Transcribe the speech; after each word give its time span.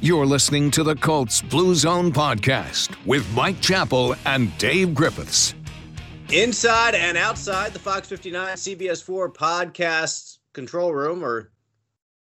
You're 0.00 0.26
listening 0.26 0.70
to 0.72 0.84
the 0.84 0.94
Colts 0.94 1.42
Blue 1.42 1.74
Zone 1.74 2.12
podcast 2.12 2.94
with 3.04 3.28
Mike 3.34 3.60
Chappell 3.60 4.14
and 4.26 4.56
Dave 4.56 4.94
Griffiths. 4.94 5.56
Inside 6.30 6.94
and 6.94 7.18
outside 7.18 7.72
the 7.72 7.80
Fox 7.80 8.06
59 8.06 8.54
CBS 8.54 9.02
4 9.02 9.32
podcast 9.32 10.38
control 10.54 10.94
room 10.94 11.24
or 11.24 11.50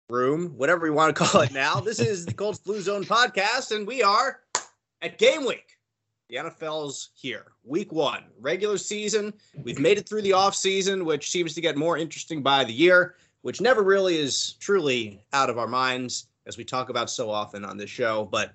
room, 0.09 0.55
whatever 0.57 0.87
you 0.87 0.95
want 0.95 1.15
to 1.15 1.23
call 1.27 1.43
it 1.43 1.53
now. 1.53 1.79
This 1.79 2.01
is 2.01 2.25
the 2.25 2.33
Colts 2.33 2.59
Blue 2.59 2.81
Zone 2.81 3.05
podcast, 3.05 3.77
and 3.77 3.87
we 3.87 4.03
are 4.03 4.41
at 5.03 5.19
game 5.19 5.45
week. 5.45 5.77
The 6.31 6.37
NFL's 6.37 7.11
here. 7.15 7.53
Week 7.65 7.93
one, 7.93 8.25
regular 8.41 8.79
season. 8.79 9.35
We've 9.63 9.79
made 9.79 9.99
it 9.99 10.09
through 10.09 10.23
the 10.23 10.33
off 10.33 10.55
season, 10.55 11.05
which 11.05 11.31
seems 11.31 11.53
to 11.53 11.61
get 11.61 11.77
more 11.77 11.99
interesting 11.99 12.43
by 12.43 12.65
the 12.65 12.73
year, 12.73 13.17
which 13.43 13.61
never 13.61 13.83
really 13.83 14.17
is 14.17 14.55
truly 14.55 15.21
out 15.35 15.51
of 15.51 15.59
our 15.59 15.69
minds 15.69 16.28
as 16.49 16.57
we 16.57 16.65
talk 16.65 16.89
about 16.89 17.11
so 17.11 17.31
often 17.31 17.65
on 17.65 17.77
this 17.77 17.91
show. 17.91 18.25
But 18.25 18.55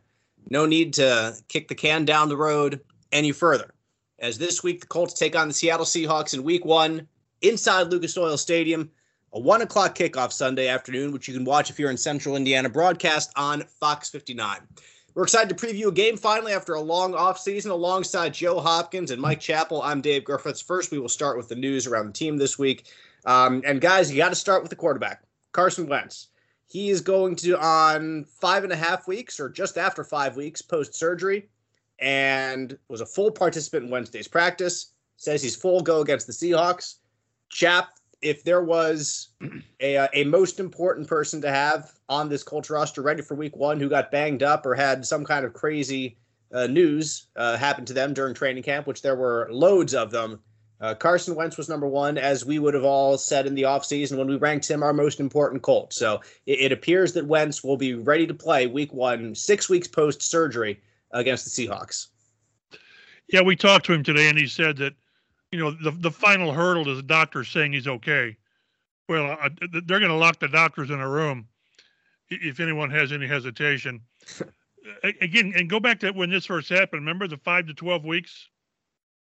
no 0.50 0.66
need 0.66 0.94
to 0.96 1.36
kick 1.48 1.68
the 1.68 1.76
can 1.76 2.04
down 2.04 2.28
the 2.28 2.36
road 2.36 2.82
any 3.12 3.32
further. 3.32 3.74
As 4.20 4.38
this 4.38 4.64
week, 4.64 4.82
the 4.82 4.88
Colts 4.88 5.14
take 5.14 5.36
on 5.36 5.48
the 5.48 5.54
Seattle 5.54 5.86
Seahawks 5.86 6.34
in 6.34 6.44
week 6.44 6.66
one 6.66 7.08
inside 7.42 7.88
Lucas 7.88 8.18
Oil 8.18 8.38
Stadium, 8.38 8.90
a 9.34 9.40
one 9.40 9.62
o'clock 9.62 9.96
kickoff 9.96 10.32
Sunday 10.32 10.68
afternoon, 10.68 11.12
which 11.12 11.28
you 11.28 11.34
can 11.34 11.46
watch 11.46 11.70
if 11.70 11.80
you're 11.80 11.92
in 11.92 11.98
central 11.98 12.36
Indiana, 12.36 12.70
broadcast 12.70 13.32
on 13.36 13.64
Fox 13.80 14.10
59. 14.10 14.60
We're 15.16 15.24
excited 15.24 15.56
to 15.56 15.66
preview 15.66 15.88
a 15.88 15.92
game 15.92 16.18
finally 16.18 16.54
after 16.54 16.74
a 16.74 16.82
long 16.82 17.14
offseason 17.14 17.70
alongside 17.70 18.34
Joe 18.34 18.60
Hopkins 18.60 19.12
and 19.12 19.22
Mike 19.22 19.40
Chappell. 19.40 19.82
I'm 19.84 20.02
Dave 20.02 20.24
Griffiths. 20.24 20.62
First, 20.62 20.90
we 20.90 20.98
will 20.98 21.10
start 21.10 21.38
with 21.38 21.50
the 21.50 21.56
news 21.56 21.86
around 21.86 22.08
the 22.08 22.14
team 22.14 22.38
this 22.38 22.58
week. 22.58 22.88
Um, 23.26 23.62
and 23.64 23.80
guys, 23.80 24.12
you 24.12 24.18
got 24.18 24.30
to 24.30 24.36
start 24.36 24.64
with 24.64 24.72
the 24.72 24.76
quarterback, 24.76 25.24
Carson 25.52 25.88
Wentz. 25.88 26.30
He 26.74 26.90
is 26.90 27.02
going 27.02 27.36
to 27.36 27.56
on 27.60 28.26
five 28.26 28.64
and 28.64 28.74
a 28.74 28.76
half 28.76 29.08
weeks 29.08 29.40
or 29.40 29.48
just 29.48 29.78
after 29.78 30.04
five 30.04 30.36
weeks 30.36 30.60
post 30.60 30.96
surgery 30.96 31.48
and 32.00 32.76
was 32.88 33.00
a 33.00 33.06
full 33.06 33.30
participant 33.30 33.86
in 33.86 33.92
Wednesday's 33.92 34.28
practice. 34.28 34.94
Says 35.18 35.44
he's 35.44 35.56
full 35.56 35.82
go 35.82 36.02
against 36.02 36.26
the 36.26 36.34
Seahawks. 36.34 36.96
Chap, 37.50 37.90
if 38.24 38.44
there 38.44 38.64
was 38.64 39.30
a, 39.82 39.98
uh, 39.98 40.08
a 40.14 40.24
most 40.24 40.60
important 40.60 41.08
person 41.08 41.40
to 41.42 41.52
have 41.52 41.94
on 42.10 42.28
this 42.28 42.42
Colts 42.42 42.72
roster 42.72 43.04
ready 43.04 43.22
for 43.22 43.36
week 43.36 43.56
one 43.56 43.80
who 43.80 43.88
got 43.88 44.10
banged 44.10 44.42
up 44.42 44.66
or 44.66 44.74
had 44.74 45.06
some 45.06 45.24
kind 45.24 45.46
of 45.46 45.54
crazy 45.54 46.18
uh, 46.56 46.66
news 46.66 47.28
uh, 47.36 47.56
happen 47.56 47.86
to 47.86 47.94
them 47.94 48.16
during 48.16 48.34
training 48.34 48.64
camp, 48.64 48.88
which 48.88 49.04
there 49.04 49.16
were 49.16 49.48
loads 49.52 49.94
of 49.94 50.10
them, 50.10 50.40
uh, 50.82 50.94
Carson 50.96 51.36
Wentz 51.36 51.58
was 51.58 51.70
number 51.70 51.88
one, 51.88 52.18
as 52.18 52.46
we 52.46 52.60
would 52.60 52.74
have 52.74 52.84
all 52.84 53.18
said 53.18 53.48
in 53.48 53.56
the 53.56 53.64
offseason 53.64 54.18
when 54.18 54.28
we 54.28 54.36
ranked 54.36 54.70
him 54.70 54.84
our 54.84 54.94
most 54.94 55.20
important 55.20 55.62
Colt. 55.62 55.94
So 55.94 56.22
it, 56.46 56.60
it, 56.60 56.72
appears 56.72 57.14
that 57.14 57.26
Wentz 57.26 57.64
will 57.64 57.78
be 57.78 57.94
ready 57.94 58.28
to 58.28 58.34
play 58.34 58.68
week 58.68 58.94
one, 58.94 59.34
six 59.36 59.70
weeks 59.70 59.88
post 59.88 60.22
surgery 60.22 60.82
against 61.12 61.46
the 61.46 61.68
Seahawks. 61.68 62.08
Yeah, 63.30 63.42
we 63.42 63.56
talked 63.56 63.86
to 63.86 63.94
him 63.94 64.04
today, 64.04 64.28
and 64.28 64.38
he 64.38 64.48
said 64.48 64.78
that, 64.78 64.94
you 65.52 65.60
know, 65.60 65.72
the, 65.72 65.92
the 65.92 66.12
final 66.12 66.52
hurdle 66.52 66.90
is 66.90 66.98
the 66.98 67.04
doctor 67.04 67.44
saying 67.44 67.74
he's 67.74 67.88
okay. 67.88 68.36
Well, 69.08 69.38
uh, 69.42 69.50
they're 69.86 70.00
going 70.00 70.12
to 70.12 70.16
lock 70.16 70.40
the 70.40 70.48
doctors 70.48 70.90
in 70.90 71.00
a 71.00 71.10
room 71.10 71.48
if 72.30 72.60
anyone 72.60 72.90
has 72.90 73.12
any 73.12 73.28
hesitation. 73.28 74.02
Again, 75.22 75.54
and 75.56 75.70
go 75.70 75.80
back 75.80 76.00
to 76.02 76.12
when 76.12 76.30
this 76.30 76.46
first 76.46 76.68
happened. 76.68 77.02
Remember 77.02 77.28
the 77.28 77.38
five 77.38 77.68
to 77.68 77.74
12 77.74 78.04
weeks? 78.04 78.50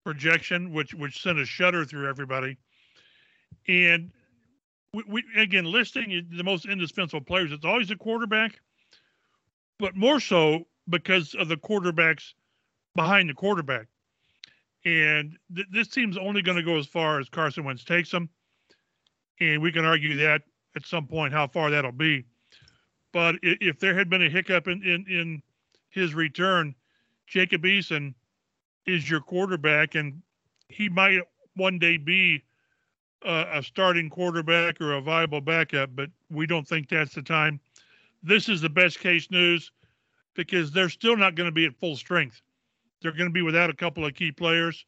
Projection, 0.06 0.72
which 0.72 0.94
which 0.94 1.20
sent 1.20 1.36
a 1.36 1.44
shudder 1.44 1.84
through 1.84 2.08
everybody. 2.08 2.56
And 3.66 4.12
we, 4.94 5.02
we 5.08 5.24
again 5.36 5.64
listing 5.64 6.28
the 6.30 6.44
most 6.44 6.64
indispensable 6.64 7.24
players. 7.24 7.50
It's 7.50 7.64
always 7.64 7.88
the 7.88 7.96
quarterback, 7.96 8.60
but 9.80 9.96
more 9.96 10.20
so 10.20 10.68
because 10.88 11.34
of 11.34 11.48
the 11.48 11.56
quarterbacks 11.56 12.34
behind 12.94 13.28
the 13.28 13.34
quarterback. 13.34 13.88
And 14.84 15.36
th- 15.52 15.66
this 15.72 15.88
team's 15.88 16.16
only 16.16 16.40
going 16.40 16.56
to 16.56 16.62
go 16.62 16.78
as 16.78 16.86
far 16.86 17.18
as 17.18 17.28
Carson 17.28 17.64
Wentz 17.64 17.82
takes 17.82 18.12
them, 18.12 18.28
and 19.40 19.60
we 19.60 19.72
can 19.72 19.84
argue 19.84 20.16
that 20.18 20.42
at 20.76 20.86
some 20.86 21.08
point 21.08 21.32
how 21.32 21.48
far 21.48 21.70
that'll 21.70 21.90
be. 21.90 22.24
But 23.12 23.34
if 23.42 23.80
there 23.80 23.96
had 23.96 24.08
been 24.08 24.22
a 24.22 24.30
hiccup 24.30 24.68
in 24.68 24.84
in, 24.84 25.04
in 25.08 25.42
his 25.90 26.14
return, 26.14 26.76
Jacob 27.26 27.64
Eason– 27.64 28.14
is 28.86 29.08
your 29.08 29.20
quarterback, 29.20 29.94
and 29.94 30.22
he 30.68 30.88
might 30.88 31.20
one 31.54 31.78
day 31.78 31.96
be 31.96 32.42
a, 33.24 33.46
a 33.54 33.62
starting 33.62 34.08
quarterback 34.08 34.80
or 34.80 34.94
a 34.94 35.00
viable 35.00 35.40
backup, 35.40 35.94
but 35.94 36.10
we 36.30 36.46
don't 36.46 36.66
think 36.66 36.88
that's 36.88 37.14
the 37.14 37.22
time. 37.22 37.60
This 38.22 38.48
is 38.48 38.60
the 38.60 38.68
best 38.68 39.00
case 39.00 39.30
news 39.30 39.70
because 40.34 40.70
they're 40.70 40.88
still 40.88 41.16
not 41.16 41.34
going 41.34 41.48
to 41.48 41.54
be 41.54 41.66
at 41.66 41.78
full 41.78 41.96
strength. 41.96 42.40
They're 43.00 43.12
going 43.12 43.28
to 43.28 43.32
be 43.32 43.42
without 43.42 43.70
a 43.70 43.74
couple 43.74 44.04
of 44.04 44.14
key 44.14 44.32
players, 44.32 44.84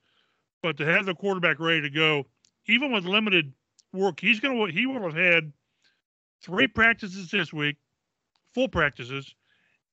but 0.63 0.77
to 0.79 0.85
have 0.85 1.07
the 1.07 1.15
quarterback 1.15 1.61
ready 1.61 1.83
to 1.83 1.91
go, 1.91 2.27
even 2.67 2.93
with 2.93 3.05
limited 3.05 3.53
work, 3.93 4.21
he's 4.21 4.41
going 4.41 4.57
to 4.57 4.73
he 4.73 4.87
will 4.87 5.03
have 5.03 5.15
had 5.15 5.53
three 6.43 6.67
practices 6.67 7.31
this 7.31 7.53
week, 7.53 7.77
full 8.55 8.69
practices, 8.69 9.35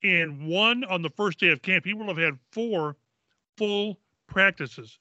and 0.02 0.46
one 0.46 0.84
on 0.84 1.02
the 1.02 1.10
first 1.10 1.40
day 1.40 1.48
of 1.48 1.62
camp. 1.62 1.84
He 1.84 1.94
will 1.94 2.06
have 2.06 2.16
had 2.16 2.38
four 2.52 2.96
full 3.56 3.98
practices. 4.26 4.98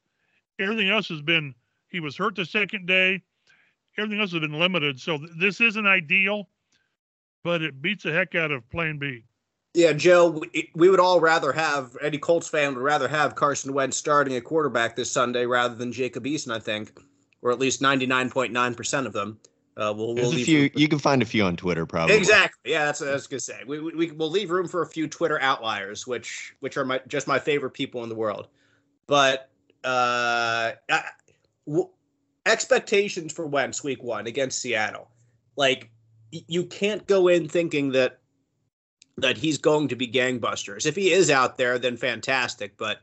Everything 0.60 0.90
else 0.90 1.10
has 1.10 1.22
been 1.22 1.54
he 1.90 2.00
was 2.00 2.18
hurt 2.18 2.36
the 2.36 2.46
second 2.46 2.88
day. 2.88 3.22
Everything 3.98 4.20
else 4.20 4.32
has 4.32 4.42
been 4.42 4.60
limited. 4.60 5.00
So 5.00 5.18
th- 5.18 5.30
this 5.40 5.62
isn't 5.62 5.88
ideal, 5.88 6.50
but 7.44 7.62
it 7.62 7.82
beats 7.82 8.04
the 8.04 8.12
heck 8.12 8.36
out 8.36 8.52
of 8.52 8.70
Plan 8.70 8.98
B. 8.98 9.24
Yeah, 9.74 9.92
Joe, 9.94 10.30
we, 10.30 10.72
we 10.74 10.90
would 10.90 11.00
all 11.00 11.20
rather 11.20 11.52
have 11.52 11.98
any 12.02 12.18
Colts 12.18 12.48
fan 12.48 12.76
would 12.76 12.84
rather 12.84 13.08
have 13.10 13.36
Carson 13.36 13.74
Wentz 13.74 13.98
starting 13.98 14.36
at 14.36 14.46
quarterback 14.46 14.96
this 14.96 15.12
Sunday 15.12 15.46
rather 15.46 15.76
than 15.76 15.92
Jacob 15.92 16.24
Eason, 16.24 16.54
I 16.54 16.60
think, 16.60 16.98
or 17.42 17.52
at 17.52 17.60
least 17.60 17.82
ninety 17.82 18.06
nine 18.06 18.30
point 18.30 18.54
nine 18.54 18.74
percent 18.74 19.06
of 19.06 19.14
them. 19.14 19.40
Uh, 19.78 19.94
we'll, 19.96 20.16
There's 20.16 20.30
we'll 20.30 20.40
a 20.40 20.44
few. 20.44 20.70
you 20.76 20.88
can 20.88 21.00
find 21.00 21.22
a 21.22 21.26
few 21.26 21.44
on 21.44 21.58
Twitter, 21.58 21.86
probably. 21.86 22.16
Exactly. 22.16 22.72
Yeah, 22.72 22.86
that's 22.86 23.02
what 23.02 23.10
I 23.10 23.14
was 23.14 23.28
gonna 23.28 23.42
say. 23.42 23.62
We, 23.68 23.80
we 23.80 24.12
we'll 24.12 24.30
leave 24.30 24.50
room 24.50 24.68
for 24.68 24.82
a 24.82 24.88
few 24.88 25.08
Twitter 25.08 25.42
outliers, 25.42 26.08
which 26.08 26.56
which 26.62 26.78
are 26.78 26.86
my, 26.86 27.02
just 27.08 27.28
my 27.28 27.40
favorite 27.40 27.72
people 27.72 28.04
in 28.04 28.10
the 28.10 28.16
world. 28.16 28.48
But 29.06 29.50
uh, 29.84 30.72
w- 31.68 31.90
expectations 32.46 33.34
for 33.34 33.48
Wentz 33.48 33.84
week 33.84 34.02
one 34.02 34.28
against 34.28 34.62
Seattle, 34.62 35.10
like 35.58 35.90
you 36.32 36.66
can't 36.66 37.06
go 37.06 37.28
in 37.28 37.50
thinking 37.50 37.92
that 37.92 38.20
that 39.18 39.38
he's 39.38 39.58
going 39.58 39.90
to 39.90 39.96
be 39.96 40.08
gangbusters. 40.08 40.86
If 40.86 40.96
he 40.96 41.12
is 41.12 41.30
out 41.30 41.58
there, 41.58 41.80
then 41.80 41.98
fantastic. 41.98 42.78
But 42.78 43.00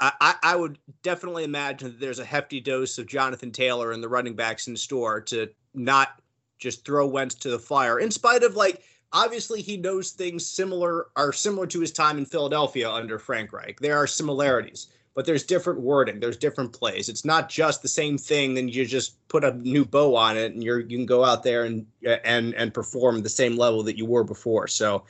I, 0.00 0.34
I 0.42 0.56
would 0.56 0.78
definitely 1.02 1.44
imagine 1.44 1.88
that 1.88 2.00
there's 2.00 2.18
a 2.18 2.24
hefty 2.24 2.60
dose 2.60 2.98
of 2.98 3.06
Jonathan 3.06 3.50
Taylor 3.50 3.92
and 3.92 4.02
the 4.02 4.08
running 4.08 4.34
backs 4.34 4.66
in 4.66 4.76
store 4.76 5.20
to 5.22 5.48
not 5.72 6.20
just 6.58 6.84
throw 6.84 7.06
Wentz 7.06 7.34
to 7.36 7.50
the 7.50 7.58
fire, 7.58 8.00
in 8.00 8.10
spite 8.10 8.42
of 8.42 8.56
like 8.56 8.82
obviously 9.12 9.62
he 9.62 9.76
knows 9.76 10.10
things 10.10 10.46
similar 10.46 11.06
are 11.16 11.32
similar 11.32 11.66
to 11.68 11.80
his 11.80 11.92
time 11.92 12.18
in 12.18 12.26
Philadelphia 12.26 12.90
under 12.90 13.18
Frank 13.18 13.52
Reich. 13.52 13.78
There 13.80 13.96
are 13.96 14.06
similarities, 14.06 14.88
but 15.14 15.24
there's 15.24 15.44
different 15.44 15.80
wording, 15.80 16.18
there's 16.18 16.36
different 16.36 16.72
plays. 16.72 17.08
It's 17.08 17.24
not 17.24 17.48
just 17.48 17.80
the 17.80 17.88
same 17.88 18.18
thing. 18.18 18.54
Then 18.54 18.68
you 18.68 18.84
just 18.84 19.26
put 19.28 19.44
a 19.44 19.54
new 19.54 19.84
bow 19.84 20.16
on 20.16 20.36
it, 20.36 20.52
and 20.52 20.62
you're 20.62 20.80
you 20.80 20.98
can 20.98 21.06
go 21.06 21.24
out 21.24 21.44
there 21.44 21.64
and 21.64 21.86
and 22.02 22.54
and 22.54 22.74
perform 22.74 23.22
the 23.22 23.28
same 23.28 23.56
level 23.56 23.82
that 23.84 23.96
you 23.96 24.06
were 24.06 24.24
before. 24.24 24.66
So, 24.66 25.04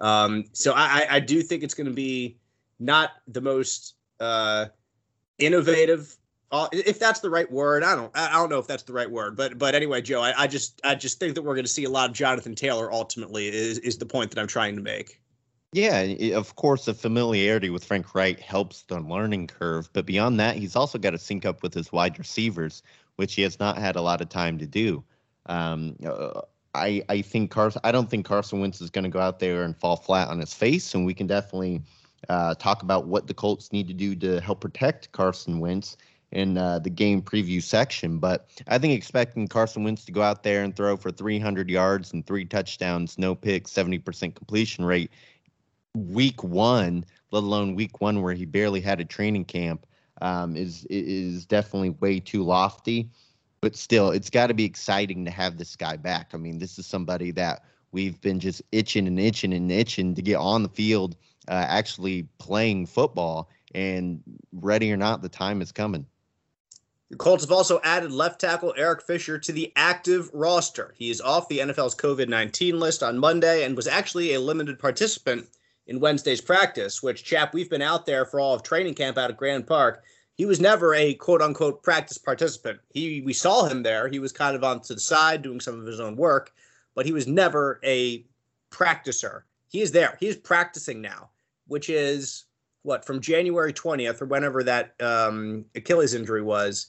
um, 0.00 0.44
so 0.52 0.72
I 0.74 1.06
I 1.10 1.20
do 1.20 1.42
think 1.42 1.62
it's 1.62 1.74
going 1.74 1.86
to 1.88 1.92
be 1.92 2.38
not 2.78 3.10
the 3.28 3.42
most 3.42 3.94
uh, 4.20 4.66
innovative 5.38 6.16
uh, 6.52 6.68
if 6.72 6.98
that's 6.98 7.20
the 7.20 7.30
right 7.30 7.50
word, 7.50 7.84
I 7.84 7.94
don't 7.94 8.10
I 8.16 8.32
don't 8.32 8.50
know 8.50 8.58
if 8.58 8.66
that's 8.66 8.82
the 8.82 8.92
right 8.92 9.10
word, 9.10 9.36
but 9.36 9.56
but 9.56 9.74
anyway, 9.74 10.02
Joe, 10.02 10.20
I, 10.20 10.34
I 10.36 10.46
just 10.48 10.80
I 10.82 10.96
just 10.96 11.20
think 11.20 11.36
that 11.36 11.42
we're 11.42 11.54
going 11.54 11.64
to 11.64 11.70
see 11.70 11.84
a 11.84 11.90
lot 11.90 12.10
of 12.10 12.16
Jonathan 12.16 12.56
Taylor 12.56 12.92
ultimately 12.92 13.46
is 13.46 13.78
is 13.78 13.98
the 13.98 14.06
point 14.06 14.32
that 14.32 14.40
I'm 14.40 14.48
trying 14.48 14.74
to 14.74 14.82
make. 14.82 15.20
Yeah, 15.72 16.00
of 16.34 16.56
course, 16.56 16.86
the 16.86 16.94
familiarity 16.94 17.70
with 17.70 17.84
Frank 17.84 18.12
Reich 18.16 18.40
helps 18.40 18.82
the 18.82 18.98
learning 18.98 19.46
curve, 19.46 19.88
but 19.92 20.04
beyond 20.04 20.40
that, 20.40 20.56
he's 20.56 20.74
also 20.74 20.98
got 20.98 21.10
to 21.10 21.18
sync 21.18 21.46
up 21.46 21.62
with 21.62 21.72
his 21.72 21.92
wide 21.92 22.18
receivers, 22.18 22.82
which 23.14 23.34
he 23.34 23.42
has 23.42 23.60
not 23.60 23.78
had 23.78 23.94
a 23.94 24.02
lot 24.02 24.20
of 24.20 24.28
time 24.28 24.58
to 24.58 24.66
do. 24.66 25.04
Um, 25.46 25.94
uh, 26.04 26.40
I 26.74 27.04
I 27.08 27.22
think 27.22 27.52
Carson. 27.52 27.80
I 27.84 27.92
don't 27.92 28.10
think 28.10 28.26
Carson 28.26 28.58
Wentz 28.58 28.80
is 28.80 28.90
going 28.90 29.04
to 29.04 29.10
go 29.10 29.20
out 29.20 29.38
there 29.38 29.62
and 29.62 29.76
fall 29.76 29.94
flat 29.94 30.26
on 30.26 30.40
his 30.40 30.52
face, 30.52 30.92
and 30.96 31.06
we 31.06 31.14
can 31.14 31.28
definitely 31.28 31.80
uh, 32.28 32.54
talk 32.54 32.82
about 32.82 33.06
what 33.06 33.26
the 33.26 33.34
Colts 33.34 33.72
need 33.72 33.88
to 33.88 33.94
do 33.94 34.14
to 34.16 34.40
help 34.40 34.60
protect 34.60 35.10
Carson 35.12 35.58
Wentz 35.58 35.96
in 36.32 36.56
uh, 36.58 36.78
the 36.78 36.90
game 36.90 37.22
preview 37.22 37.62
section. 37.62 38.18
But 38.18 38.48
I 38.68 38.78
think 38.78 38.94
expecting 38.94 39.48
Carson 39.48 39.84
Wentz 39.84 40.04
to 40.04 40.12
go 40.12 40.22
out 40.22 40.42
there 40.42 40.62
and 40.62 40.74
throw 40.74 40.96
for 40.96 41.10
300 41.10 41.68
yards 41.68 42.12
and 42.12 42.26
three 42.26 42.44
touchdowns, 42.44 43.18
no 43.18 43.34
picks, 43.34 43.72
70% 43.72 44.34
completion 44.34 44.84
rate, 44.84 45.10
week 45.94 46.44
one, 46.44 47.04
let 47.32 47.42
alone 47.42 47.74
week 47.74 48.00
one 48.00 48.22
where 48.22 48.34
he 48.34 48.44
barely 48.44 48.80
had 48.80 49.00
a 49.00 49.04
training 49.04 49.44
camp, 49.44 49.86
um, 50.22 50.56
is 50.56 50.84
is 50.90 51.46
definitely 51.46 51.90
way 51.90 52.20
too 52.20 52.42
lofty. 52.42 53.08
But 53.60 53.76
still, 53.76 54.10
it's 54.10 54.30
got 54.30 54.46
to 54.46 54.54
be 54.54 54.64
exciting 54.64 55.24
to 55.24 55.30
have 55.30 55.58
this 55.58 55.76
guy 55.76 55.96
back. 55.96 56.30
I 56.32 56.38
mean, 56.38 56.58
this 56.58 56.78
is 56.78 56.86
somebody 56.86 57.30
that 57.32 57.64
we've 57.92 58.20
been 58.20 58.40
just 58.40 58.62
itching 58.72 59.06
and 59.06 59.20
itching 59.20 59.52
and 59.52 59.70
itching 59.70 60.14
to 60.14 60.22
get 60.22 60.36
on 60.36 60.62
the 60.62 60.68
field, 60.68 61.16
uh, 61.50 61.66
actually 61.68 62.28
playing 62.38 62.86
football. 62.86 63.50
And 63.74 64.22
ready 64.52 64.92
or 64.92 64.96
not, 64.96 65.20
the 65.20 65.28
time 65.28 65.60
is 65.60 65.72
coming. 65.72 66.06
The 67.10 67.16
Colts 67.16 67.42
have 67.42 67.52
also 67.52 67.80
added 67.82 68.12
left 68.12 68.40
tackle 68.40 68.72
Eric 68.76 69.02
Fisher 69.02 69.36
to 69.36 69.52
the 69.52 69.72
active 69.74 70.30
roster. 70.32 70.94
He 70.96 71.10
is 71.10 71.20
off 71.20 71.48
the 71.48 71.58
NFL's 71.58 71.96
COVID 71.96 72.28
19 72.28 72.78
list 72.78 73.02
on 73.02 73.18
Monday 73.18 73.64
and 73.64 73.76
was 73.76 73.88
actually 73.88 74.34
a 74.34 74.40
limited 74.40 74.78
participant 74.78 75.48
in 75.88 75.98
Wednesday's 75.98 76.40
practice, 76.40 77.02
which, 77.02 77.24
chap, 77.24 77.52
we've 77.52 77.68
been 77.68 77.82
out 77.82 78.06
there 78.06 78.24
for 78.24 78.38
all 78.38 78.54
of 78.54 78.62
training 78.62 78.94
camp 78.94 79.18
out 79.18 79.30
at 79.30 79.36
Grand 79.36 79.66
Park. 79.66 80.04
He 80.34 80.46
was 80.46 80.60
never 80.60 80.94
a 80.94 81.14
quote 81.14 81.42
unquote 81.42 81.82
practice 81.82 82.16
participant. 82.16 82.78
He 82.90 83.20
we 83.22 83.32
saw 83.32 83.66
him 83.66 83.82
there. 83.82 84.08
He 84.08 84.20
was 84.20 84.32
kind 84.32 84.54
of 84.54 84.62
on 84.62 84.80
to 84.82 84.94
the 84.94 85.00
side 85.00 85.42
doing 85.42 85.60
some 85.60 85.80
of 85.80 85.86
his 85.86 86.00
own 86.00 86.14
work, 86.14 86.52
but 86.94 87.06
he 87.06 87.12
was 87.12 87.26
never 87.26 87.80
a 87.84 88.24
practicer. 88.70 89.42
He 89.68 89.82
is 89.82 89.90
there. 89.90 90.16
He 90.20 90.28
is 90.28 90.36
practicing 90.36 91.00
now, 91.00 91.30
which 91.70 91.88
is 91.88 92.46
what 92.82 93.04
from 93.04 93.20
January 93.20 93.72
20th 93.72 94.20
or 94.20 94.26
whenever 94.26 94.64
that 94.64 95.00
um, 95.00 95.64
Achilles 95.76 96.14
injury 96.14 96.42
was 96.42 96.88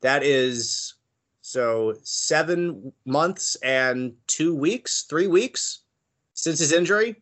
that 0.00 0.22
is 0.22 0.94
so 1.42 1.94
seven 2.02 2.92
months 3.04 3.56
and 3.56 4.14
two 4.26 4.54
weeks, 4.54 5.02
three 5.02 5.26
weeks 5.26 5.80
since 6.32 6.58
his 6.58 6.72
injury. 6.72 7.16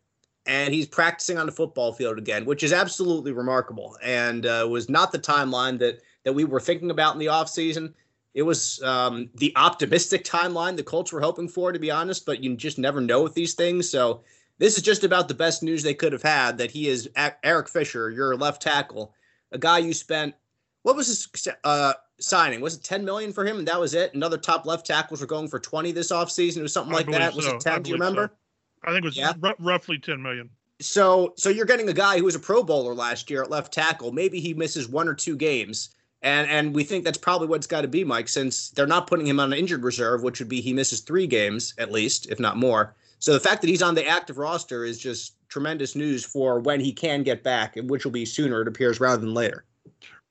And 0.47 0.73
he's 0.73 0.87
practicing 0.87 1.37
on 1.37 1.47
the 1.47 1.53
football 1.53 1.93
field 1.93 2.17
again, 2.17 2.45
which 2.45 2.63
is 2.63 2.73
absolutely 2.73 3.33
remarkable 3.33 3.97
and 4.03 4.47
uh, 4.47 4.67
was 4.71 4.89
not 4.89 5.13
the 5.13 5.19
timeline 5.19 5.79
that 5.81 6.01
that 6.25 6.33
we 6.33 6.45
were 6.45 6.61
thinking 6.61 6.91
about 6.91 7.15
in 7.15 7.19
the 7.19 7.27
offseason. 7.27 7.93
It 8.35 8.43
was 8.43 8.81
um, 8.83 9.31
the 9.35 9.53
optimistic 9.57 10.25
timeline 10.25 10.77
the 10.77 10.83
Colts 10.83 11.13
were 11.13 11.21
hoping 11.21 11.49
for, 11.49 11.73
to 11.73 11.79
be 11.79 11.91
honest, 11.91 12.25
but 12.25 12.43
you 12.43 12.57
just 12.57 12.79
never 12.79 13.01
know 13.01 13.23
with 13.23 13.35
these 13.35 13.55
things. 13.55 13.91
So 13.91 14.23
this 14.61 14.77
is 14.77 14.83
just 14.83 15.05
about 15.05 15.27
the 15.27 15.35
best 15.35 15.63
news 15.63 15.83
they 15.83 15.95
could 15.95 16.13
have 16.13 16.23
had 16.23 16.59
that 16.59 16.71
he 16.71 16.87
is 16.87 17.09
Eric 17.43 17.69
Fisher, 17.69 18.11
your 18.11 18.37
left 18.37 18.61
tackle, 18.63 19.15
a 19.51 19.59
guy 19.59 19.79
you 19.79 19.93
spent 19.93 20.35
what 20.83 20.97
was 20.97 21.09
his 21.09 21.49
uh, 21.65 21.95
signing? 22.21 22.61
Was 22.61 22.77
it 22.77 22.85
10 22.85 23.05
million 23.05 23.33
for 23.33 23.45
him 23.45 23.59
and 23.59 23.69
that 23.69 23.81
was 23.81 23.95
it? 23.95 24.15
Another 24.15 24.39
top 24.39 24.67
left 24.67 24.87
tackles 24.87 25.21
were 25.21 25.27
going 25.27 25.49
for 25.49 25.59
20 25.59 25.93
this 25.93 26.13
offseason. 26.13 26.59
It 26.59 26.63
was 26.63 26.73
something 26.73 26.93
like 26.93 27.07
that. 27.07 27.35
Was 27.35 27.47
it 27.47 27.61
10? 27.61 27.83
Do 27.83 27.91
you 27.91 27.97
remember? 27.97 28.31
So. 28.33 28.89
I 28.89 28.93
think 28.93 29.05
it 29.05 29.09
was 29.09 29.17
yeah. 29.17 29.33
r- 29.43 29.57
roughly 29.59 29.99
10 29.99 30.23
million. 30.23 30.51
So 30.81 31.35
so 31.37 31.51
you're 31.51 31.67
getting 31.67 31.89
a 31.89 31.95
guy 31.95 32.19
who 32.19 32.25
was 32.25 32.35
a 32.35 32.41
pro 32.41 32.63
bowler 32.63 32.95
last 32.95 33.31
year 33.31 33.43
at 33.43 33.51
left 33.51 33.73
tackle. 33.73 34.13
Maybe 34.13 34.41
he 34.41 34.55
misses 34.55 34.89
one 34.89 35.09
or 35.09 35.15
two 35.15 35.37
games. 35.37 35.95
And 36.23 36.49
and 36.51 36.75
we 36.75 36.85
think 36.85 37.05
that's 37.05 37.19
probably 37.19 37.49
what 37.49 37.57
it's 37.57 37.67
got 37.67 37.83
to 37.83 37.89
be, 37.89 38.05
Mike, 38.05 38.29
since 38.29 38.71
they're 38.71 38.87
not 38.87 39.07
putting 39.07 39.27
him 39.27 39.41
on 39.41 39.53
an 39.53 39.59
injured 39.59 39.85
reserve, 39.85 40.23
which 40.23 40.39
would 40.39 40.49
be 40.49 40.61
he 40.61 40.73
misses 40.73 41.01
three 41.01 41.27
games 41.27 41.75
at 41.79 41.93
least, 41.93 42.31
if 42.31 42.39
not 42.39 42.57
more. 42.57 42.95
So 43.21 43.33
the 43.33 43.41
fact 43.41 43.61
that 43.61 43.69
he's 43.69 43.83
on 43.83 43.95
the 43.95 44.07
active 44.07 44.39
roster 44.39 44.85
is 44.85 44.99
just 44.99 45.37
tremendous 45.49 45.95
news 45.95 46.25
for 46.25 46.59
when 46.59 46.81
he 46.81 46.93
can 46.93 47.23
get 47.23 47.43
back, 47.43 47.77
and 47.77 47.89
which 47.89 48.05
will 48.05 48.13
be 48.13 48.25
sooner, 48.25 48.63
it 48.63 48.69
appears, 48.69 48.99
rather 48.99 49.21
than 49.21 49.35
later. 49.35 49.65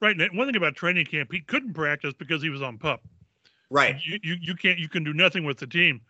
Right. 0.01 0.19
And 0.19 0.37
one 0.37 0.47
thing 0.47 0.55
about 0.55 0.75
training 0.75 1.05
camp, 1.05 1.31
he 1.31 1.39
couldn't 1.39 1.73
practice 1.73 2.13
because 2.17 2.41
he 2.41 2.49
was 2.49 2.61
on 2.61 2.77
pup. 2.77 3.01
Right. 3.69 3.97
You, 4.03 4.19
you, 4.23 4.35
you 4.41 4.55
can't, 4.55 4.79
you 4.79 4.89
can 4.89 5.03
do 5.03 5.13
nothing 5.13 5.45
with 5.45 5.57
the 5.57 5.67
team. 5.67 6.01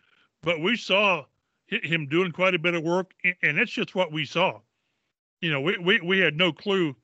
But 0.42 0.60
we 0.60 0.76
saw 0.76 1.24
him 1.66 2.06
doing 2.06 2.32
quite 2.32 2.54
a 2.54 2.58
bit 2.58 2.74
of 2.74 2.82
work, 2.82 3.12
and 3.42 3.58
that's 3.58 3.70
just 3.70 3.94
what 3.94 4.10
we 4.10 4.24
saw. 4.24 4.60
You 5.40 5.52
know, 5.52 5.60
we, 5.60 5.76
we, 5.78 6.00
we 6.00 6.18
had 6.18 6.36
no 6.36 6.52
clue 6.52 6.96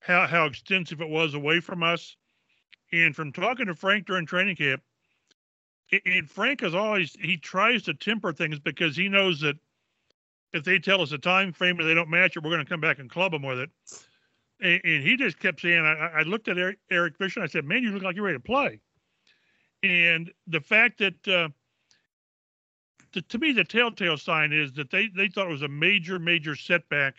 how, 0.00 0.26
how 0.26 0.46
extensive 0.46 1.00
it 1.00 1.08
was 1.08 1.34
away 1.34 1.60
from 1.60 1.82
us. 1.82 2.16
And 2.92 3.14
from 3.14 3.32
talking 3.32 3.66
to 3.66 3.74
Frank 3.74 4.06
during 4.06 4.26
training 4.26 4.56
camp, 4.56 4.82
and 6.06 6.30
Frank 6.30 6.62
is 6.62 6.74
always 6.74 7.16
he 7.20 7.36
tries 7.36 7.82
to 7.84 7.94
temper 7.94 8.32
things 8.32 8.58
because 8.58 8.96
he 8.96 9.08
knows 9.08 9.40
that 9.40 9.56
if 10.52 10.64
they 10.64 10.78
tell 10.78 11.00
us 11.00 11.12
a 11.12 11.18
time 11.18 11.52
frame 11.52 11.78
and 11.78 11.88
they 11.88 11.94
don't 11.94 12.10
match 12.10 12.36
it, 12.36 12.42
we're 12.42 12.50
going 12.50 12.64
to 12.64 12.68
come 12.68 12.80
back 12.80 12.98
and 12.98 13.10
club 13.10 13.32
them 13.32 13.42
with 13.42 13.58
it. 13.58 13.70
And, 14.60 14.80
and 14.84 15.02
he 15.02 15.16
just 15.16 15.38
kept 15.38 15.60
saying, 15.60 15.84
I, 15.84 16.20
I 16.20 16.22
looked 16.22 16.48
at 16.48 16.58
Eric, 16.58 16.78
Eric, 16.90 17.16
Fisher 17.16 17.40
and 17.40 17.48
I 17.48 17.50
said, 17.50 17.64
man, 17.64 17.82
you 17.82 17.90
look 17.90 18.02
like 18.02 18.16
you're 18.16 18.24
ready 18.24 18.38
to 18.38 18.42
play. 18.42 18.80
And 19.82 20.30
the 20.46 20.60
fact 20.60 20.98
that, 20.98 21.28
uh, 21.28 21.48
to, 23.12 23.22
to 23.22 23.38
me, 23.38 23.52
the 23.52 23.64
telltale 23.64 24.18
sign 24.18 24.52
is 24.52 24.72
that 24.72 24.90
they, 24.90 25.08
they 25.16 25.28
thought 25.28 25.46
it 25.46 25.52
was 25.52 25.62
a 25.62 25.68
major, 25.68 26.18
major 26.18 26.54
setback 26.54 27.14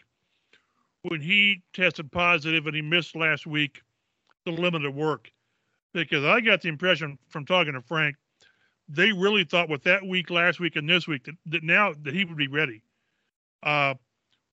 when 1.04 1.22
he 1.22 1.64
tested 1.74 2.12
positive 2.12 2.68
and 2.68 2.76
he 2.76 2.82
missed 2.82 3.16
last 3.16 3.48
week 3.48 3.82
the 4.46 4.52
limited 4.52 4.94
work. 4.94 5.32
Because 5.94 6.24
I 6.24 6.40
got 6.40 6.62
the 6.62 6.70
impression 6.70 7.18
from 7.30 7.46
talking 7.46 7.74
to 7.74 7.82
Frank, 7.82 8.16
they 8.94 9.12
really 9.12 9.44
thought 9.44 9.70
with 9.70 9.84
that 9.84 10.06
week 10.06 10.30
last 10.30 10.60
week 10.60 10.76
and 10.76 10.90
this 10.90 11.08
week 11.08 11.24
that, 11.26 11.36
that 11.46 11.64
now 11.64 11.94
that 12.04 12.14
he 12.14 12.26
would 12.26 12.38
be 12.38 12.48
ready. 12.48 12.84
Uh, 13.64 13.94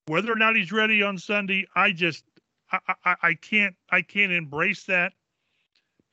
whether 0.07 0.33
or 0.33 0.37
not 0.37 0.57
he's 0.57 0.73
ready 0.73 1.03
on 1.03 1.19
Sunday, 1.19 1.67
I 1.75 1.93
just 1.93 2.25
I, 2.71 2.79
I, 3.05 3.17
I 3.23 3.35
can't 3.35 3.75
I 3.91 4.03
can't 4.03 4.33
embrace 4.33 4.85
that 4.85 5.13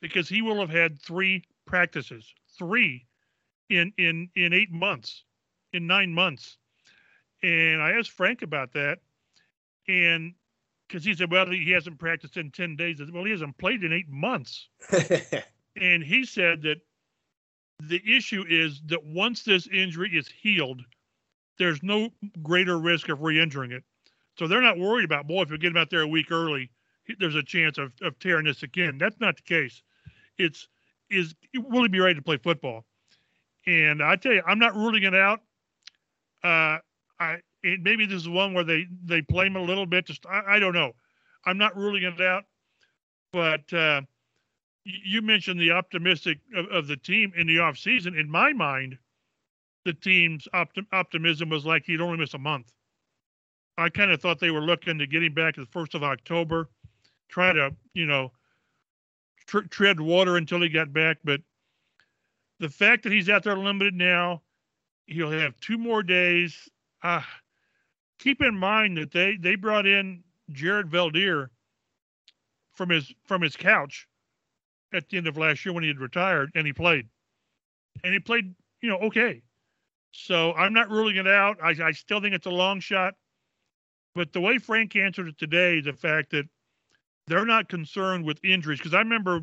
because 0.00 0.28
he 0.28 0.42
will 0.42 0.60
have 0.60 0.70
had 0.70 1.00
three 1.00 1.44
practices, 1.66 2.34
three 2.58 3.06
in 3.70 3.92
in 3.96 4.28
in 4.34 4.52
eight 4.52 4.72
months, 4.72 5.24
in 5.72 5.86
nine 5.86 6.12
months. 6.12 6.58
And 7.42 7.80
I 7.80 7.92
asked 7.92 8.10
Frank 8.10 8.42
about 8.42 8.72
that, 8.72 8.98
and 9.88 10.34
because 10.88 11.04
he 11.04 11.14
said, 11.14 11.30
well, 11.30 11.46
he 11.50 11.70
hasn't 11.70 11.98
practiced 11.98 12.36
in 12.36 12.50
ten 12.50 12.76
days. 12.76 13.00
Well, 13.12 13.24
he 13.24 13.30
hasn't 13.30 13.56
played 13.58 13.84
in 13.84 13.92
eight 13.92 14.08
months. 14.08 14.68
and 15.76 16.02
he 16.02 16.24
said 16.24 16.62
that 16.62 16.78
the 17.80 18.02
issue 18.06 18.44
is 18.48 18.80
that 18.86 19.04
once 19.04 19.42
this 19.42 19.66
injury 19.68 20.10
is 20.14 20.28
healed, 20.28 20.82
there's 21.58 21.82
no 21.82 22.10
greater 22.42 22.78
risk 22.78 23.08
of 23.08 23.22
re-injuring 23.22 23.72
it. 23.72 23.82
So 24.38 24.46
they're 24.46 24.62
not 24.62 24.78
worried 24.78 25.04
about, 25.04 25.26
boy, 25.26 25.42
if 25.42 25.50
we 25.50 25.58
get 25.58 25.72
him 25.72 25.76
out 25.76 25.90
there 25.90 26.02
a 26.02 26.06
week 26.06 26.30
early, 26.30 26.70
there's 27.18 27.34
a 27.34 27.42
chance 27.42 27.78
of, 27.78 27.92
of 28.02 28.18
tearing 28.18 28.44
this 28.44 28.62
again. 28.62 28.98
That's 28.98 29.18
not 29.20 29.36
the 29.36 29.42
case. 29.42 29.82
It's 30.38 30.68
is 31.08 31.34
will 31.54 31.82
he 31.82 31.88
be 31.88 32.00
ready 32.00 32.16
to 32.16 32.22
play 32.22 32.36
football? 32.36 32.84
And 33.66 34.02
I 34.02 34.16
tell 34.16 34.32
you, 34.32 34.42
I'm 34.46 34.58
not 34.58 34.74
ruling 34.74 35.04
it 35.04 35.14
out. 35.14 35.40
Uh, 36.42 36.78
I 37.20 37.38
it, 37.62 37.80
maybe 37.82 38.06
this 38.06 38.22
is 38.22 38.28
one 38.28 38.54
where 38.54 38.64
they 38.64 38.86
they 39.04 39.22
play 39.22 39.46
him 39.46 39.56
a 39.56 39.62
little 39.62 39.86
bit. 39.86 40.06
Just 40.06 40.26
I, 40.26 40.56
I 40.56 40.58
don't 40.58 40.74
know. 40.74 40.92
I'm 41.44 41.58
not 41.58 41.76
ruling 41.76 42.02
it 42.02 42.20
out. 42.20 42.44
But 43.32 43.72
uh, 43.72 44.02
you 44.86 45.20
mentioned 45.20 45.60
the 45.60 45.72
optimistic 45.72 46.38
of, 46.54 46.66
of 46.68 46.86
the 46.86 46.96
team 46.96 47.32
in 47.36 47.46
the 47.46 47.58
off 47.58 47.76
season. 47.76 48.16
In 48.16 48.30
my 48.30 48.52
mind, 48.52 48.96
the 49.84 49.92
team's 49.92 50.46
optim- 50.54 50.86
optimism 50.92 51.48
was 51.48 51.66
like 51.66 51.84
he'd 51.84 52.00
only 52.00 52.18
miss 52.18 52.34
a 52.34 52.38
month. 52.38 52.72
I 53.76 53.88
kind 53.88 54.10
of 54.12 54.20
thought 54.20 54.38
they 54.38 54.50
were 54.50 54.60
looking 54.60 54.98
to 54.98 55.06
get 55.06 55.22
him 55.22 55.34
back 55.34 55.56
the 55.56 55.66
first 55.66 55.94
of 55.94 56.02
October, 56.02 56.70
try 57.28 57.52
to 57.52 57.74
you 57.94 58.06
know 58.06 58.30
tr- 59.46 59.60
tread 59.60 60.00
water 60.00 60.36
until 60.36 60.62
he 60.62 60.68
got 60.68 60.92
back. 60.92 61.18
But 61.24 61.40
the 62.60 62.68
fact 62.68 63.02
that 63.02 63.12
he's 63.12 63.28
out 63.28 63.42
there 63.42 63.56
limited 63.56 63.94
now, 63.94 64.42
he'll 65.06 65.30
have 65.30 65.58
two 65.60 65.78
more 65.78 66.02
days. 66.02 66.68
Uh, 67.02 67.22
keep 68.18 68.40
in 68.40 68.56
mind 68.56 68.96
that 68.98 69.12
they 69.12 69.36
they 69.36 69.56
brought 69.56 69.86
in 69.86 70.22
Jared 70.52 70.88
Veldheer 70.88 71.50
from 72.72 72.90
his 72.90 73.12
from 73.24 73.42
his 73.42 73.56
couch 73.56 74.06
at 74.92 75.08
the 75.08 75.16
end 75.16 75.26
of 75.26 75.36
last 75.36 75.64
year 75.64 75.72
when 75.72 75.82
he 75.82 75.88
had 75.88 76.00
retired, 76.00 76.52
and 76.54 76.66
he 76.66 76.72
played, 76.72 77.08
and 78.04 78.12
he 78.12 78.20
played 78.20 78.54
you 78.80 78.88
know 78.88 78.98
okay. 78.98 79.42
So 80.12 80.52
I'm 80.54 80.72
not 80.72 80.90
ruling 80.90 81.16
it 81.16 81.26
out. 81.26 81.58
I, 81.62 81.74
I 81.82 81.92
still 81.92 82.20
think 82.20 82.34
it's 82.34 82.46
a 82.46 82.50
long 82.50 82.80
shot. 82.80 83.14
But 84.14 84.32
the 84.32 84.40
way 84.40 84.56
Frank 84.56 84.96
answered 84.96 85.28
it 85.28 85.36
today, 85.36 85.80
the 85.82 85.92
fact 85.92 86.30
that 86.30 86.48
they're 87.26 87.44
not 87.44 87.68
concerned 87.68 88.24
with 88.24 88.42
injuries, 88.42 88.78
because 88.78 88.94
I 88.94 89.00
remember 89.00 89.40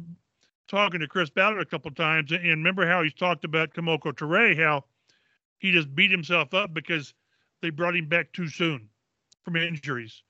talking 0.68 1.00
to 1.02 1.08
Chris 1.08 1.30
Ballard 1.30 1.62
a 1.62 1.66
couple 1.66 1.92
times, 1.92 2.32
and 2.32 2.44
remember 2.44 2.88
how 2.88 3.04
he's 3.04 3.14
talked 3.14 3.46
about 3.46 3.74
Kemoko 3.74 4.14
Turay, 4.14 4.58
how 4.58 4.86
he 5.60 5.72
just 5.72 5.94
beat 5.94 6.10
himself 6.10 6.54
up 6.54 6.74
because 6.74 7.14
they 7.62 7.70
brought 7.70 7.96
him 7.96 8.08
back 8.08 8.32
too 8.34 8.48
soon 8.48 8.90
from 9.44 9.56
injuries. 9.56 10.24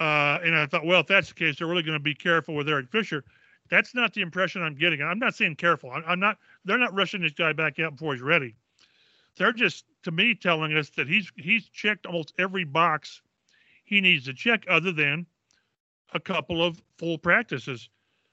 Uh, 0.00 0.38
and 0.42 0.56
I 0.56 0.66
thought, 0.66 0.86
well, 0.86 1.00
if 1.00 1.06
that's 1.06 1.28
the 1.28 1.34
case, 1.34 1.58
they're 1.58 1.66
really 1.66 1.82
going 1.82 1.98
to 1.98 2.02
be 2.02 2.14
careful 2.14 2.54
with 2.54 2.68
Eric 2.68 2.90
Fisher. 2.90 3.24
That's 3.70 3.94
not 3.94 4.12
the 4.12 4.20
impression 4.20 4.62
I'm 4.62 4.74
getting. 4.74 5.02
I'm 5.02 5.18
not 5.18 5.34
saying 5.34 5.56
careful. 5.56 5.90
I'm, 5.90 6.04
I'm 6.06 6.20
not. 6.20 6.38
They're 6.64 6.78
not 6.78 6.94
rushing 6.94 7.22
this 7.22 7.32
guy 7.32 7.52
back 7.52 7.78
out 7.78 7.92
before 7.92 8.14
he's 8.14 8.22
ready. 8.22 8.54
They're 9.36 9.52
just, 9.52 9.84
to 10.04 10.10
me, 10.10 10.34
telling 10.34 10.76
us 10.76 10.90
that 10.90 11.08
he's 11.08 11.30
he's 11.36 11.66
checked 11.68 12.06
almost 12.06 12.34
every 12.38 12.64
box 12.64 13.22
he 13.84 14.00
needs 14.00 14.24
to 14.26 14.34
check 14.34 14.64
other 14.68 14.92
than 14.92 15.26
a 16.12 16.20
couple 16.20 16.64
of 16.64 16.80
full 16.98 17.18
practices. 17.18 17.88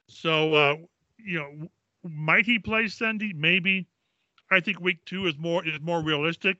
So, 0.07 0.53
uh, 0.53 0.75
you 1.17 1.39
know, 1.39 1.69
might 2.03 2.45
he 2.45 2.59
play 2.59 2.87
Sunday? 2.87 3.33
Maybe. 3.33 3.87
I 4.51 4.59
think 4.59 4.81
week 4.81 5.03
two 5.05 5.27
is 5.27 5.37
more 5.37 5.65
is 5.65 5.79
more 5.79 6.01
realistic. 6.03 6.57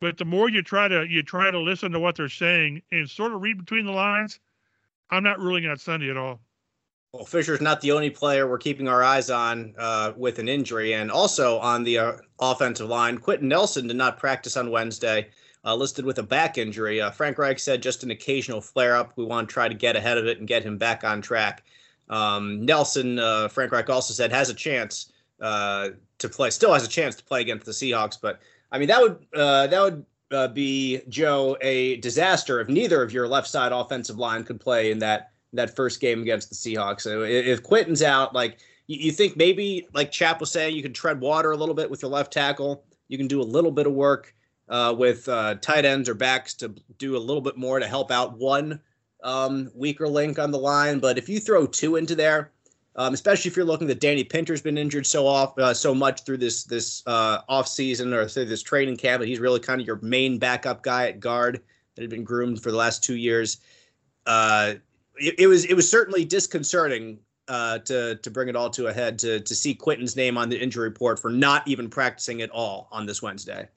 But 0.00 0.18
the 0.18 0.24
more 0.24 0.48
you 0.48 0.62
try 0.62 0.88
to 0.88 1.06
you 1.06 1.22
try 1.22 1.50
to 1.50 1.58
listen 1.58 1.92
to 1.92 2.00
what 2.00 2.16
they're 2.16 2.28
saying 2.28 2.82
and 2.90 3.08
sort 3.08 3.32
of 3.32 3.42
read 3.42 3.58
between 3.58 3.86
the 3.86 3.92
lines, 3.92 4.40
I'm 5.10 5.24
not 5.24 5.40
ruling 5.40 5.66
out 5.66 5.80
Sunday 5.80 6.10
at 6.10 6.16
all. 6.16 6.40
Well, 7.12 7.26
Fisher's 7.26 7.60
not 7.60 7.82
the 7.82 7.92
only 7.92 8.08
player 8.08 8.48
we're 8.48 8.56
keeping 8.56 8.88
our 8.88 9.02
eyes 9.02 9.28
on 9.28 9.74
uh, 9.76 10.14
with 10.16 10.38
an 10.38 10.48
injury, 10.48 10.94
and 10.94 11.10
also 11.10 11.58
on 11.58 11.84
the 11.84 11.98
uh, 11.98 12.12
offensive 12.40 12.88
line, 12.88 13.18
Quenton 13.18 13.48
Nelson 13.48 13.86
did 13.86 13.98
not 13.98 14.18
practice 14.18 14.56
on 14.56 14.70
Wednesday, 14.70 15.28
uh, 15.62 15.74
listed 15.74 16.06
with 16.06 16.18
a 16.20 16.22
back 16.22 16.56
injury. 16.56 17.02
Uh, 17.02 17.10
Frank 17.10 17.36
Reich 17.36 17.58
said 17.58 17.82
just 17.82 18.02
an 18.02 18.10
occasional 18.10 18.62
flare-up. 18.62 19.12
We 19.16 19.26
want 19.26 19.46
to 19.46 19.52
try 19.52 19.68
to 19.68 19.74
get 19.74 19.94
ahead 19.94 20.16
of 20.16 20.26
it 20.26 20.38
and 20.38 20.48
get 20.48 20.62
him 20.62 20.78
back 20.78 21.04
on 21.04 21.20
track. 21.20 21.64
Um, 22.08 22.64
Nelson, 22.64 23.18
uh, 23.18 23.48
Frank 23.48 23.72
Reich 23.72 23.90
also 23.90 24.14
said 24.14 24.32
has 24.32 24.48
a 24.48 24.54
chance 24.54 25.12
uh, 25.38 25.90
to 26.16 26.28
play, 26.30 26.48
still 26.48 26.72
has 26.72 26.82
a 26.82 26.88
chance 26.88 27.14
to 27.16 27.24
play 27.24 27.42
against 27.42 27.66
the 27.66 27.72
Seahawks, 27.72 28.16
but 28.18 28.40
I 28.70 28.78
mean 28.78 28.88
that 28.88 29.02
would 29.02 29.26
that 29.34 30.06
would 30.30 30.54
be 30.54 31.02
Joe 31.10 31.58
a 31.60 31.96
disaster 31.96 32.58
if 32.62 32.68
neither 32.68 33.02
of 33.02 33.12
your 33.12 33.28
left 33.28 33.48
side 33.48 33.72
offensive 33.72 34.16
line 34.16 34.44
could 34.44 34.60
play 34.60 34.90
in 34.90 34.98
that 35.00 35.31
that 35.52 35.76
first 35.76 36.00
game 36.00 36.22
against 36.22 36.48
the 36.48 36.54
Seahawks. 36.54 37.02
So 37.02 37.22
if 37.22 37.62
Quenton's 37.62 38.02
out, 38.02 38.34
like 38.34 38.58
you, 38.86 39.12
think 39.12 39.36
maybe 39.36 39.86
like 39.94 40.10
Chap 40.10 40.40
was 40.40 40.50
saying, 40.50 40.74
you 40.74 40.82
can 40.82 40.92
tread 40.92 41.20
water 41.20 41.52
a 41.52 41.56
little 41.56 41.74
bit 41.74 41.90
with 41.90 42.02
your 42.02 42.10
left 42.10 42.32
tackle. 42.32 42.84
You 43.08 43.18
can 43.18 43.28
do 43.28 43.40
a 43.40 43.44
little 43.44 43.70
bit 43.70 43.86
of 43.86 43.92
work 43.92 44.34
uh, 44.68 44.94
with 44.96 45.28
uh, 45.28 45.56
tight 45.56 45.84
ends 45.84 46.08
or 46.08 46.14
backs 46.14 46.54
to 46.54 46.74
do 46.98 47.16
a 47.16 47.18
little 47.18 47.42
bit 47.42 47.56
more 47.56 47.78
to 47.78 47.86
help 47.86 48.10
out 48.10 48.38
one 48.38 48.80
um, 49.22 49.70
weaker 49.74 50.08
link 50.08 50.38
on 50.38 50.50
the 50.50 50.58
line. 50.58 50.98
But 50.98 51.18
if 51.18 51.28
you 51.28 51.40
throw 51.40 51.66
two 51.66 51.96
into 51.96 52.14
there, 52.14 52.50
um, 52.96 53.14
especially 53.14 53.50
if 53.50 53.56
you're 53.56 53.64
looking 53.64 53.86
that 53.86 54.00
Danny 54.00 54.24
Pinter's 54.24 54.60
been 54.60 54.76
injured 54.76 55.06
so 55.06 55.26
off 55.26 55.58
uh, 55.58 55.72
so 55.72 55.94
much 55.94 56.24
through 56.24 56.38
this 56.38 56.64
this 56.64 57.02
uh, 57.06 57.38
off 57.48 57.66
season 57.66 58.12
or 58.12 58.28
through 58.28 58.46
this 58.46 58.62
training 58.62 58.96
camp, 58.96 59.22
and 59.22 59.28
he's 59.28 59.40
really 59.40 59.60
kind 59.60 59.80
of 59.80 59.86
your 59.86 59.98
main 60.02 60.38
backup 60.38 60.82
guy 60.82 61.08
at 61.08 61.20
guard 61.20 61.62
that 61.94 62.02
had 62.02 62.10
been 62.10 62.24
groomed 62.24 62.62
for 62.62 62.70
the 62.70 62.76
last 62.76 63.02
two 63.02 63.16
years. 63.16 63.58
Uh, 64.26 64.74
it, 65.16 65.46
was 65.46 65.64
it 65.64 65.74
was 65.74 65.88
certainly 65.88 66.24
disconcerting 66.24 67.18
uh, 67.48 67.78
to 67.80 68.16
to 68.16 68.30
bring 68.30 68.48
it 68.48 68.56
all 68.56 68.70
to 68.70 68.86
a 68.86 68.92
head 68.92 69.18
to 69.20 69.40
to 69.40 69.54
see 69.54 69.74
Quenton's 69.74 70.16
name 70.16 70.38
on 70.38 70.48
the 70.48 70.60
injury 70.60 70.88
report 70.88 71.18
for 71.18 71.30
not 71.30 71.66
even 71.66 71.88
practicing 71.88 72.42
at 72.42 72.50
all 72.50 72.88
on 72.92 73.06
this 73.06 73.22
Wednesday. 73.22 73.68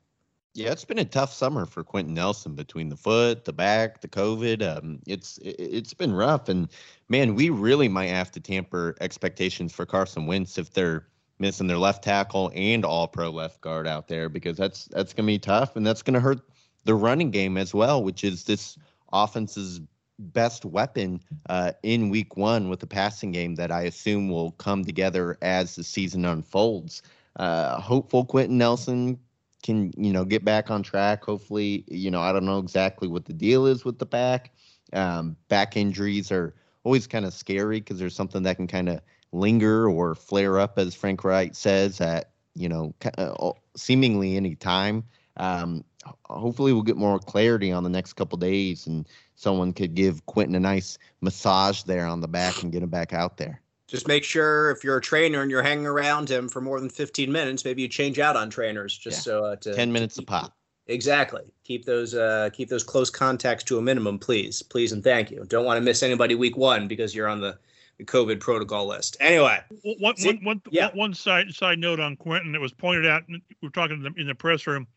Yeah, 0.53 0.71
it's 0.71 0.85
been 0.85 0.99
a 0.99 1.05
tough 1.05 1.33
summer 1.33 1.65
for 1.65 1.83
Quenton 1.83 2.13
Nelson 2.13 2.55
between 2.55 2.87
the 2.87 2.95
foot, 2.95 3.43
the 3.43 3.51
back, 3.51 3.99
the 3.99 4.07
COVID. 4.07 4.77
Um, 4.77 5.01
it's 5.05 5.37
it's 5.43 5.93
been 5.93 6.13
rough, 6.13 6.47
and 6.47 6.69
man, 7.09 7.35
we 7.35 7.49
really 7.49 7.89
might 7.89 8.07
have 8.07 8.31
to 8.31 8.39
tamper 8.39 8.95
expectations 9.01 9.73
for 9.73 9.85
Carson 9.85 10.27
Wentz 10.27 10.57
if 10.57 10.71
they're 10.71 11.07
missing 11.39 11.67
their 11.67 11.77
left 11.77 12.05
tackle 12.05 12.53
and 12.55 12.85
all 12.85 13.09
pro 13.09 13.29
left 13.29 13.59
guard 13.59 13.85
out 13.85 14.07
there 14.07 14.29
because 14.29 14.55
that's 14.55 14.85
that's 14.85 15.11
gonna 15.11 15.27
be 15.27 15.39
tough, 15.39 15.75
and 15.75 15.85
that's 15.85 16.01
gonna 16.01 16.21
hurt 16.21 16.39
the 16.85 16.95
running 16.95 17.31
game 17.31 17.57
as 17.57 17.73
well, 17.73 18.01
which 18.01 18.23
is 18.23 18.45
this 18.45 18.77
offense's 19.11 19.81
best 20.19 20.65
weapon 20.65 21.21
uh, 21.49 21.73
in 21.83 22.09
week 22.09 22.37
one 22.37 22.69
with 22.69 22.79
the 22.79 22.87
passing 22.87 23.31
game 23.31 23.55
that 23.55 23.71
I 23.71 23.83
assume 23.83 24.29
will 24.29 24.51
come 24.51 24.85
together 24.85 25.37
as 25.41 25.75
the 25.75 25.83
season 25.83 26.25
unfolds. 26.25 27.01
Uh, 27.35 27.79
hopeful 27.79 28.25
Quenton 28.25 28.57
Nelson 28.57 29.19
can, 29.63 29.91
you 29.97 30.13
know, 30.13 30.23
get 30.23 30.45
back 30.45 30.71
on 30.71 30.83
track. 30.83 31.23
Hopefully, 31.23 31.83
you 31.87 32.11
know, 32.11 32.21
I 32.21 32.31
don't 32.31 32.45
know 32.45 32.59
exactly 32.59 33.07
what 33.07 33.25
the 33.25 33.33
deal 33.33 33.65
is 33.65 33.83
with 33.83 33.99
the 33.99 34.05
back. 34.05 34.53
Um, 34.93 35.35
back 35.49 35.75
injuries 35.75 36.31
are 36.31 36.53
always 36.83 37.07
kind 37.07 37.25
of 37.25 37.33
scary 37.33 37.79
because 37.79 37.99
there's 37.99 38.15
something 38.15 38.43
that 38.43 38.55
can 38.57 38.67
kind 38.67 38.89
of 38.89 39.01
linger 39.31 39.89
or 39.89 40.15
flare 40.15 40.59
up, 40.59 40.77
as 40.77 40.95
Frank 40.95 41.23
Reich 41.23 41.55
says, 41.55 41.99
at, 41.99 42.29
you 42.53 42.69
know, 42.69 42.93
uh, 43.17 43.51
seemingly 43.75 44.37
any 44.37 44.55
time. 44.55 45.03
Um, 45.37 45.83
hopefully 46.25 46.73
we'll 46.73 46.83
get 46.83 46.97
more 46.97 47.19
clarity 47.19 47.71
on 47.71 47.83
the 47.83 47.89
next 47.89 48.13
couple 48.13 48.37
days 48.37 48.87
and 48.87 49.07
someone 49.35 49.73
could 49.73 49.95
give 49.95 50.25
Quenton 50.25 50.55
a 50.55 50.59
nice 50.59 50.97
massage 51.21 51.83
there 51.83 52.05
on 52.05 52.21
the 52.21 52.27
back 52.27 52.63
and 52.63 52.71
get 52.71 52.83
him 52.83 52.89
back 52.89 53.13
out 53.13 53.37
there. 53.37 53.61
Just 53.87 54.07
make 54.07 54.23
sure 54.23 54.71
if 54.71 54.83
you're 54.83 54.97
a 54.97 55.01
trainer 55.01 55.41
and 55.41 55.51
you're 55.51 55.61
hanging 55.61 55.85
around 55.85 56.29
him 56.29 56.49
for 56.49 56.59
more 56.59 56.79
than 56.79 56.89
15 56.89 57.31
minutes, 57.31 57.65
maybe 57.65 57.83
you 57.83 57.87
change 57.87 58.17
out 58.17 58.35
on 58.35 58.49
trainers 58.49 58.97
just 58.97 59.17
yeah. 59.17 59.21
so 59.21 59.45
uh, 59.45 59.55
to 59.57 59.75
10 59.75 59.91
minutes 59.91 60.15
to 60.15 60.21
keep, 60.21 60.29
a 60.29 60.31
pop. 60.31 60.57
Exactly. 60.87 61.41
Keep 61.63 61.85
those 61.85 62.15
uh, 62.15 62.49
keep 62.51 62.69
those 62.69 62.83
close 62.83 63.09
contacts 63.09 63.63
to 63.65 63.77
a 63.77 63.81
minimum, 63.81 64.17
please, 64.17 64.61
please, 64.63 64.91
and 64.91 65.03
thank 65.03 65.29
you. 65.29 65.45
Don't 65.47 65.65
want 65.65 65.77
to 65.77 65.81
miss 65.81 66.01
anybody 66.01 66.33
week 66.33 66.57
one 66.57 66.87
because 66.87 67.13
you're 67.13 67.27
on 67.27 67.41
the, 67.41 67.57
the 67.97 68.05
COVID 68.05 68.39
protocol 68.39 68.87
list. 68.87 69.17
Anyway, 69.19 69.59
one, 69.99 70.15
one, 70.19 70.39
one, 70.43 70.61
yeah. 70.71 70.89
one 70.93 71.13
side 71.13 71.51
side 71.53 71.77
note 71.77 71.99
on 71.99 72.15
Quenton 72.15 72.55
It 72.55 72.61
was 72.61 72.73
pointed 72.73 73.05
out. 73.05 73.23
We 73.27 73.41
were 73.61 73.69
talking 73.69 74.03
in 74.17 74.27
the 74.27 74.35
press 74.35 74.65
room. 74.65 74.87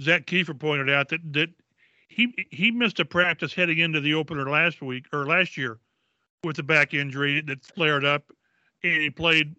Zak 0.00 0.26
Keefer 0.26 0.54
pointed 0.54 0.90
out 0.90 1.08
that 1.10 1.32
that 1.32 1.50
he 2.08 2.34
he 2.50 2.70
missed 2.70 3.00
a 3.00 3.04
practice 3.04 3.52
heading 3.52 3.78
into 3.78 4.00
the 4.00 4.14
opener 4.14 4.48
last 4.48 4.82
week 4.82 5.06
or 5.12 5.26
last 5.26 5.56
year 5.56 5.78
with 6.42 6.58
a 6.58 6.62
back 6.62 6.94
injury 6.94 7.40
that 7.42 7.64
flared 7.64 8.04
up, 8.04 8.30
and 8.82 9.02
he 9.02 9.10
played 9.10 9.54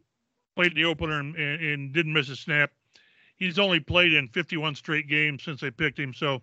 played 0.56 0.76
the 0.76 0.86
opener 0.86 1.20
and, 1.20 1.36
and, 1.36 1.94
didn't 1.94 2.14
miss 2.14 2.30
a 2.30 2.36
snap. 2.36 2.72
He's 3.36 3.60
only 3.60 3.82
played 3.82 4.14
in 4.14 4.30
51 4.30 4.76
straight 4.76 5.10
games 5.10 5.44
since 5.44 5.60
they 5.60 5.70
picked 5.70 6.00
him, 6.00 6.14
so 6.14 6.42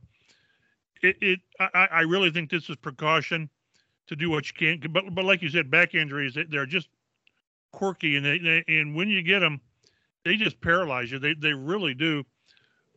it, 1.02 1.16
it 1.22 1.40
I, 1.58 1.88
I 1.90 2.00
really 2.02 2.30
think 2.30 2.50
this 2.50 2.68
is 2.68 2.76
precaution 2.76 3.48
to 4.08 4.16
do 4.16 4.28
what 4.28 4.46
you 4.48 4.54
can. 4.54 4.92
But 4.92 5.14
but 5.14 5.24
like 5.24 5.42
you 5.42 5.48
said, 5.48 5.70
back 5.70 5.94
injuries 5.94 6.36
they're 6.50 6.66
just 6.66 6.88
quirky, 7.72 8.16
and 8.16 8.26
they, 8.26 8.64
and 8.68 8.94
when 8.94 9.08
you 9.08 9.22
get 9.22 9.40
them, 9.40 9.60
they 10.24 10.36
just 10.36 10.60
paralyze 10.60 11.10
you. 11.10 11.18
They 11.18 11.34
they 11.34 11.54
really 11.54 11.94
do. 11.94 12.24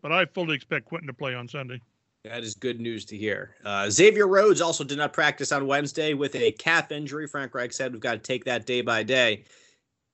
But 0.06 0.12
I 0.12 0.26
fully 0.26 0.56
expect 0.56 0.86
Quenton 0.86 1.08
to 1.08 1.14
play 1.14 1.34
on 1.34 1.48
Sunday. 1.48 1.82
That 2.26 2.44
is 2.44 2.54
good 2.54 2.80
news 2.80 3.06
to 3.06 3.18
hear. 3.18 3.56
Uh, 3.66 3.90
Xavier 3.90 4.28
Rhodes 4.28 4.62
also 4.62 4.84
did 4.84 5.00
not 5.00 5.14
practice 5.14 5.52
on 5.52 5.66
Wednesday 5.66 6.14
with 6.14 6.36
a 6.36 6.52
calf 6.52 6.92
injury. 6.92 7.26
Frank 7.26 7.56
Reich 7.56 7.74
said 7.74 7.92
we've 7.92 8.00
got 8.00 8.12
to 8.12 8.20
take 8.20 8.46
that 8.46 8.68
day 8.68 8.82
by 8.82 9.02
day. 9.02 9.46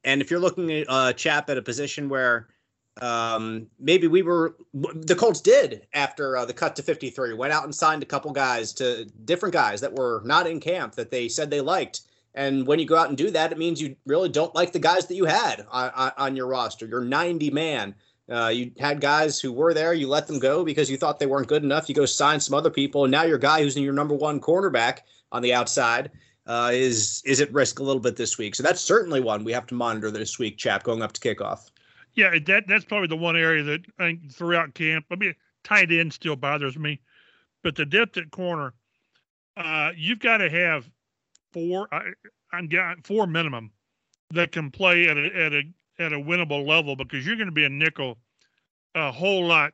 And 0.05 0.21
if 0.21 0.31
you're 0.31 0.39
looking 0.39 0.71
at 0.71 0.85
uh, 0.87 1.11
Chap 1.11 1.49
at 1.49 1.57
a 1.57 1.61
position 1.61 2.07
where 2.07 2.47
um, 3.01 3.67
maybe 3.81 4.07
we 4.07 4.21
were, 4.21 4.55
the 4.73 5.13
Colts 5.13 5.41
did 5.41 5.85
after 5.93 6.37
uh, 6.37 6.45
the 6.45 6.53
cut 6.53 6.77
to 6.77 6.83
53, 6.83 7.33
went 7.33 7.51
out 7.51 7.65
and 7.65 7.75
signed 7.75 8.01
a 8.01 8.05
couple 8.05 8.31
guys 8.31 8.71
to 8.75 9.03
different 9.25 9.51
guys 9.51 9.81
that 9.81 9.93
were 9.93 10.21
not 10.23 10.47
in 10.47 10.61
camp 10.61 10.95
that 10.95 11.11
they 11.11 11.27
said 11.27 11.51
they 11.51 11.59
liked. 11.59 12.03
And 12.33 12.65
when 12.65 12.79
you 12.79 12.85
go 12.85 12.95
out 12.95 13.09
and 13.09 13.17
do 13.17 13.29
that, 13.31 13.51
it 13.51 13.57
means 13.57 13.81
you 13.81 13.97
really 14.05 14.29
don't 14.29 14.55
like 14.55 14.71
the 14.71 14.79
guys 14.79 15.07
that 15.07 15.15
you 15.15 15.25
had 15.25 15.65
on, 15.69 16.13
on 16.17 16.35
your 16.37 16.47
roster. 16.47 16.85
You're 16.85 17.03
90 17.03 17.51
man. 17.51 17.93
Uh, 18.31 18.47
you 18.47 18.71
had 18.79 19.01
guys 19.01 19.39
who 19.39 19.51
were 19.51 19.73
there, 19.73 19.93
you 19.93 20.07
let 20.07 20.25
them 20.25 20.39
go 20.39 20.63
because 20.63 20.89
you 20.89 20.95
thought 20.95 21.19
they 21.19 21.25
weren't 21.25 21.47
good 21.47 21.63
enough. 21.63 21.89
You 21.89 21.95
go 21.95 22.05
sign 22.05 22.39
some 22.39 22.53
other 22.53 22.69
people, 22.69 23.03
and 23.03 23.11
now 23.11 23.23
your 23.23 23.37
guy 23.37 23.61
who's 23.61 23.75
in 23.75 23.83
your 23.83 23.93
number 23.93 24.15
one 24.15 24.39
cornerback 24.39 24.99
on 25.33 25.41
the 25.41 25.53
outside 25.53 26.11
uh, 26.47 26.71
is 26.73 27.21
is 27.25 27.41
at 27.41 27.51
risk 27.53 27.79
a 27.79 27.83
little 27.83 28.01
bit 28.01 28.15
this 28.15 28.37
week. 28.37 28.55
So 28.55 28.63
that's 28.63 28.81
certainly 28.81 29.19
one 29.19 29.43
we 29.43 29.51
have 29.51 29.67
to 29.67 29.75
monitor 29.75 30.11
this 30.11 30.39
week, 30.39 30.57
chap, 30.57 30.83
going 30.83 31.01
up 31.01 31.11
to 31.13 31.21
kickoff. 31.21 31.71
Yeah, 32.13 32.37
that 32.45 32.67
that's 32.67 32.85
probably 32.85 33.07
the 33.07 33.17
one 33.17 33.35
area 33.35 33.63
that 33.63 33.81
I 33.99 34.03
think 34.03 34.33
throughout 34.33 34.73
camp. 34.73 35.05
I 35.11 35.15
mean, 35.15 35.35
tight 35.63 35.91
end 35.91 36.13
still 36.13 36.35
bothers 36.35 36.77
me, 36.77 37.01
but 37.63 37.75
the 37.75 37.85
depth 37.85 38.17
at 38.17 38.31
corner, 38.31 38.73
uh, 39.57 39.91
you've 39.95 40.19
got 40.19 40.37
to 40.37 40.49
have 40.49 40.89
four. 41.51 41.87
I, 41.93 42.11
I'm 42.53 42.67
got 42.67 43.05
four 43.05 43.27
minimum 43.27 43.71
that 44.31 44.51
can 44.51 44.71
play 44.71 45.07
at 45.07 45.17
a 45.17 45.25
at 45.25 45.53
a 45.53 45.63
at 46.01 46.13
a 46.13 46.17
winnable 46.17 46.65
level 46.65 46.95
because 46.95 47.25
you're 47.25 47.35
going 47.35 47.47
to 47.47 47.53
be 47.53 47.65
a 47.65 47.69
nickel 47.69 48.17
a 48.95 49.11
whole 49.11 49.45
lot. 49.45 49.73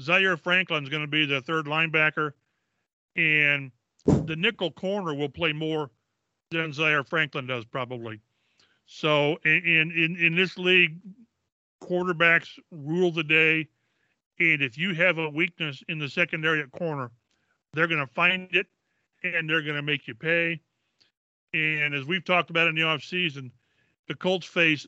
Zaire 0.00 0.36
Franklin's 0.36 0.88
going 0.88 1.02
to 1.02 1.08
be 1.08 1.24
the 1.24 1.40
third 1.40 1.66
linebacker, 1.66 2.32
and 3.16 3.70
the 4.04 4.36
nickel 4.36 4.70
corner 4.70 5.14
will 5.14 5.28
play 5.28 5.52
more 5.52 5.90
than 6.50 6.72
Zaire 6.72 7.04
Franklin 7.04 7.46
does 7.46 7.64
probably. 7.64 8.20
So 8.86 9.36
in 9.44 9.92
in 9.96 10.16
in 10.20 10.36
this 10.36 10.58
league, 10.58 10.98
quarterbacks 11.82 12.48
rule 12.70 13.10
the 13.10 13.24
day, 13.24 13.68
and 14.38 14.62
if 14.62 14.76
you 14.78 14.94
have 14.94 15.18
a 15.18 15.30
weakness 15.30 15.82
in 15.88 15.98
the 15.98 16.08
secondary 16.08 16.60
at 16.60 16.70
corner, 16.70 17.10
they're 17.72 17.88
going 17.88 18.06
to 18.06 18.12
find 18.14 18.48
it 18.54 18.66
and 19.22 19.48
they're 19.48 19.62
going 19.62 19.76
to 19.76 19.82
make 19.82 20.06
you 20.06 20.14
pay. 20.14 20.60
And 21.52 21.94
as 21.94 22.04
we've 22.04 22.24
talked 22.24 22.50
about 22.50 22.68
in 22.68 22.74
the 22.74 22.82
offseason, 22.82 23.50
the 24.08 24.14
Colts 24.14 24.46
face 24.46 24.86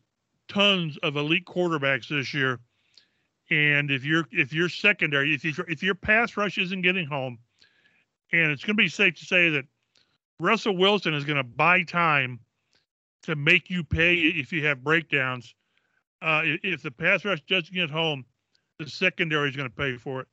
tons 0.48 0.98
of 1.02 1.16
elite 1.16 1.44
quarterbacks 1.44 2.08
this 2.08 2.34
year. 2.34 2.60
And 3.50 3.90
if 3.90 4.04
you're 4.04 4.28
if 4.30 4.52
you're 4.52 4.68
secondary, 4.68 5.34
if 5.34 5.44
you 5.44 5.54
if 5.68 5.82
your 5.82 5.94
pass 5.94 6.36
rush 6.36 6.58
isn't 6.58 6.82
getting 6.82 7.06
home, 7.06 7.38
and 8.32 8.50
it's 8.50 8.62
going 8.62 8.76
to 8.76 8.82
be 8.82 8.88
safe 8.88 9.14
to 9.14 9.24
say 9.24 9.48
that 9.50 9.64
Russell 10.38 10.76
Wilson 10.76 11.14
is 11.14 11.24
going 11.24 11.38
to 11.38 11.44
buy 11.44 11.82
time 11.82 12.40
to 13.22 13.36
make 13.36 13.70
you 13.70 13.82
pay 13.82 14.14
if 14.14 14.52
you 14.52 14.66
have 14.66 14.84
breakdowns. 14.84 15.54
Uh, 16.20 16.42
if 16.44 16.82
the 16.82 16.90
pass 16.90 17.24
rush 17.24 17.40
doesn't 17.48 17.72
get 17.72 17.90
home, 17.90 18.24
the 18.78 18.88
secondary 18.88 19.48
is 19.48 19.56
going 19.56 19.68
to 19.68 19.74
pay 19.74 19.96
for 19.96 20.20
it. 20.20 20.28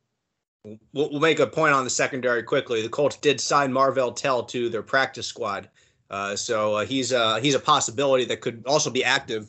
We'll, 0.93 1.11
we'll, 1.11 1.19
make 1.19 1.39
a 1.39 1.45
point 1.45 1.73
on 1.73 1.83
the 1.83 1.89
secondary 1.91 2.41
quickly. 2.41 2.81
The 2.81 2.89
Colts 2.89 3.17
did 3.17 3.39
sign 3.39 3.71
Marvell 3.71 4.11
Tell 4.11 4.43
to 4.45 4.67
their 4.67 4.81
practice 4.81 5.27
squad, 5.27 5.69
uh, 6.09 6.35
so 6.35 6.75
uh, 6.75 6.85
he's 6.85 7.13
uh, 7.13 7.35
he's 7.37 7.53
a 7.53 7.59
possibility 7.59 8.25
that 8.25 8.41
could 8.41 8.63
also 8.65 8.89
be 8.89 9.03
active 9.03 9.47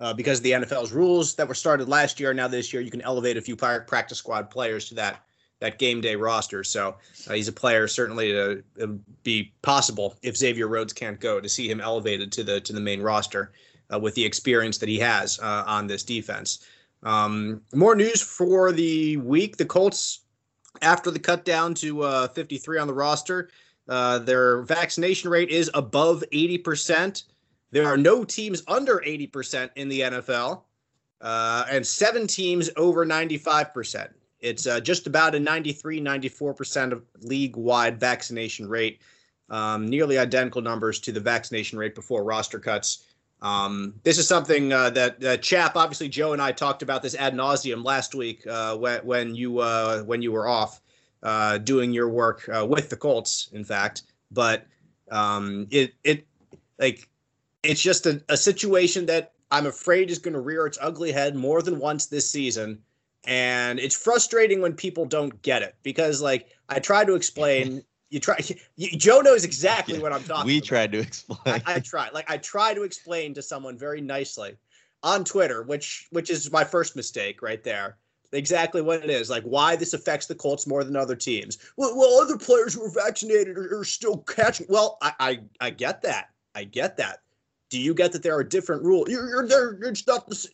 uh, 0.00 0.14
because 0.14 0.38
of 0.38 0.44
the 0.44 0.52
NFL's 0.52 0.92
rules 0.92 1.34
that 1.34 1.48
were 1.48 1.54
started 1.54 1.88
last 1.88 2.20
year. 2.20 2.32
Now 2.32 2.48
this 2.48 2.72
year, 2.72 2.82
you 2.82 2.90
can 2.90 3.02
elevate 3.02 3.36
a 3.36 3.42
few 3.42 3.56
practice 3.56 4.18
squad 4.18 4.50
players 4.50 4.88
to 4.88 4.94
that 4.96 5.24
that 5.60 5.78
game 5.78 6.00
day 6.00 6.14
roster. 6.14 6.62
So 6.62 6.96
uh, 7.28 7.32
he's 7.34 7.48
a 7.48 7.52
player 7.52 7.88
certainly 7.88 8.30
to 8.32 8.62
be 9.24 9.52
possible 9.62 10.16
if 10.22 10.36
Xavier 10.36 10.68
Rhodes 10.68 10.92
can't 10.92 11.18
go 11.18 11.40
to 11.40 11.48
see 11.48 11.68
him 11.68 11.80
elevated 11.80 12.30
to 12.32 12.44
the 12.44 12.60
to 12.60 12.72
the 12.72 12.80
main 12.80 13.02
roster 13.02 13.52
uh, 13.92 13.98
with 13.98 14.14
the 14.14 14.24
experience 14.24 14.78
that 14.78 14.88
he 14.88 14.98
has 14.98 15.38
uh, 15.40 15.64
on 15.66 15.86
this 15.86 16.02
defense. 16.02 16.64
Um, 17.02 17.62
more 17.74 17.94
news 17.94 18.22
for 18.22 18.72
the 18.72 19.16
week: 19.18 19.56
the 19.56 19.64
Colts, 19.64 20.20
after 20.82 21.10
the 21.10 21.18
cut 21.18 21.44
down 21.44 21.74
to 21.74 22.02
uh, 22.02 22.28
53 22.28 22.78
on 22.78 22.86
the 22.86 22.94
roster, 22.94 23.50
uh, 23.88 24.18
their 24.18 24.62
vaccination 24.62 25.30
rate 25.30 25.48
is 25.48 25.70
above 25.74 26.24
80 26.32 26.58
percent. 26.58 27.24
There 27.70 27.86
are 27.86 27.96
no 27.96 28.24
teams 28.24 28.62
under 28.66 29.02
80 29.04 29.26
percent 29.28 29.72
in 29.76 29.88
the 29.88 30.00
NFL, 30.00 30.62
and 31.20 31.86
seven 31.86 32.26
teams 32.26 32.70
over 32.76 33.04
95 33.04 33.74
percent. 33.74 34.10
It's 34.40 34.66
uh, 34.66 34.80
just 34.80 35.06
about 35.06 35.34
a 35.34 35.40
93, 35.40 36.00
94% 36.00 36.92
of 36.92 37.02
league 37.20 37.56
wide 37.56 37.98
vaccination 37.98 38.68
rate, 38.68 39.00
um, 39.50 39.86
nearly 39.86 40.18
identical 40.18 40.62
numbers 40.62 41.00
to 41.00 41.12
the 41.12 41.20
vaccination 41.20 41.78
rate 41.78 41.94
before 41.94 42.22
roster 42.22 42.58
cuts. 42.58 43.04
Um, 43.40 43.94
this 44.02 44.18
is 44.18 44.26
something 44.26 44.72
uh, 44.72 44.90
that 44.90 45.24
uh, 45.24 45.36
Chap, 45.38 45.76
obviously 45.76 46.08
Joe 46.08 46.32
and 46.32 46.42
I 46.42 46.52
talked 46.52 46.82
about 46.82 47.02
this 47.02 47.14
ad 47.14 47.34
nauseum 47.34 47.84
last 47.84 48.14
week 48.14 48.46
uh, 48.46 48.76
when, 48.76 49.00
when 49.00 49.34
you 49.34 49.58
uh, 49.58 50.02
when 50.02 50.22
you 50.22 50.32
were 50.32 50.48
off 50.48 50.80
uh, 51.22 51.58
doing 51.58 51.92
your 51.92 52.08
work 52.08 52.48
uh, 52.48 52.66
with 52.66 52.90
the 52.90 52.96
Colts, 52.96 53.48
in 53.52 53.64
fact. 53.64 54.02
But 54.30 54.66
um, 55.10 55.66
it 55.70 55.94
it 56.04 56.26
like 56.78 57.08
it's 57.68 57.82
just 57.82 58.06
a, 58.06 58.22
a 58.30 58.36
situation 58.36 59.04
that 59.06 59.32
I'm 59.50 59.66
afraid 59.66 60.10
is 60.10 60.18
going 60.18 60.32
to 60.32 60.40
rear 60.40 60.66
its 60.66 60.78
ugly 60.80 61.12
head 61.12 61.36
more 61.36 61.60
than 61.60 61.78
once 61.78 62.06
this 62.06 62.28
season. 62.28 62.82
And 63.26 63.78
it's 63.78 63.94
frustrating 63.94 64.62
when 64.62 64.72
people 64.72 65.04
don't 65.04 65.40
get 65.42 65.60
it 65.62 65.74
because 65.82 66.22
like 66.22 66.48
i 66.70 66.78
try 66.78 67.04
to 67.04 67.14
explain 67.14 67.82
you 68.10 68.20
try 68.20 68.38
you, 68.76 68.88
joe 68.96 69.20
knows 69.20 69.44
exactly 69.44 69.96
yeah, 69.96 70.00
what 70.00 70.12
i'm 70.12 70.22
talking 70.22 70.46
we 70.46 70.58
about. 70.58 70.66
tried 70.66 70.92
to 70.92 70.98
explain. 71.00 71.38
I, 71.44 71.62
I 71.66 71.80
try 71.80 72.08
like 72.10 72.30
i 72.30 72.38
try 72.38 72.72
to 72.72 72.84
explain 72.84 73.34
to 73.34 73.42
someone 73.42 73.76
very 73.76 74.00
nicely 74.00 74.56
on 75.02 75.24
twitter 75.24 75.62
which 75.62 76.06
which 76.10 76.30
is 76.30 76.50
my 76.50 76.64
first 76.64 76.96
mistake 76.96 77.42
right 77.42 77.62
there 77.62 77.98
exactly 78.32 78.80
what 78.80 79.04
it 79.04 79.10
is 79.10 79.28
like 79.28 79.42
why 79.42 79.76
this 79.76 79.92
affects 79.92 80.26
the 80.26 80.34
colts 80.34 80.66
more 80.66 80.84
than 80.84 80.96
other 80.96 81.16
teams. 81.16 81.58
Well, 81.76 81.96
well 81.98 82.20
other 82.20 82.38
players 82.38 82.74
who 82.74 82.84
are 82.84 82.90
vaccinated 82.90 83.58
are, 83.58 83.80
are 83.80 83.84
still 83.84 84.18
catching 84.18 84.66
well 84.70 84.96
I, 85.02 85.12
I 85.20 85.38
i 85.60 85.70
get 85.70 86.02
that. 86.02 86.30
I 86.54 86.64
get 86.64 86.96
that 86.96 87.20
do 87.70 87.78
you 87.78 87.94
get 87.94 88.12
that 88.12 88.22
there 88.22 88.36
are 88.36 88.44
different 88.44 88.82
rules? 88.82 89.08
You're, 89.08 89.28
you're 89.28 89.46
there 89.46 89.78
it's 89.82 90.06
not 90.06 90.26
the 90.26 90.34
same 90.34 90.52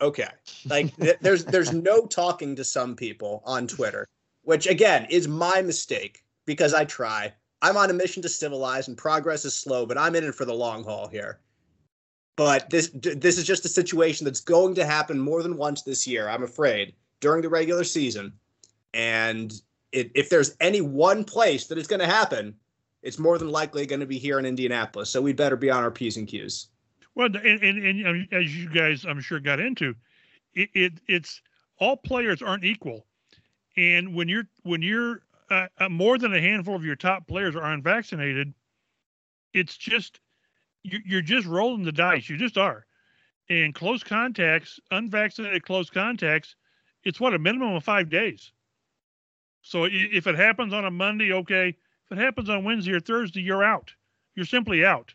okay 0.00 0.28
like 0.66 0.94
there's 1.20 1.44
there's 1.44 1.72
no 1.72 2.06
talking 2.06 2.56
to 2.56 2.64
some 2.64 2.96
people 2.96 3.42
on 3.44 3.66
twitter 3.66 4.08
which 4.42 4.66
again 4.66 5.06
is 5.10 5.28
my 5.28 5.62
mistake 5.62 6.24
because 6.46 6.74
i 6.74 6.84
try. 6.84 7.32
I'm 7.64 7.76
on 7.76 7.90
a 7.90 7.92
mission 7.92 8.22
to 8.22 8.28
civilize 8.28 8.88
and 8.88 8.98
progress 8.98 9.44
is 9.44 9.54
slow 9.54 9.86
but 9.86 9.98
i'm 9.98 10.16
in 10.16 10.24
it 10.24 10.34
for 10.34 10.44
the 10.44 10.54
long 10.54 10.84
haul 10.84 11.08
here. 11.08 11.40
But 12.34 12.70
this 12.70 12.90
this 12.94 13.38
is 13.38 13.46
just 13.46 13.64
a 13.64 13.68
situation 13.68 14.24
that's 14.24 14.40
going 14.40 14.74
to 14.76 14.86
happen 14.86 15.18
more 15.20 15.42
than 15.42 15.56
once 15.56 15.82
this 15.82 16.06
year 16.06 16.28
i'm 16.28 16.42
afraid 16.42 16.94
during 17.20 17.40
the 17.42 17.48
regular 17.48 17.84
season. 17.84 18.32
And 18.92 19.52
it, 19.92 20.10
if 20.14 20.28
there's 20.28 20.56
any 20.60 20.80
one 20.80 21.24
place 21.24 21.66
that 21.68 21.78
it's 21.78 21.88
going 21.88 22.00
to 22.00 22.06
happen 22.06 22.54
it's 23.02 23.18
more 23.18 23.38
than 23.38 23.48
likely 23.48 23.86
going 23.86 24.00
to 24.00 24.06
be 24.06 24.18
here 24.18 24.38
in 24.38 24.46
indianapolis 24.46 25.10
so 25.10 25.20
we'd 25.20 25.36
better 25.36 25.56
be 25.56 25.70
on 25.70 25.82
our 25.82 25.90
p's 25.90 26.16
and 26.16 26.28
q's 26.28 26.68
well, 27.14 27.26
and, 27.26 27.62
and, 27.62 28.06
and 28.06 28.28
as 28.32 28.56
you 28.56 28.70
guys, 28.70 29.04
I'm 29.04 29.20
sure, 29.20 29.38
got 29.38 29.60
into, 29.60 29.94
it, 30.54 30.70
it 30.74 30.92
it's 31.06 31.42
all 31.78 31.96
players 31.96 32.40
aren't 32.40 32.64
equal, 32.64 33.06
and 33.76 34.14
when 34.14 34.28
you're 34.28 34.48
when 34.62 34.82
you're 34.82 35.22
uh, 35.50 35.66
uh, 35.78 35.88
more 35.88 36.16
than 36.18 36.34
a 36.34 36.40
handful 36.40 36.74
of 36.74 36.84
your 36.84 36.96
top 36.96 37.26
players 37.26 37.54
are 37.54 37.72
unvaccinated, 37.72 38.54
it's 39.52 39.76
just 39.76 40.20
you're 40.82 41.22
just 41.22 41.46
rolling 41.46 41.84
the 41.84 41.92
dice. 41.92 42.28
You 42.28 42.36
just 42.36 42.58
are. 42.58 42.86
And 43.48 43.74
close 43.74 44.02
contacts, 44.02 44.80
unvaccinated 44.90 45.64
close 45.64 45.90
contacts, 45.90 46.56
it's 47.04 47.20
what 47.20 47.34
a 47.34 47.38
minimum 47.38 47.74
of 47.74 47.84
five 47.84 48.08
days. 48.08 48.52
So 49.60 49.84
if 49.84 50.26
it 50.26 50.34
happens 50.34 50.72
on 50.72 50.86
a 50.86 50.90
Monday, 50.90 51.32
okay. 51.32 51.76
It 52.12 52.18
happens 52.18 52.50
on 52.50 52.62
Wednesday 52.64 52.92
or 52.92 53.00
Thursday, 53.00 53.40
you're 53.40 53.64
out. 53.64 53.90
You're 54.34 54.44
simply 54.44 54.84
out. 54.84 55.14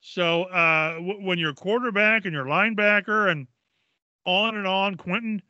So 0.00 0.44
uh, 0.44 0.94
w- 0.94 1.26
when 1.26 1.38
your 1.38 1.52
quarterback 1.52 2.24
and 2.24 2.32
your 2.32 2.44
linebacker 2.44 3.30
and 3.30 3.48
on 4.24 4.56
and 4.56 4.66
on, 4.66 4.96
Quenton 4.96 5.42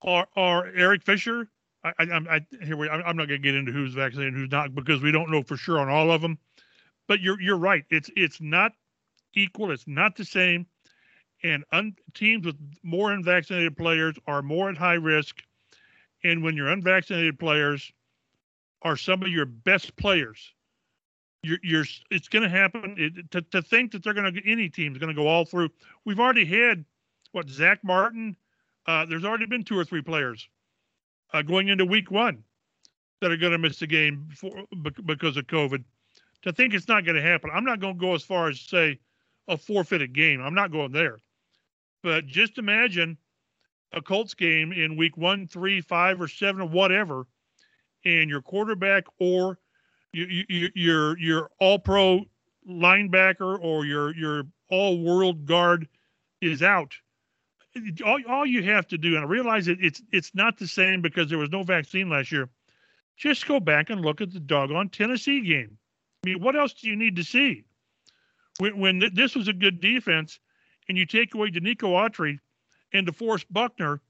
or, 0.00 0.26
or 0.36 0.72
Eric 0.74 1.04
Fisher, 1.04 1.48
I, 1.84 1.92
I, 2.00 2.04
I 2.04 2.46
here 2.64 2.76
we, 2.76 2.88
I'm 2.88 3.16
not 3.16 3.28
going 3.28 3.28
to 3.28 3.38
get 3.38 3.54
into 3.54 3.70
who's 3.70 3.94
vaccinated 3.94 4.34
who's 4.34 4.50
not 4.50 4.74
because 4.74 5.02
we 5.02 5.12
don't 5.12 5.30
know 5.30 5.42
for 5.42 5.56
sure 5.56 5.78
on 5.78 5.88
all 5.88 6.10
of 6.10 6.20
them. 6.20 6.36
But 7.06 7.20
you're 7.20 7.40
you're 7.40 7.56
right. 7.56 7.84
It's 7.90 8.10
it's 8.16 8.40
not 8.40 8.72
equal. 9.34 9.70
It's 9.70 9.86
not 9.86 10.16
the 10.16 10.24
same. 10.24 10.66
And 11.44 11.64
un, 11.72 11.94
teams 12.14 12.46
with 12.46 12.56
more 12.82 13.12
unvaccinated 13.12 13.76
players 13.76 14.16
are 14.26 14.42
more 14.42 14.68
at 14.68 14.76
high 14.76 14.94
risk. 14.94 15.42
And 16.22 16.42
when 16.42 16.56
you're 16.56 16.68
unvaccinated 16.70 17.38
players 17.38 17.92
are 18.82 18.96
some 18.96 19.22
of 19.22 19.28
your 19.28 19.46
best 19.46 19.96
players, 19.96 20.54
you're, 21.42 21.58
you're 21.62 21.84
it's 22.10 22.28
going 22.28 22.42
to 22.42 22.48
happen. 22.48 22.94
It, 22.98 23.30
to, 23.32 23.42
to 23.42 23.62
think 23.62 23.92
that 23.92 24.02
they're 24.02 24.14
going 24.14 24.32
to 24.32 24.50
any 24.50 24.68
team 24.68 24.92
is 24.92 24.98
going 24.98 25.14
to 25.14 25.20
go 25.20 25.28
all 25.28 25.44
through. 25.44 25.70
We've 26.04 26.20
already 26.20 26.44
had 26.44 26.84
what 27.32 27.48
Zack 27.48 27.82
Martin. 27.82 28.36
Uh, 28.86 29.06
there's 29.06 29.24
already 29.24 29.46
been 29.46 29.64
two 29.64 29.78
or 29.78 29.84
three 29.84 30.02
players 30.02 30.48
uh, 31.32 31.42
going 31.42 31.68
into 31.68 31.84
week 31.84 32.10
one 32.10 32.42
that 33.20 33.30
are 33.30 33.36
going 33.36 33.52
to 33.52 33.58
miss 33.58 33.78
the 33.78 33.86
game 33.86 34.28
for, 34.36 34.64
because 35.06 35.36
of 35.36 35.46
COVID. 35.46 35.84
To 36.42 36.52
think 36.52 36.74
it's 36.74 36.88
not 36.88 37.04
going 37.04 37.14
to 37.14 37.22
happen, 37.22 37.50
I'm 37.52 37.64
not 37.64 37.78
going 37.78 37.94
to 37.94 38.00
go 38.00 38.14
as 38.14 38.22
far 38.24 38.48
as 38.48 38.60
say 38.60 38.98
a 39.46 39.56
forfeited 39.56 40.12
game. 40.12 40.40
I'm 40.40 40.54
not 40.54 40.72
going 40.72 40.90
there. 40.90 41.18
But 42.02 42.26
just 42.26 42.58
imagine 42.58 43.16
a 43.92 44.02
Colts 44.02 44.34
game 44.34 44.72
in 44.72 44.96
week 44.96 45.16
one, 45.16 45.46
three, 45.46 45.80
five, 45.80 46.20
or 46.20 46.26
seven, 46.26 46.62
or 46.62 46.68
whatever, 46.68 47.26
and 48.04 48.28
your 48.28 48.42
quarterback 48.42 49.04
or 49.18 49.58
you, 50.12 50.44
you, 50.48 50.68
your 50.74 51.18
your 51.18 51.50
all 51.58 51.78
pro 51.78 52.24
linebacker 52.68 53.58
or 53.60 53.84
your 53.84 54.14
your 54.14 54.44
all 54.70 54.98
world 55.00 55.46
guard 55.46 55.88
is 56.40 56.62
out. 56.62 56.94
All, 58.04 58.18
all 58.28 58.44
you 58.44 58.62
have 58.64 58.86
to 58.88 58.98
do, 58.98 59.14
and 59.16 59.24
I 59.24 59.28
realize 59.28 59.68
it, 59.68 59.78
it's 59.80 60.02
it's 60.12 60.34
not 60.34 60.58
the 60.58 60.68
same 60.68 61.00
because 61.00 61.30
there 61.30 61.38
was 61.38 61.50
no 61.50 61.62
vaccine 61.62 62.10
last 62.10 62.30
year. 62.30 62.48
Just 63.16 63.46
go 63.46 63.60
back 63.60 63.90
and 63.90 64.00
look 64.00 64.20
at 64.20 64.32
the 64.32 64.40
doggone 64.40 64.88
Tennessee 64.88 65.40
game. 65.40 65.78
I 66.24 66.28
mean, 66.28 66.42
what 66.42 66.56
else 66.56 66.74
do 66.74 66.88
you 66.88 66.96
need 66.96 67.16
to 67.16 67.24
see? 67.24 67.64
When, 68.58 68.78
when 68.78 69.10
this 69.14 69.34
was 69.34 69.48
a 69.48 69.52
good 69.52 69.80
defense, 69.80 70.38
and 70.88 70.98
you 70.98 71.06
take 71.06 71.34
away 71.34 71.50
Denico 71.50 71.88
Autry 71.88 72.38
and 72.92 73.06
DeForest 73.06 73.46
Buckner, 73.50 74.00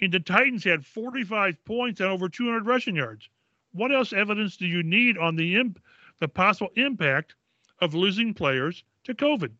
and 0.00 0.12
the 0.12 0.20
Titans 0.20 0.64
had 0.64 0.86
45 0.86 1.64
points 1.64 2.00
and 2.00 2.10
over 2.10 2.28
200 2.28 2.66
rushing 2.66 2.96
yards 2.96 3.28
what 3.72 3.92
else 3.92 4.12
evidence 4.12 4.56
do 4.56 4.66
you 4.66 4.82
need 4.82 5.18
on 5.18 5.36
the 5.36 5.56
imp- 5.56 5.80
the 6.20 6.28
possible 6.28 6.70
impact 6.76 7.34
of 7.80 7.94
losing 7.94 8.34
players 8.34 8.84
to 9.04 9.14
COVID? 9.14 9.50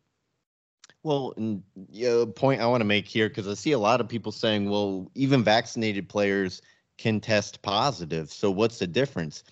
Well, 1.03 1.33
and, 1.37 1.63
you 1.89 2.09
uh, 2.09 2.25
point 2.25 2.61
I 2.61 2.67
want 2.67 2.81
to 2.81 2.85
make 2.85 3.07
here 3.07 3.29
because 3.29 3.47
I 3.47 3.53
see 3.53 3.71
a 3.71 3.79
lot 3.79 4.01
of 4.01 4.09
people 4.09 4.31
saying, 4.31 4.69
well, 4.69 5.09
even 5.15 5.43
vaccinated 5.43 6.09
players 6.09 6.61
can 6.97 7.21
test 7.21 7.61
positive. 7.61 8.29
So 8.29 8.51
what's 8.51 8.79
the 8.79 8.87
difference? 8.87 9.45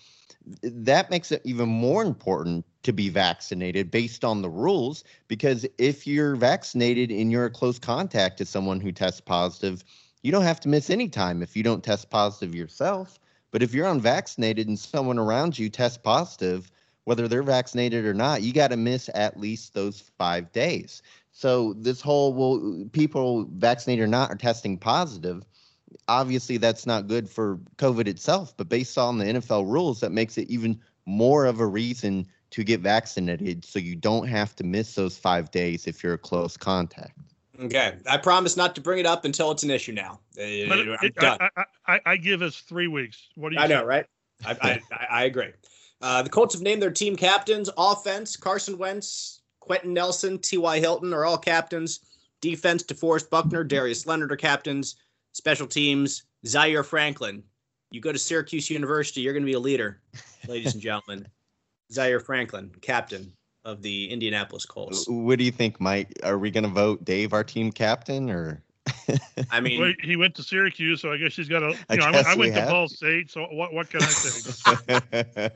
That 0.62 1.10
makes 1.10 1.32
it 1.32 1.40
even 1.44 1.68
more 1.68 2.02
important 2.02 2.66
to 2.82 2.92
be 2.92 3.08
vaccinated 3.08 3.90
based 3.90 4.24
on 4.24 4.42
the 4.42 4.50
rules 4.50 5.04
because 5.28 5.66
if 5.78 6.06
you're 6.06 6.36
vaccinated 6.36 7.10
and 7.10 7.32
you're 7.32 7.46
a 7.46 7.50
close 7.50 7.78
contact 7.78 8.38
to 8.38 8.44
someone 8.44 8.80
who 8.80 8.92
tests 8.92 9.20
positive, 9.20 9.82
you 10.22 10.32
don't 10.32 10.42
have 10.42 10.60
to 10.60 10.68
miss 10.68 10.90
any 10.90 11.08
time 11.08 11.42
if 11.42 11.56
you 11.56 11.62
don't 11.62 11.84
test 11.84 12.10
positive 12.10 12.54
yourself. 12.54 13.18
But 13.50 13.62
if 13.62 13.72
you're 13.72 13.88
unvaccinated 13.88 14.68
and 14.68 14.78
someone 14.78 15.18
around 15.18 15.58
you 15.58 15.70
tests 15.70 15.98
positive, 15.98 16.70
whether 17.04 17.28
they're 17.28 17.42
vaccinated 17.42 18.04
or 18.04 18.12
not, 18.12 18.42
you 18.42 18.52
got 18.52 18.68
to 18.68 18.76
miss 18.76 19.08
at 19.14 19.40
least 19.40 19.72
those 19.72 20.00
five 20.18 20.52
days. 20.52 21.02
So 21.32 21.72
this 21.74 22.00
whole 22.00 22.34
well, 22.34 22.84
people 22.92 23.46
vaccinated 23.52 24.04
or 24.04 24.08
not 24.08 24.30
are 24.30 24.36
testing 24.36 24.76
positive. 24.76 25.44
Obviously, 26.08 26.58
that's 26.58 26.84
not 26.84 27.06
good 27.06 27.30
for 27.30 27.58
COVID 27.76 28.08
itself, 28.08 28.54
but 28.56 28.68
based 28.68 28.98
on 28.98 29.16
the 29.16 29.24
NFL 29.24 29.70
rules, 29.70 30.00
that 30.00 30.12
makes 30.12 30.36
it 30.36 30.50
even 30.50 30.78
more 31.06 31.46
of 31.46 31.60
a 31.60 31.66
reason 31.66 32.26
to 32.50 32.64
get 32.64 32.80
vaccinated, 32.80 33.64
so 33.64 33.78
you 33.78 33.96
don't 33.96 34.26
have 34.26 34.54
to 34.56 34.64
miss 34.64 34.94
those 34.94 35.16
five 35.16 35.50
days 35.50 35.86
if 35.86 36.02
you're 36.02 36.14
a 36.14 36.18
close 36.18 36.56
contact. 36.56 37.18
Okay, 37.60 37.96
I 38.08 38.16
promise 38.18 38.56
not 38.56 38.74
to 38.76 38.80
bring 38.80 39.00
it 39.00 39.06
up 39.06 39.24
until 39.24 39.50
it's 39.50 39.64
an 39.64 39.70
issue. 39.70 39.92
Now, 39.92 40.20
uh, 40.38 40.42
it, 40.42 41.14
I, 41.18 41.48
I, 41.86 42.00
I, 42.06 42.16
give 42.16 42.40
us 42.40 42.56
three 42.56 42.86
weeks. 42.86 43.28
What 43.34 43.48
do 43.48 43.56
you? 43.56 43.60
I 43.60 43.66
know, 43.66 43.84
right? 43.84 44.06
I, 44.46 44.80
I, 44.92 45.06
I 45.10 45.24
agree. 45.24 45.50
Uh, 46.00 46.22
the 46.22 46.30
Colts 46.30 46.54
have 46.54 46.62
named 46.62 46.80
their 46.80 46.92
team 46.92 47.16
captains. 47.16 47.68
Offense: 47.76 48.36
Carson 48.36 48.78
Wentz, 48.78 49.40
Quenton 49.58 49.92
Nelson, 49.92 50.38
T.Y. 50.38 50.78
Hilton 50.78 51.12
are 51.12 51.24
all 51.24 51.38
captains. 51.38 52.00
Defense: 52.40 52.84
DeForest 52.84 53.28
Buckner, 53.28 53.64
Darius 53.64 54.06
Leonard 54.06 54.30
are 54.30 54.36
captains. 54.36 54.94
Special 55.32 55.66
teams: 55.66 56.22
Zaire 56.46 56.84
Franklin, 56.84 57.42
You 57.90 58.00
go 58.00 58.12
to 58.12 58.18
Syracuse 58.18 58.70
University, 58.70 59.20
you're 59.20 59.32
going 59.32 59.42
to 59.42 59.46
be 59.50 59.54
a 59.54 59.60
leader, 59.60 60.00
ladies 60.46 60.74
and 60.74 60.82
gentlemen. 60.82 61.26
Zaire 61.90 62.20
Franklin, 62.20 62.70
captain 62.82 63.32
of 63.68 63.82
the 63.82 64.10
Indianapolis 64.10 64.64
Colts. 64.64 65.04
What 65.08 65.38
do 65.38 65.44
you 65.44 65.50
think, 65.52 65.78
Mike? 65.80 66.12
Are 66.22 66.38
we 66.38 66.50
going 66.50 66.64
to 66.64 66.70
vote 66.70 67.04
Dave 67.04 67.32
our 67.34 67.44
team 67.44 67.70
captain 67.70 68.30
or? 68.30 68.62
I 69.50 69.60
mean, 69.60 69.80
Well, 69.80 69.92
he 70.02 70.16
went 70.16 70.34
to 70.36 70.42
Syracuse, 70.42 71.02
so 71.02 71.12
I 71.12 71.18
guess 71.18 71.36
he's 71.36 71.48
got 71.48 71.62
a. 71.62 71.68
You 71.72 71.76
I 71.90 71.96
know, 71.96 72.04
I, 72.06 72.10
went- 72.10 72.26
I 72.26 72.34
went 72.36 72.54
to 72.54 72.66
Ball. 72.66 72.88
State, 72.88 73.30
so 73.30 73.42
what? 73.50 73.74
What 73.74 73.90
can 73.90 74.02
I 74.02 74.06
say? 74.06 75.50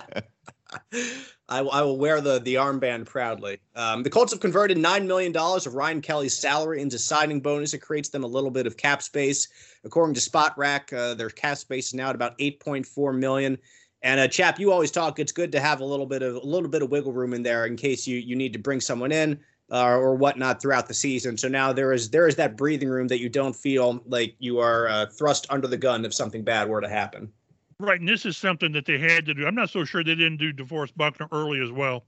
I, 1.49 1.61
will- 1.63 1.71
I 1.71 1.83
will 1.83 1.97
wear 1.99 2.21
the 2.21 2.39
the 2.41 2.55
armband 2.57 3.07
proudly. 3.07 3.59
Um, 3.75 4.03
the 4.03 4.11
Colts 4.11 4.33
have 4.33 4.41
converted 4.41 4.77
nine 4.77 5.07
million 5.07 5.33
dollars 5.33 5.67
of 5.67 5.75
Ryan 5.75 6.03
Kelly's 6.03 6.37
salary 6.37 6.83
into 6.83 6.99
signing 6.99 7.41
bonus. 7.41 7.73
It 7.73 7.79
creates 7.79 8.11
them 8.11 8.25
a 8.25 8.27
little 8.27 8.51
bit 8.51 8.67
of 8.67 8.77
cap 8.77 9.03
space. 9.03 9.49
According 9.85 10.15
to 10.15 10.21
Spotrac, 10.21 10.93
uh, 10.97 11.15
their 11.15 11.31
cap 11.31 11.57
space 11.57 11.89
is 11.89 11.95
now 11.95 12.11
at 12.11 12.15
about 12.15 12.35
eight 12.39 12.61
point 12.61 12.85
four 12.87 13.13
million. 13.15 13.57
And 14.03 14.19
uh, 14.19 14.27
chap, 14.29 14.59
you 14.59 14.73
always 14.73 14.91
talk. 14.91 15.19
It's 15.19 15.33
good 15.33 15.53
to 15.53 15.61
have 15.61 15.81
a 15.81 15.85
little 15.85 16.07
bit 16.07 16.23
of 16.23 16.37
a 16.37 16.47
little 16.47 16.69
bit 16.69 16.83
of 16.83 16.91
wiggle 16.91 17.13
room 17.13 17.33
in 17.35 17.43
there 17.43 17.67
in 17.67 17.77
case 17.77 18.07
you 18.07 18.19
you 18.19 18.35
need 18.35 18.53
to 18.53 18.59
bring 18.59 18.81
someone 18.81 19.13
in 19.13 19.39
uh, 19.71 19.95
or 19.95 20.15
whatnot 20.15 20.61
throughout 20.61 20.89
the 20.89 20.95
season. 20.95 21.37
So 21.37 21.49
now 21.49 21.73
there 21.73 21.93
is 21.93 22.11
there 22.11 22.27
is 22.27 22.37
that 22.37 22.57
breathing 22.57 22.89
room 22.89 23.07
that 23.09 23.21
you 23.21 23.29
don't 23.29 23.55
feel 23.55 24.03
like 24.07 24.35
you 24.39 24.59
are 24.59 24.89
uh, 24.89 25.07
thrust 25.07 25.47
under 25.51 25.69
the 25.69 25.77
gun 25.77 26.05
if 26.05 26.13
something 26.13 26.43
bad 26.43 26.69
were 26.69 26.81
to 26.81 26.89
happen. 26.89 27.33
Right, 27.79 27.99
and 27.99 28.09
this 28.09 28.27
is 28.27 28.37
something 28.37 28.71
that 28.73 28.87
they 28.87 28.99
had 28.99 29.27
to 29.27 29.35
do. 29.35 29.47
I'm 29.47 29.55
not 29.55 29.71
so 29.71 29.85
sure 29.85 30.05
they 30.05 30.15
didn't 30.15 30.37
do 30.37 30.53
DeForest 30.53 30.97
Buckner 30.97 31.27
early 31.33 31.61
as 31.61 31.73
well, 31.73 32.05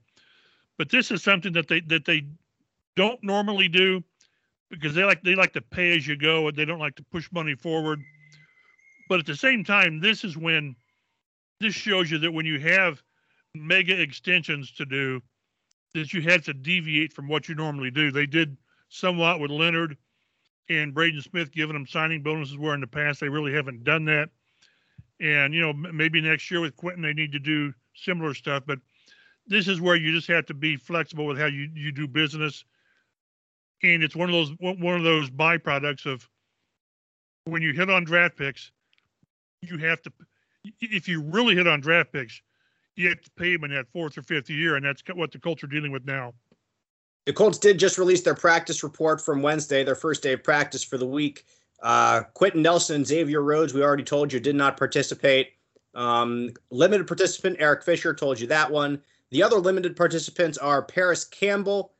but 0.77 0.89
this 0.89 1.11
is 1.11 1.23
something 1.23 1.53
that 1.53 1.67
they 1.67 1.79
that 1.81 2.05
they 2.05 2.27
don't 2.95 3.21
normally 3.23 3.67
do 3.67 4.03
because 4.69 4.93
they 4.93 5.03
like 5.03 5.23
they 5.23 5.35
like 5.35 5.53
to 5.53 5.61
pay 5.61 5.95
as 5.97 6.07
you 6.07 6.15
go 6.17 6.47
and 6.47 6.55
they 6.57 6.65
don't 6.65 6.79
like 6.79 6.95
to 6.95 7.03
push 7.03 7.29
money 7.31 7.55
forward. 7.55 8.01
But 9.09 9.19
at 9.19 9.25
the 9.25 9.35
same 9.35 9.63
time, 9.63 9.99
this 9.99 10.23
is 10.23 10.37
when 10.37 10.75
this 11.59 11.73
shows 11.73 12.11
you 12.11 12.17
that 12.19 12.31
when 12.31 12.45
you 12.45 12.59
have 12.59 13.01
mega 13.53 13.99
extensions 13.99 14.71
to 14.73 14.85
do, 14.85 15.21
that 15.93 16.13
you 16.13 16.21
have 16.21 16.43
to 16.43 16.53
deviate 16.53 17.13
from 17.13 17.27
what 17.27 17.47
you 17.47 17.55
normally 17.55 17.91
do. 17.91 18.11
They 18.11 18.25
did 18.25 18.57
somewhat 18.89 19.39
with 19.39 19.51
Leonard 19.51 19.97
and 20.69 20.93
Braden 20.93 21.21
Smith 21.21 21.51
giving 21.51 21.73
them 21.73 21.87
signing 21.87 22.21
bonuses 22.21 22.57
where 22.57 22.73
in 22.73 22.81
the 22.81 22.87
past 22.87 23.19
they 23.19 23.29
really 23.29 23.53
haven't 23.53 23.83
done 23.83 24.05
that 24.05 24.29
and 25.19 25.53
you 25.53 25.61
know 25.61 25.73
maybe 25.73 26.21
next 26.21 26.49
year 26.51 26.61
with 26.61 26.75
Quenton 26.75 27.01
they 27.01 27.13
need 27.13 27.31
to 27.31 27.39
do 27.39 27.73
similar 27.93 28.33
stuff. 28.33 28.63
But 28.65 28.79
this 29.47 29.67
is 29.67 29.81
where 29.81 29.95
you 29.95 30.11
just 30.11 30.27
have 30.27 30.45
to 30.47 30.53
be 30.53 30.75
flexible 30.75 31.25
with 31.25 31.37
how 31.37 31.45
you 31.45 31.69
you 31.73 31.91
do 31.91 32.07
business, 32.07 32.65
and 33.83 34.03
it's 34.03 34.15
one 34.15 34.29
of 34.29 34.33
those 34.33 34.51
one 34.59 34.95
of 34.95 35.03
those 35.03 35.29
byproducts 35.29 36.05
of 36.05 36.27
when 37.45 37.61
you 37.61 37.73
hit 37.73 37.89
on 37.89 38.03
draft 38.03 38.37
picks, 38.37 38.71
you 39.61 39.77
have 39.77 40.01
to 40.01 40.11
if 40.81 41.07
you 41.07 41.21
really 41.21 41.55
hit 41.55 41.67
on 41.67 41.81
draft 41.81 42.11
picks, 42.11 42.41
you 42.95 43.09
have 43.09 43.21
to 43.21 43.29
pay 43.31 43.55
them 43.55 43.65
in 43.65 43.71
that 43.71 43.87
fourth 43.91 44.17
or 44.17 44.21
fifth 44.21 44.49
year, 44.49 44.75
and 44.75 44.85
that's 44.85 45.03
what 45.13 45.31
the 45.31 45.39
Colts 45.39 45.63
are 45.63 45.67
dealing 45.67 45.91
with 45.91 46.05
now. 46.05 46.33
The 47.25 47.33
Colts 47.33 47.57
did 47.57 47.79
just 47.79 47.97
release 47.97 48.21
their 48.21 48.35
practice 48.35 48.83
report 48.83 49.19
from 49.19 49.41
Wednesday, 49.41 49.83
their 49.83 49.95
first 49.95 50.23
day 50.23 50.33
of 50.33 50.43
practice 50.43 50.83
for 50.83 50.97
the 50.97 51.07
week. 51.07 51.45
Uh, 51.81 52.21
Quenton 52.33 52.61
Nelson, 52.61 53.03
Xavier 53.03 53.41
Rhodes, 53.41 53.73
we 53.73 53.83
already 53.83 54.03
told 54.03 54.31
you, 54.31 54.39
did 54.39 54.55
not 54.55 54.77
participate. 54.77 55.53
Um, 55.93 56.51
limited 56.71 57.07
participant 57.07 57.57
Eric 57.59 57.83
Fisher 57.83 58.13
told 58.13 58.39
you 58.39 58.47
that 58.47 58.71
one. 58.71 59.01
The 59.31 59.43
other 59.43 59.57
limited 59.57 59.95
participants 59.95 60.57
are 60.57 60.83
Parris 60.83 61.25
Campbell, 61.25 61.93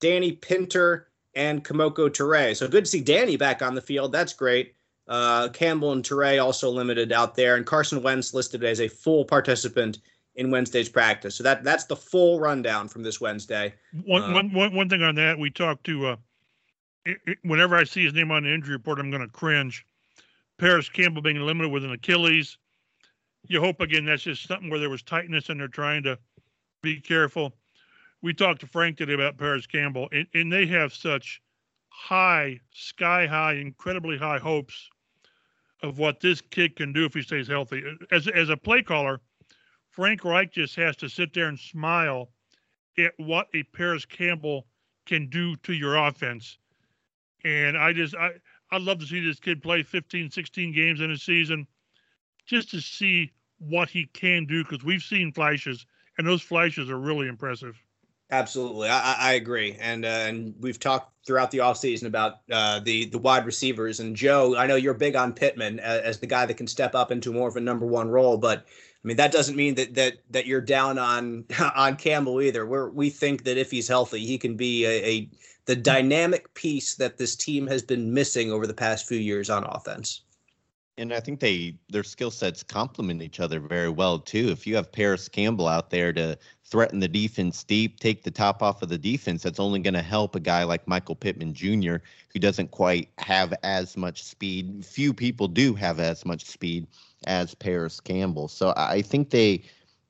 Danny 0.00 0.32
Pinter, 0.32 1.08
and 1.34 1.64
Kemoko 1.64 2.08
Turay. 2.08 2.54
So 2.54 2.68
good 2.68 2.84
to 2.84 2.90
see 2.90 3.00
Danny 3.00 3.36
back 3.36 3.62
on 3.62 3.74
the 3.74 3.80
field. 3.80 4.12
That's 4.12 4.32
great. 4.32 4.74
Uh, 5.08 5.48
Campbell 5.50 5.92
and 5.92 6.02
Turay 6.04 6.42
also 6.42 6.68
limited 6.70 7.12
out 7.12 7.34
there, 7.36 7.56
and 7.56 7.64
Carson 7.64 8.02
Wentz 8.02 8.34
listed 8.34 8.64
as 8.64 8.80
a 8.80 8.88
full 8.88 9.24
participant 9.24 10.00
in 10.34 10.50
Wednesday's 10.50 10.88
practice. 10.88 11.34
So 11.36 11.42
that 11.44 11.62
that's 11.64 11.84
the 11.84 11.96
full 11.96 12.40
rundown 12.40 12.88
from 12.88 13.02
this 13.02 13.20
Wednesday. 13.20 13.72
One, 14.04 14.22
Uh, 14.22 14.32
one, 14.34 14.52
one, 14.52 14.74
one 14.74 14.88
thing 14.88 15.02
on 15.02 15.14
that, 15.14 15.38
we 15.38 15.50
talked 15.50 15.84
to, 15.84 16.06
uh, 16.08 16.16
it, 17.04 17.18
it- 17.26 17.38
whenever 17.42 17.76
I 17.76 17.84
see 17.84 18.04
his 18.04 18.14
name 18.14 18.30
on 18.30 18.42
the 18.42 18.52
injury 18.52 18.74
report, 18.74 18.98
I'm 18.98 19.10
going 19.10 19.22
to 19.22 19.28
cringe. 19.28 19.86
Parris 20.58 20.88
Campbell 20.88 21.22
being 21.22 21.38
limited 21.40 21.70
with 21.70 21.84
an 21.84 21.92
Achilles. 21.92 22.58
You 23.46 23.60
hope 23.60 23.80
again 23.80 24.04
that's 24.06 24.22
just 24.24 24.46
something 24.48 24.70
where 24.70 24.80
there 24.80 24.90
was 24.90 25.02
tightness 25.02 25.50
and 25.50 25.60
they're 25.60 25.68
trying 25.68 26.02
to 26.02 26.18
be 26.82 27.00
careful. 27.00 27.54
We 28.22 28.34
talked 28.34 28.60
to 28.62 28.66
Frank 28.66 28.96
today 28.96 29.12
about 29.12 29.38
Parris 29.38 29.66
Campbell, 29.66 30.08
and, 30.10 30.26
and 30.34 30.52
they 30.52 30.66
have 30.66 30.92
such 30.92 31.40
high, 31.90 32.58
sky 32.72 33.26
high, 33.26 33.52
incredibly 33.54 34.18
high 34.18 34.38
hopes 34.38 34.88
of 35.86 35.98
what 35.98 36.20
this 36.20 36.40
kid 36.40 36.76
can 36.76 36.92
do 36.92 37.04
if 37.04 37.14
he 37.14 37.22
stays 37.22 37.48
healthy. 37.48 37.82
As 38.10 38.28
as 38.28 38.48
a 38.48 38.56
play 38.56 38.82
caller, 38.82 39.20
Frank 39.90 40.24
Reich 40.24 40.52
just 40.52 40.76
has 40.76 40.96
to 40.96 41.08
sit 41.08 41.32
there 41.32 41.48
and 41.48 41.58
smile 41.58 42.30
at 42.98 43.12
what 43.16 43.48
a 43.54 43.62
Parris 43.62 44.04
Campbell 44.04 44.66
can 45.06 45.28
do 45.28 45.56
to 45.56 45.72
your 45.72 45.96
offense. 45.96 46.58
And 47.44 47.78
I 47.78 47.92
just 47.92 48.14
I 48.14 48.32
I'd 48.72 48.82
love 48.82 48.98
to 48.98 49.06
see 49.06 49.24
this 49.24 49.38
kid 49.38 49.62
play 49.62 49.82
15, 49.82 50.30
16 50.30 50.74
games 50.74 51.00
in 51.00 51.10
a 51.12 51.16
season 51.16 51.66
just 52.46 52.70
to 52.70 52.80
see 52.80 53.32
what 53.58 53.88
he 53.88 54.06
can 54.06 54.44
do 54.44 54.64
because 54.64 54.84
we've 54.84 55.02
seen 55.02 55.32
flashes 55.32 55.86
and 56.18 56.26
those 56.26 56.42
flashes 56.42 56.90
are 56.90 56.98
really 56.98 57.28
impressive. 57.28 57.80
Absolutely, 58.30 58.88
I, 58.88 59.14
I- 59.30 59.32
agree, 59.34 59.76
and 59.80 60.04
uh, 60.04 60.08
and 60.08 60.54
we've 60.60 60.80
talked 60.80 61.12
throughout 61.26 61.50
the 61.52 61.58
offseason 61.58 62.06
about 62.06 62.40
uh, 62.50 62.80
the 62.80 63.04
the 63.06 63.18
wide 63.18 63.46
receivers. 63.46 64.00
And 64.00 64.16
Joe, 64.16 64.56
I 64.56 64.66
know 64.66 64.74
you're 64.76 64.94
big 64.94 65.14
on 65.16 65.32
Pittman 65.32 65.78
as, 65.78 66.00
as 66.02 66.18
the 66.18 66.26
guy 66.26 66.44
that 66.46 66.56
can 66.56 66.66
step 66.66 66.94
up 66.96 67.12
into 67.12 67.32
more 67.32 67.48
of 67.48 67.56
a 67.56 67.60
number 67.60 67.86
one 67.86 68.08
role, 68.08 68.36
but 68.36 68.60
I 68.60 69.06
mean 69.08 69.16
that 69.18 69.30
doesn't 69.32 69.56
mean 69.56 69.76
that 69.76 69.94
that 69.94 70.14
that 70.30 70.46
you're 70.46 70.60
down 70.60 70.98
on 70.98 71.44
on 71.76 71.96
Campbell 71.96 72.42
either. 72.42 72.66
We're 72.66 72.90
we 72.90 73.10
think 73.10 73.44
that 73.44 73.58
if 73.58 73.70
he's 73.70 73.86
healthy, 73.88 74.26
he 74.26 74.38
can 74.38 74.56
be 74.56 74.84
a, 74.84 75.04
a 75.06 75.30
the 75.66 75.76
dynamic 75.76 76.52
piece 76.54 76.96
that 76.96 77.18
this 77.18 77.36
team 77.36 77.66
has 77.68 77.82
been 77.82 78.12
missing 78.12 78.50
over 78.52 78.66
the 78.66 78.74
past 78.74 79.06
few 79.06 79.18
years 79.18 79.50
on 79.50 79.62
offense. 79.64 80.22
And 80.98 81.12
I 81.12 81.20
think 81.20 81.40
they 81.40 81.74
their 81.90 82.04
skill 82.04 82.30
sets 82.30 82.62
complement 82.62 83.20
each 83.20 83.38
other 83.38 83.60
very 83.60 83.90
well 83.90 84.18
too. 84.18 84.48
If 84.48 84.66
you 84.66 84.76
have 84.76 84.90
Parris 84.90 85.28
Campbell 85.28 85.68
out 85.68 85.90
there 85.90 86.12
to 86.14 86.38
threaten 86.64 87.00
the 87.00 87.08
defense 87.08 87.62
deep, 87.64 88.00
take 88.00 88.22
the 88.22 88.30
top 88.30 88.62
off 88.62 88.80
of 88.80 88.88
the 88.88 88.96
defense, 88.96 89.42
that's 89.42 89.60
only 89.60 89.80
going 89.80 89.94
to 89.94 90.02
help 90.02 90.34
a 90.34 90.40
guy 90.40 90.64
like 90.64 90.88
Michael 90.88 91.14
Pittman 91.14 91.52
Jr., 91.52 91.96
who 92.32 92.38
doesn't 92.38 92.70
quite 92.70 93.10
have 93.18 93.52
as 93.62 93.96
much 93.96 94.24
speed. 94.24 94.84
Few 94.86 95.12
people 95.12 95.48
do 95.48 95.74
have 95.74 96.00
as 96.00 96.24
much 96.24 96.46
speed 96.46 96.86
as 97.26 97.54
Parris 97.54 98.00
Campbell. 98.00 98.48
So 98.48 98.72
I 98.76 99.02
think 99.02 99.30
they 99.30 99.64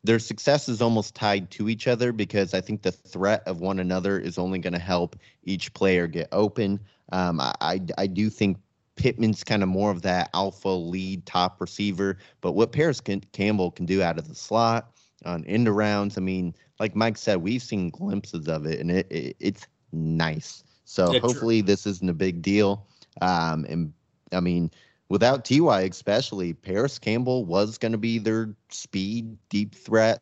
their 0.05 0.18
success 0.20 0.68
is 0.68 0.81
almost 0.81 1.16
tied 1.16 1.51
to 1.51 1.68
each 1.68 1.88
other 1.88 2.12
because 2.12 2.55
I 2.55 2.61
think 2.61 2.83
the 2.83 2.92
threat 2.92 3.42
of 3.44 3.61
one 3.61 3.81
another 3.81 4.20
is 4.20 4.38
only 4.38 4.61
going 4.61 4.72
to 4.72 4.79
help 4.79 5.16
each 5.42 5.75
player 5.75 6.07
get 6.07 6.29
open. 6.31 6.79
Um, 7.11 7.40
I, 7.40 7.55
I 7.61 7.81
I 7.99 8.07
do 8.07 8.31
think 8.31 8.59
Pittman's 8.97 9.45
kind 9.45 9.63
of 9.63 9.69
more 9.69 9.91
of 9.91 10.03
that 10.03 10.31
alpha 10.35 10.69
lead 10.69 11.25
top 11.27 11.61
receiver. 11.61 12.19
But 12.41 12.53
what 12.53 12.73
Parris 12.73 13.01
can, 13.01 13.21
Campbell 13.33 13.71
can 13.71 13.87
do 13.87 14.03
out 14.03 14.19
of 14.19 14.29
the 14.29 14.35
slot 14.35 14.93
on 15.25 15.45
end 15.47 15.75
rounds, 15.75 16.19
I 16.19 16.21
mean, 16.21 16.55
like 16.79 16.95
Mike 16.95 17.17
said, 17.17 17.39
we've 17.39 17.63
seen 17.63 17.91
glimpses 17.91 18.49
of 18.49 18.67
it, 18.67 18.81
and 18.81 18.91
it, 18.91 19.07
it 19.11 19.37
it's 19.41 19.67
nice. 19.93 20.63
So 20.85 21.13
Yeah, 21.13 21.21
true. 21.21 21.29
hopefully 21.29 21.61
this 21.63 21.87
isn't 21.87 22.09
a 22.09 22.15
big 22.15 22.43
deal. 22.43 22.87
Um, 23.23 23.65
and 23.69 23.93
I 24.33 24.41
mean, 24.41 24.71
without 25.09 25.45
Ty 25.45 25.83
especially, 25.83 26.53
Parris 26.53 26.99
Campbell 26.99 27.45
was 27.45 27.79
going 27.79 27.93
to 27.93 27.99
be 27.99 28.19
their 28.19 28.55
speed 28.69 29.37
deep 29.49 29.75
threat. 29.75 30.21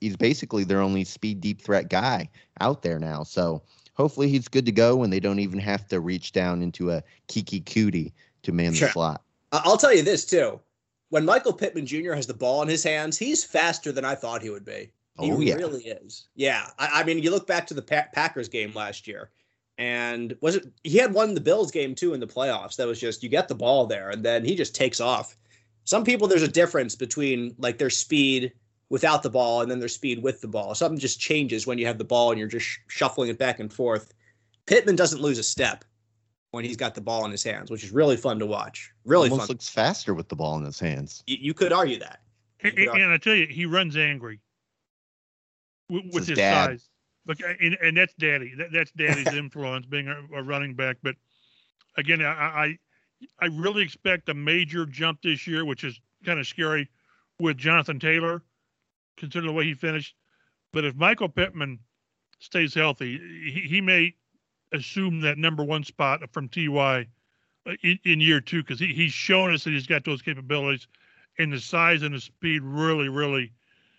He's 0.00 0.16
basically 0.16 0.64
their 0.64 0.80
only 0.80 1.04
speed 1.04 1.40
deep 1.40 1.60
threat 1.60 1.90
guy 1.90 2.30
out 2.60 2.82
there 2.82 2.98
now. 2.98 3.22
So 3.22 3.62
hopefully 4.00 4.28
he's 4.28 4.48
good 4.48 4.66
to 4.66 4.72
go 4.72 5.02
and 5.02 5.12
they 5.12 5.20
don't 5.20 5.38
even 5.38 5.58
have 5.58 5.86
to 5.88 6.00
reach 6.00 6.32
down 6.32 6.62
into 6.62 6.90
a 6.90 7.02
Keke 7.28 7.62
Coutee 7.64 8.12
to 8.42 8.52
man 8.52 8.72
Sure. 8.72 8.88
the 8.88 8.92
slot. 8.92 9.22
I'll 9.52 9.76
tell 9.76 9.94
you 9.94 10.02
this 10.02 10.24
too: 10.24 10.60
when 11.10 11.24
Michael 11.24 11.52
Pittman 11.52 11.86
Jr. 11.86 12.12
has 12.14 12.26
the 12.26 12.34
ball 12.34 12.62
in 12.62 12.68
his 12.68 12.82
hands, 12.82 13.18
he's 13.18 13.44
faster 13.44 13.92
than 13.92 14.04
I 14.04 14.14
thought 14.14 14.42
he 14.42 14.50
would 14.50 14.64
be. 14.64 14.90
He 15.18 15.30
Oh, 15.32 15.40
yeah. 15.40 15.54
really 15.56 15.84
is. 15.84 16.28
Yeah. 16.34 16.68
I, 16.78 17.00
I 17.00 17.04
mean, 17.04 17.18
you 17.18 17.30
look 17.30 17.46
back 17.46 17.66
to 17.66 17.74
the 17.74 17.82
pa- 17.82 18.06
Packers 18.14 18.48
game 18.48 18.72
last 18.74 19.06
year, 19.06 19.30
and 19.76 20.34
was 20.40 20.56
it 20.56 20.66
he 20.84 20.96
had 20.98 21.12
won 21.12 21.34
the 21.34 21.40
Bills 21.40 21.70
game 21.70 21.94
too 21.94 22.14
in 22.14 22.20
the 22.20 22.26
playoffs? 22.26 22.76
That 22.76 22.86
was 22.86 23.00
just 23.00 23.22
you 23.22 23.28
get 23.28 23.48
the 23.48 23.54
ball 23.54 23.86
there, 23.86 24.10
and 24.10 24.24
then 24.24 24.44
he 24.44 24.54
just 24.54 24.74
takes 24.74 25.00
off. 25.00 25.36
Some 25.84 26.04
people 26.04 26.28
there's 26.28 26.42
a 26.42 26.48
difference 26.48 26.94
between 26.94 27.54
like 27.58 27.76
their 27.78 27.90
speed 27.90 28.52
without 28.90 29.22
the 29.22 29.30
ball 29.30 29.62
and 29.62 29.70
then 29.70 29.78
their 29.78 29.88
speed 29.88 30.22
with 30.22 30.40
the 30.40 30.48
ball. 30.48 30.74
Something 30.74 30.98
just 30.98 31.18
changes 31.20 31.66
when 31.66 31.78
you 31.78 31.86
have 31.86 31.96
the 31.98 32.04
ball 32.04 32.30
and 32.30 32.38
you're 32.38 32.48
just 32.48 32.66
shuffling 32.88 33.30
it 33.30 33.38
back 33.38 33.60
and 33.60 33.72
forth. 33.72 34.12
Pittman 34.66 34.96
doesn't 34.96 35.22
lose 35.22 35.38
a 35.38 35.42
step 35.42 35.84
when 36.50 36.64
he's 36.64 36.76
got 36.76 36.94
the 36.94 37.00
ball 37.00 37.24
in 37.24 37.30
his 37.30 37.42
hands, 37.44 37.70
which 37.70 37.84
is 37.84 37.92
really 37.92 38.16
fun 38.16 38.38
to 38.40 38.46
watch. 38.46 38.90
Really 39.04 39.30
Almost 39.30 39.46
fun. 39.48 39.54
looks 39.54 39.68
faster 39.68 40.12
with 40.12 40.28
the 40.28 40.36
ball 40.36 40.56
in 40.58 40.64
his 40.64 40.80
hands. 40.80 41.22
You, 41.26 41.36
you 41.40 41.54
could 41.54 41.72
argue 41.72 41.98
that. 42.00 42.20
You 42.62 42.68
And, 42.68 42.76
could 42.76 42.88
argue- 42.88 43.04
and 43.04 43.12
I 43.12 43.16
tell 43.18 43.34
you, 43.34 43.46
he 43.46 43.64
runs 43.64 43.96
angry 43.96 44.40
with, 45.88 46.04
with 46.12 46.26
his 46.28 46.38
his 46.38 46.38
size. 46.38 46.88
Look, 47.26 47.38
and, 47.60 47.76
and 47.82 47.96
that's 47.96 48.14
daddy. 48.14 48.54
That, 48.56 48.72
that's 48.72 48.90
daddy's 48.92 49.28
influence 49.34 49.86
being 49.86 50.08
a, 50.08 50.16
a 50.34 50.42
running 50.42 50.74
back. 50.74 50.96
But 51.02 51.14
again, 51.96 52.22
I, 52.22 52.28
I 52.32 52.78
I 53.40 53.46
really 53.46 53.82
expect 53.82 54.28
a 54.30 54.34
major 54.34 54.86
jump 54.86 55.20
this 55.22 55.46
year, 55.46 55.64
which 55.64 55.84
is 55.84 56.00
kind 56.24 56.40
of 56.40 56.46
scary 56.46 56.88
with 57.38 57.56
Jonathan 57.58 58.00
Taylor, 58.00 58.42
considering 59.20 59.52
the 59.52 59.56
way 59.56 59.64
he 59.64 59.74
finished. 59.74 60.14
But 60.72 60.84
if 60.84 60.96
Michael 60.96 61.28
Pittman 61.28 61.78
stays 62.40 62.74
healthy, 62.74 63.18
he, 63.18 63.60
he 63.68 63.80
may 63.80 64.14
assume 64.72 65.20
that 65.20 65.38
number 65.38 65.62
one 65.62 65.84
spot 65.84 66.20
from 66.32 66.48
TY 66.48 67.06
in, 67.82 67.98
in 68.04 68.20
year 68.20 68.40
two 68.40 68.62
because 68.62 68.80
he, 68.80 68.92
he's 68.92 69.12
shown 69.12 69.52
us 69.52 69.64
that 69.64 69.70
he's 69.70 69.86
got 69.86 70.04
those 70.04 70.22
capabilities, 70.22 70.88
and 71.38 71.52
the 71.52 71.60
size 71.60 72.02
and 72.02 72.14
the 72.14 72.20
speed 72.20 72.62
really, 72.62 73.08
really 73.08 73.52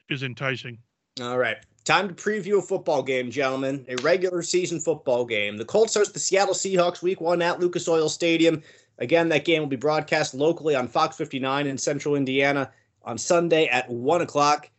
is 0.09 0.23
enticing. 0.23 0.77
All 1.21 1.37
right. 1.37 1.57
Time 1.83 2.07
to 2.07 2.13
preview 2.13 2.59
a 2.59 2.61
football 2.61 3.01
game, 3.01 3.31
gentlemen. 3.31 3.85
A 3.89 3.95
regular 3.97 4.43
season 4.43 4.79
football 4.79 5.25
game. 5.25 5.57
The 5.57 5.65
Colts 5.65 5.95
host 5.95 6.13
the 6.13 6.19
Seattle 6.19 6.53
Seahawks 6.53 7.01
week 7.01 7.19
one 7.19 7.41
at 7.41 7.59
Lucas 7.59 7.87
Oil 7.87 8.07
Stadium. 8.07 8.61
Again, 8.99 9.29
that 9.29 9.45
game 9.45 9.61
will 9.61 9.67
be 9.67 9.77
broadcast 9.77 10.35
locally 10.35 10.75
on 10.75 10.87
Fox 10.87 11.17
59 11.17 11.65
in 11.65 11.77
central 11.77 12.15
Indiana 12.15 12.71
on 13.03 13.17
Sunday 13.17 13.65
at 13.67 13.89
1 13.89 14.21
o'clock. 14.21 14.69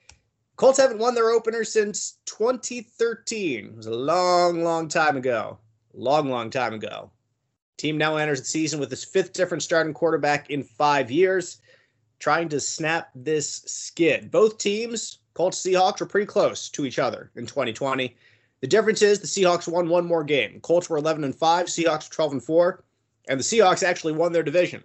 Colts 0.56 0.78
haven't 0.78 0.98
won 0.98 1.14
their 1.14 1.30
opener 1.30 1.64
since 1.64 2.18
2013. 2.26 3.66
It 3.66 3.76
was 3.76 3.86
a 3.86 3.94
long, 3.94 4.62
long 4.62 4.88
time 4.88 5.16
ago. 5.16 5.58
Long, 5.94 6.30
long 6.30 6.50
time 6.50 6.74
ago. 6.74 7.10
Team 7.78 7.98
now 7.98 8.16
enters 8.16 8.40
the 8.40 8.46
season 8.46 8.78
with 8.78 8.92
its 8.92 9.04
fifth 9.04 9.32
different 9.32 9.62
starting 9.62 9.94
quarterback 9.94 10.50
in 10.50 10.62
five 10.62 11.10
years, 11.10 11.58
trying 12.18 12.48
to 12.50 12.60
snap 12.60 13.10
this 13.14 13.62
skid. 13.66 14.30
Both 14.30 14.58
teams, 14.58 15.18
Colts 15.34 15.60
Seahawks, 15.60 16.00
were 16.00 16.06
pretty 16.06 16.26
close 16.26 16.68
to 16.70 16.84
each 16.84 16.98
other 16.98 17.30
in 17.34 17.46
2020. 17.46 18.14
The 18.60 18.68
difference 18.68 19.02
is 19.02 19.18
the 19.18 19.26
Seahawks 19.26 19.66
won 19.66 19.88
one 19.88 20.06
more 20.06 20.22
game. 20.22 20.60
Colts 20.60 20.88
were 20.88 20.98
11 20.98 21.24
and 21.24 21.34
5, 21.34 21.66
Seahawks 21.66 22.08
12 22.08 22.32
and 22.32 22.44
4, 22.44 22.84
and 23.28 23.40
the 23.40 23.44
Seahawks 23.44 23.82
actually 23.82 24.12
won 24.12 24.32
their 24.32 24.44
division. 24.44 24.84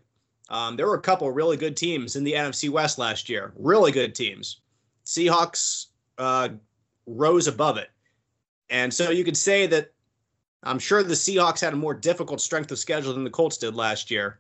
Um, 0.49 0.77
there 0.77 0.87
were 0.87 0.95
a 0.95 1.01
couple 1.01 1.29
really 1.29 1.57
good 1.57 1.77
teams 1.77 2.15
in 2.15 2.23
the 2.23 2.33
NFC 2.33 2.69
West 2.69 2.97
last 2.97 3.29
year, 3.29 3.53
really 3.57 3.91
good 3.91 4.15
teams. 4.15 4.61
Seahawks 5.07 5.85
uh, 6.17 6.49
rose 7.05 7.47
above 7.47 7.77
it. 7.77 7.89
And 8.69 8.93
so 8.93 9.09
you 9.09 9.23
could 9.23 9.37
say 9.37 9.65
that 9.67 9.93
I'm 10.63 10.79
sure 10.79 11.01
the 11.01 11.13
Seahawks 11.13 11.61
had 11.61 11.71
a 11.71 11.77
more 11.77 11.93
difficult 11.93 12.41
strength 12.41 12.71
of 12.71 12.77
schedule 12.77 13.13
than 13.13 13.23
the 13.23 13.29
Colts 13.29 13.57
did 13.57 13.73
last 13.73 14.11
year. 14.11 14.39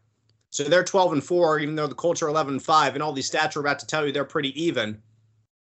So 0.49 0.65
they're 0.65 0.83
12 0.83 1.13
and 1.13 1.23
4, 1.23 1.59
even 1.59 1.75
though 1.75 1.87
the 1.87 1.95
Colts 1.95 2.21
are 2.21 2.27
11 2.27 2.55
and 2.55 2.63
5, 2.63 2.93
and 2.93 3.01
all 3.01 3.13
these 3.13 3.31
stats 3.31 3.55
we're 3.55 3.61
about 3.61 3.79
to 3.79 3.87
tell 3.87 4.05
you 4.05 4.11
they're 4.11 4.25
pretty 4.25 4.61
even. 4.61 5.01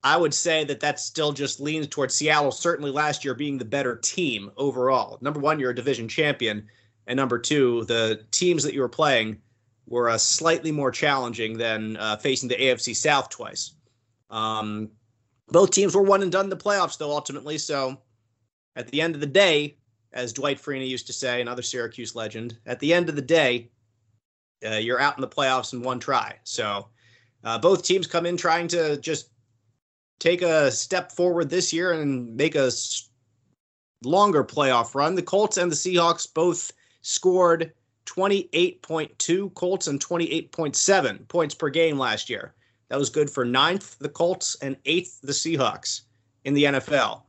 I 0.04 0.18
would 0.18 0.34
say 0.34 0.64
that 0.64 0.80
that 0.80 1.00
still 1.00 1.32
just 1.32 1.60
leans 1.60 1.86
towards 1.86 2.14
Seattle, 2.14 2.50
certainly 2.50 2.90
last 2.90 3.24
year 3.24 3.34
being 3.34 3.56
the 3.56 3.64
better 3.64 3.96
team 3.96 4.50
overall. 4.58 5.16
Number 5.22 5.40
one, 5.40 5.58
you're 5.58 5.70
a 5.70 5.74
division 5.74 6.08
champion. 6.08 6.68
And 7.06 7.16
number 7.16 7.38
two, 7.38 7.84
the 7.84 8.24
teams 8.30 8.62
that 8.64 8.74
you 8.74 8.80
were 8.80 8.88
playing 8.88 9.40
were 9.86 10.10
uh, 10.10 10.18
slightly 10.18 10.70
more 10.70 10.90
challenging 10.90 11.56
than 11.56 11.96
uh, 11.96 12.16
facing 12.16 12.48
the 12.50 12.56
AFC 12.56 12.94
South 12.94 13.30
twice. 13.30 13.72
Um, 14.32 14.90
both 15.48 15.70
teams 15.70 15.94
were 15.94 16.02
one 16.02 16.22
and 16.22 16.32
done 16.32 16.46
in 16.46 16.50
the 16.50 16.56
playoffs, 16.56 16.98
though, 16.98 17.12
ultimately. 17.12 17.58
So 17.58 17.98
at 18.74 18.88
the 18.88 19.00
end 19.00 19.14
of 19.14 19.20
the 19.20 19.26
day, 19.26 19.76
as 20.12 20.32
Dwight 20.32 20.60
Freeney 20.60 20.88
used 20.88 21.06
to 21.06 21.12
say, 21.12 21.40
another 21.40 21.62
Syracuse 21.62 22.16
legend, 22.16 22.58
at 22.66 22.80
the 22.80 22.92
end 22.92 23.08
of 23.08 23.16
the 23.16 23.22
day, 23.22 23.70
uh, 24.66 24.76
you're 24.76 25.00
out 25.00 25.16
in 25.16 25.20
the 25.20 25.28
playoffs 25.28 25.72
in 25.72 25.82
one 25.82 26.00
try. 26.00 26.36
So 26.44 26.88
uh, 27.44 27.58
both 27.58 27.84
teams 27.84 28.06
come 28.06 28.26
in 28.26 28.36
trying 28.36 28.68
to 28.68 28.96
just 28.98 29.30
take 30.18 30.42
a 30.42 30.70
step 30.70 31.12
forward 31.12 31.50
this 31.50 31.72
year 31.72 31.92
and 31.92 32.34
make 32.36 32.54
a 32.54 32.70
longer 34.04 34.44
playoff 34.44 34.94
run. 34.94 35.14
The 35.14 35.22
Colts 35.22 35.56
and 35.56 35.70
the 35.70 35.76
Seahawks 35.76 36.32
both 36.32 36.72
scored 37.02 37.72
28.2 38.06 39.54
Colts 39.54 39.86
and 39.86 40.04
28.7 40.04 41.28
points 41.28 41.54
per 41.54 41.68
game 41.68 41.98
last 41.98 42.30
year. 42.30 42.54
That 42.92 42.98
was 42.98 43.08
good 43.08 43.30
for 43.30 43.42
ninth, 43.42 43.98
the 44.00 44.08
Colts, 44.10 44.54
and 44.60 44.76
eighth, 44.84 45.22
the 45.22 45.32
Seahawks 45.32 46.02
in 46.44 46.52
the 46.52 46.64
NFL. 46.64 47.22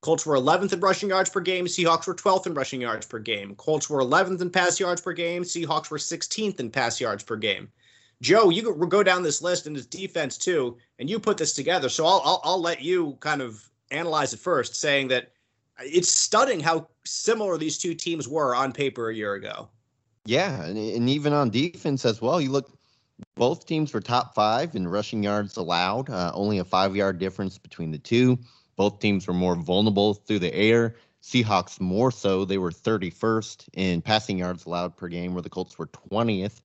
Colts 0.00 0.26
were 0.26 0.34
11th 0.34 0.72
in 0.72 0.80
rushing 0.80 1.10
yards 1.10 1.30
per 1.30 1.38
game. 1.38 1.66
Seahawks 1.66 2.08
were 2.08 2.16
12th 2.16 2.48
in 2.48 2.54
rushing 2.54 2.80
yards 2.80 3.06
per 3.06 3.20
game. 3.20 3.54
Colts 3.54 3.88
were 3.88 4.00
11th 4.00 4.42
in 4.42 4.50
pass 4.50 4.80
yards 4.80 5.00
per 5.00 5.12
game. 5.12 5.44
Seahawks 5.44 5.88
were 5.88 5.98
16th 5.98 6.58
in 6.58 6.68
pass 6.68 7.00
yards 7.00 7.22
per 7.22 7.36
game. 7.36 7.68
Joe, 8.22 8.50
you 8.50 8.74
go 8.74 9.04
down 9.04 9.22
this 9.22 9.40
list 9.40 9.68
and 9.68 9.76
his 9.76 9.86
defense 9.86 10.36
too, 10.36 10.76
and 10.98 11.08
you 11.08 11.20
put 11.20 11.38
this 11.38 11.52
together. 11.52 11.88
So 11.88 12.04
I'll, 12.04 12.20
I'll, 12.24 12.40
I'll 12.42 12.60
let 12.60 12.82
you 12.82 13.16
kind 13.20 13.40
of 13.40 13.70
analyze 13.92 14.34
it 14.34 14.40
first, 14.40 14.74
saying 14.74 15.06
that 15.08 15.30
it's 15.78 16.10
stunning 16.10 16.58
how 16.58 16.88
similar 17.04 17.56
these 17.56 17.78
two 17.78 17.94
teams 17.94 18.26
were 18.26 18.56
on 18.56 18.72
paper 18.72 19.10
a 19.10 19.14
year 19.14 19.34
ago. 19.34 19.68
Yeah, 20.24 20.64
and, 20.64 20.76
and 20.76 21.08
even 21.08 21.32
on 21.32 21.50
defense 21.50 22.04
as 22.04 22.20
well. 22.20 22.40
You 22.40 22.50
look, 22.50 22.77
both 23.34 23.66
teams 23.66 23.92
were 23.92 24.00
top 24.00 24.34
five 24.34 24.74
in 24.74 24.88
rushing 24.88 25.22
yards 25.22 25.56
allowed, 25.56 26.10
uh, 26.10 26.32
only 26.34 26.58
a 26.58 26.64
five 26.64 26.96
yard 26.96 27.18
difference 27.18 27.58
between 27.58 27.90
the 27.90 27.98
two. 27.98 28.38
Both 28.76 29.00
teams 29.00 29.26
were 29.26 29.34
more 29.34 29.56
vulnerable 29.56 30.14
through 30.14 30.38
the 30.40 30.54
air. 30.54 30.94
Seahawks 31.22 31.80
more 31.80 32.10
so. 32.10 32.44
They 32.44 32.58
were 32.58 32.70
31st 32.70 33.68
in 33.74 34.02
passing 34.02 34.38
yards 34.38 34.66
allowed 34.66 34.96
per 34.96 35.08
game, 35.08 35.34
where 35.34 35.42
the 35.42 35.50
Colts 35.50 35.78
were 35.78 35.88
20th. 35.88 36.60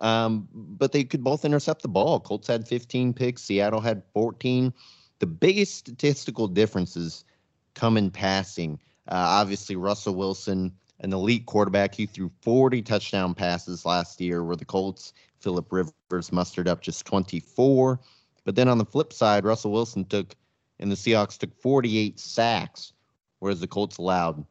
Um, 0.00 0.48
but 0.52 0.92
they 0.92 1.04
could 1.04 1.24
both 1.24 1.44
intercept 1.44 1.82
the 1.82 1.88
ball. 1.88 2.20
Colts 2.20 2.48
had 2.48 2.68
15 2.68 3.14
picks, 3.14 3.42
Seattle 3.42 3.80
had 3.80 4.02
14. 4.12 4.72
The 5.20 5.26
biggest 5.26 5.74
statistical 5.76 6.48
differences 6.48 7.24
come 7.74 7.96
in 7.96 8.10
passing. 8.10 8.78
Uh, 9.08 9.14
obviously, 9.14 9.76
Russell 9.76 10.14
Wilson, 10.14 10.72
an 11.00 11.12
elite 11.12 11.46
quarterback, 11.46 11.94
he 11.94 12.06
threw 12.06 12.30
40 12.42 12.82
touchdown 12.82 13.34
passes 13.34 13.84
last 13.86 14.20
year, 14.20 14.44
where 14.44 14.56
the 14.56 14.64
Colts, 14.64 15.12
Philip 15.44 15.70
Rivers, 15.70 16.32
mustered 16.32 16.66
up 16.66 16.80
just 16.80 17.04
24. 17.04 18.00
But 18.44 18.56
then 18.56 18.68
on 18.68 18.78
the 18.78 18.84
flip 18.84 19.12
side, 19.12 19.44
Russell 19.44 19.72
Wilson 19.72 20.06
took, 20.06 20.34
and 20.80 20.90
the 20.90 20.96
Seahawks 20.96 21.38
took 21.38 21.54
48 21.60 22.18
sacks, 22.18 22.94
whereas 23.38 23.60
the 23.60 23.66
Colts 23.66 23.98
allowed 23.98 24.44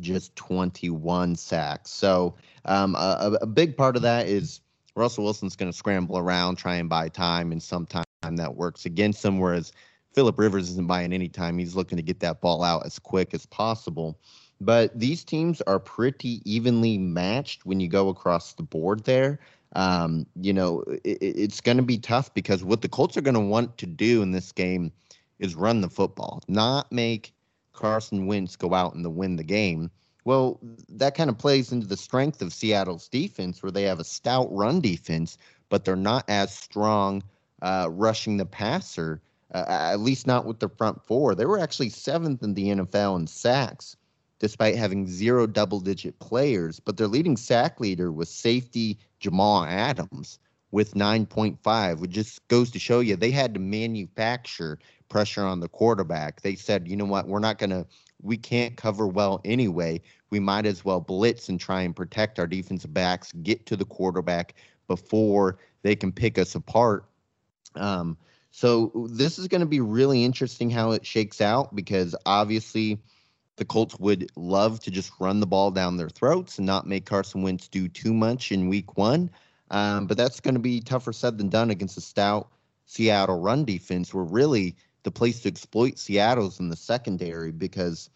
just 0.00 0.34
21 0.36 1.36
sacks. 1.36 1.90
So 1.90 2.36
um, 2.64 2.94
a, 2.94 3.38
a 3.42 3.46
big 3.46 3.76
part 3.76 3.96
of 3.96 4.02
that 4.02 4.28
is 4.28 4.60
Russell 4.94 5.24
Wilson's 5.24 5.56
going 5.56 5.70
to 5.70 5.76
scramble 5.76 6.18
around, 6.18 6.56
try 6.56 6.76
and 6.76 6.88
buy 6.88 7.08
time, 7.08 7.52
and 7.52 7.62
sometime 7.62 8.04
that 8.22 8.56
works 8.56 8.86
against 8.86 9.24
him. 9.24 9.38
Whereas 9.38 9.72
Philip 10.14 10.38
Rivers 10.38 10.70
isn't 10.70 10.86
buying 10.86 11.12
any 11.12 11.28
time; 11.28 11.58
he's 11.58 11.76
looking 11.76 11.96
to 11.96 12.02
get 12.02 12.20
that 12.20 12.40
ball 12.40 12.64
out 12.64 12.86
as 12.86 12.98
quick 12.98 13.34
as 13.34 13.46
possible. 13.46 14.18
But 14.60 14.98
these 14.98 15.24
teams 15.24 15.62
are 15.62 15.78
pretty 15.78 16.42
evenly 16.50 16.98
matched 16.98 17.64
when 17.64 17.80
you 17.80 17.88
go 17.88 18.08
across 18.08 18.52
the 18.52 18.62
board 18.62 19.04
there. 19.04 19.40
Um, 19.76 20.26
you 20.40 20.52
know, 20.52 20.82
it, 21.04 21.18
it's 21.20 21.60
going 21.60 21.76
to 21.76 21.82
be 21.82 21.98
tough 21.98 22.32
because 22.34 22.64
what 22.64 22.82
the 22.82 22.88
Colts 22.88 23.16
are 23.16 23.22
going 23.22 23.34
to 23.34 23.40
want 23.40 23.78
to 23.78 23.86
do 23.86 24.22
in 24.22 24.32
this 24.32 24.52
game 24.52 24.92
is 25.38 25.54
run 25.54 25.80
the 25.80 25.88
football, 25.88 26.42
not 26.48 26.90
make 26.90 27.32
Carson 27.72 28.26
Wentz 28.26 28.56
go 28.56 28.74
out 28.74 28.94
and 28.94 29.16
win 29.16 29.36
the 29.36 29.44
game. 29.44 29.90
Well, 30.24 30.60
that 30.90 31.14
kind 31.14 31.30
of 31.30 31.38
plays 31.38 31.72
into 31.72 31.86
the 31.86 31.96
strength 31.96 32.42
of 32.42 32.52
Seattle's 32.52 33.08
defense, 33.08 33.62
where 33.62 33.72
they 33.72 33.84
have 33.84 34.00
a 34.00 34.04
stout 34.04 34.48
run 34.52 34.80
defense, 34.80 35.38
but 35.70 35.84
they're 35.84 35.96
not 35.96 36.24
as 36.28 36.52
strong 36.52 37.22
uh, 37.62 37.88
rushing 37.90 38.36
the 38.36 38.44
passer, 38.44 39.22
uh, 39.54 39.64
at 39.68 40.00
least 40.00 40.26
not 40.26 40.44
with 40.44 40.60
the 40.60 40.68
front 40.68 41.02
four. 41.02 41.34
They 41.34 41.46
were 41.46 41.58
actually 41.58 41.88
seventh 41.88 42.42
in 42.42 42.54
the 42.54 42.68
NFL 42.68 43.18
in 43.18 43.26
sacks, 43.26 43.96
despite 44.38 44.76
having 44.76 45.06
zero 45.06 45.46
double 45.46 45.80
digit 45.80 46.18
players. 46.18 46.80
But 46.80 46.96
their 46.96 47.08
leading 47.08 47.36
sack 47.36 47.80
leader 47.80 48.12
was 48.12 48.28
safety 48.28 48.98
Jamal 49.20 49.64
Adams 49.64 50.38
with 50.72 50.94
9.5, 50.94 51.98
which 51.98 52.10
just 52.10 52.46
goes 52.48 52.70
to 52.70 52.78
show 52.78 53.00
you 53.00 53.16
they 53.16 53.30
had 53.30 53.54
to 53.54 53.60
manufacture 53.60 54.78
pressure 55.08 55.44
on 55.44 55.60
the 55.60 55.68
quarterback. 55.68 56.40
They 56.42 56.54
said, 56.54 56.88
you 56.88 56.96
know 56.96 57.04
what, 57.04 57.28
we're 57.28 57.40
not 57.40 57.58
going 57.58 57.70
to 57.70 57.86
we 58.22 58.36
can't 58.36 58.76
cover 58.76 59.06
well 59.06 59.40
anyway. 59.44 60.02
We 60.30 60.40
might 60.40 60.66
as 60.66 60.84
well 60.84 61.00
blitz 61.00 61.48
and 61.48 61.58
try 61.58 61.82
and 61.82 61.96
protect 61.96 62.38
our 62.38 62.46
defensive 62.46 62.92
backs, 62.92 63.32
get 63.42 63.66
to 63.66 63.76
the 63.76 63.84
quarterback 63.84 64.54
before 64.88 65.58
they 65.82 65.96
can 65.96 66.12
pick 66.12 66.38
us 66.38 66.54
apart. 66.54 67.06
Um, 67.76 68.16
so 68.50 69.08
this 69.10 69.38
is 69.38 69.48
going 69.48 69.60
to 69.60 69.66
be 69.66 69.80
really 69.80 70.24
interesting 70.24 70.70
how 70.70 70.90
it 70.90 71.06
shakes 71.06 71.40
out 71.40 71.74
because 71.74 72.14
obviously 72.26 72.98
the 73.60 73.64
Colts 73.64 73.96
would 74.00 74.28
love 74.34 74.80
to 74.80 74.90
just 74.90 75.12
run 75.20 75.38
the 75.38 75.46
ball 75.46 75.70
down 75.70 75.96
their 75.96 76.08
throats 76.08 76.58
and 76.58 76.66
not 76.66 76.88
make 76.88 77.06
Carson 77.06 77.42
Wentz 77.42 77.68
do 77.68 77.86
too 77.86 78.12
much 78.12 78.50
in 78.50 78.68
week 78.68 78.96
one. 78.96 79.30
Um, 79.70 80.08
but 80.08 80.16
that's 80.16 80.40
going 80.40 80.54
to 80.54 80.60
be 80.60 80.80
tougher 80.80 81.12
said 81.12 81.38
than 81.38 81.48
done 81.48 81.70
against 81.70 81.96
a 81.96 82.00
stout 82.00 82.48
Seattle 82.86 83.38
run 83.38 83.64
defense 83.64 84.12
where 84.12 84.24
really– 84.24 84.74
the 85.02 85.10
place 85.10 85.40
to 85.40 85.48
exploit 85.48 85.98
Seattle's 85.98 86.60
in 86.60 86.68
the 86.68 86.76
secondary 86.76 87.52
because 87.52 88.10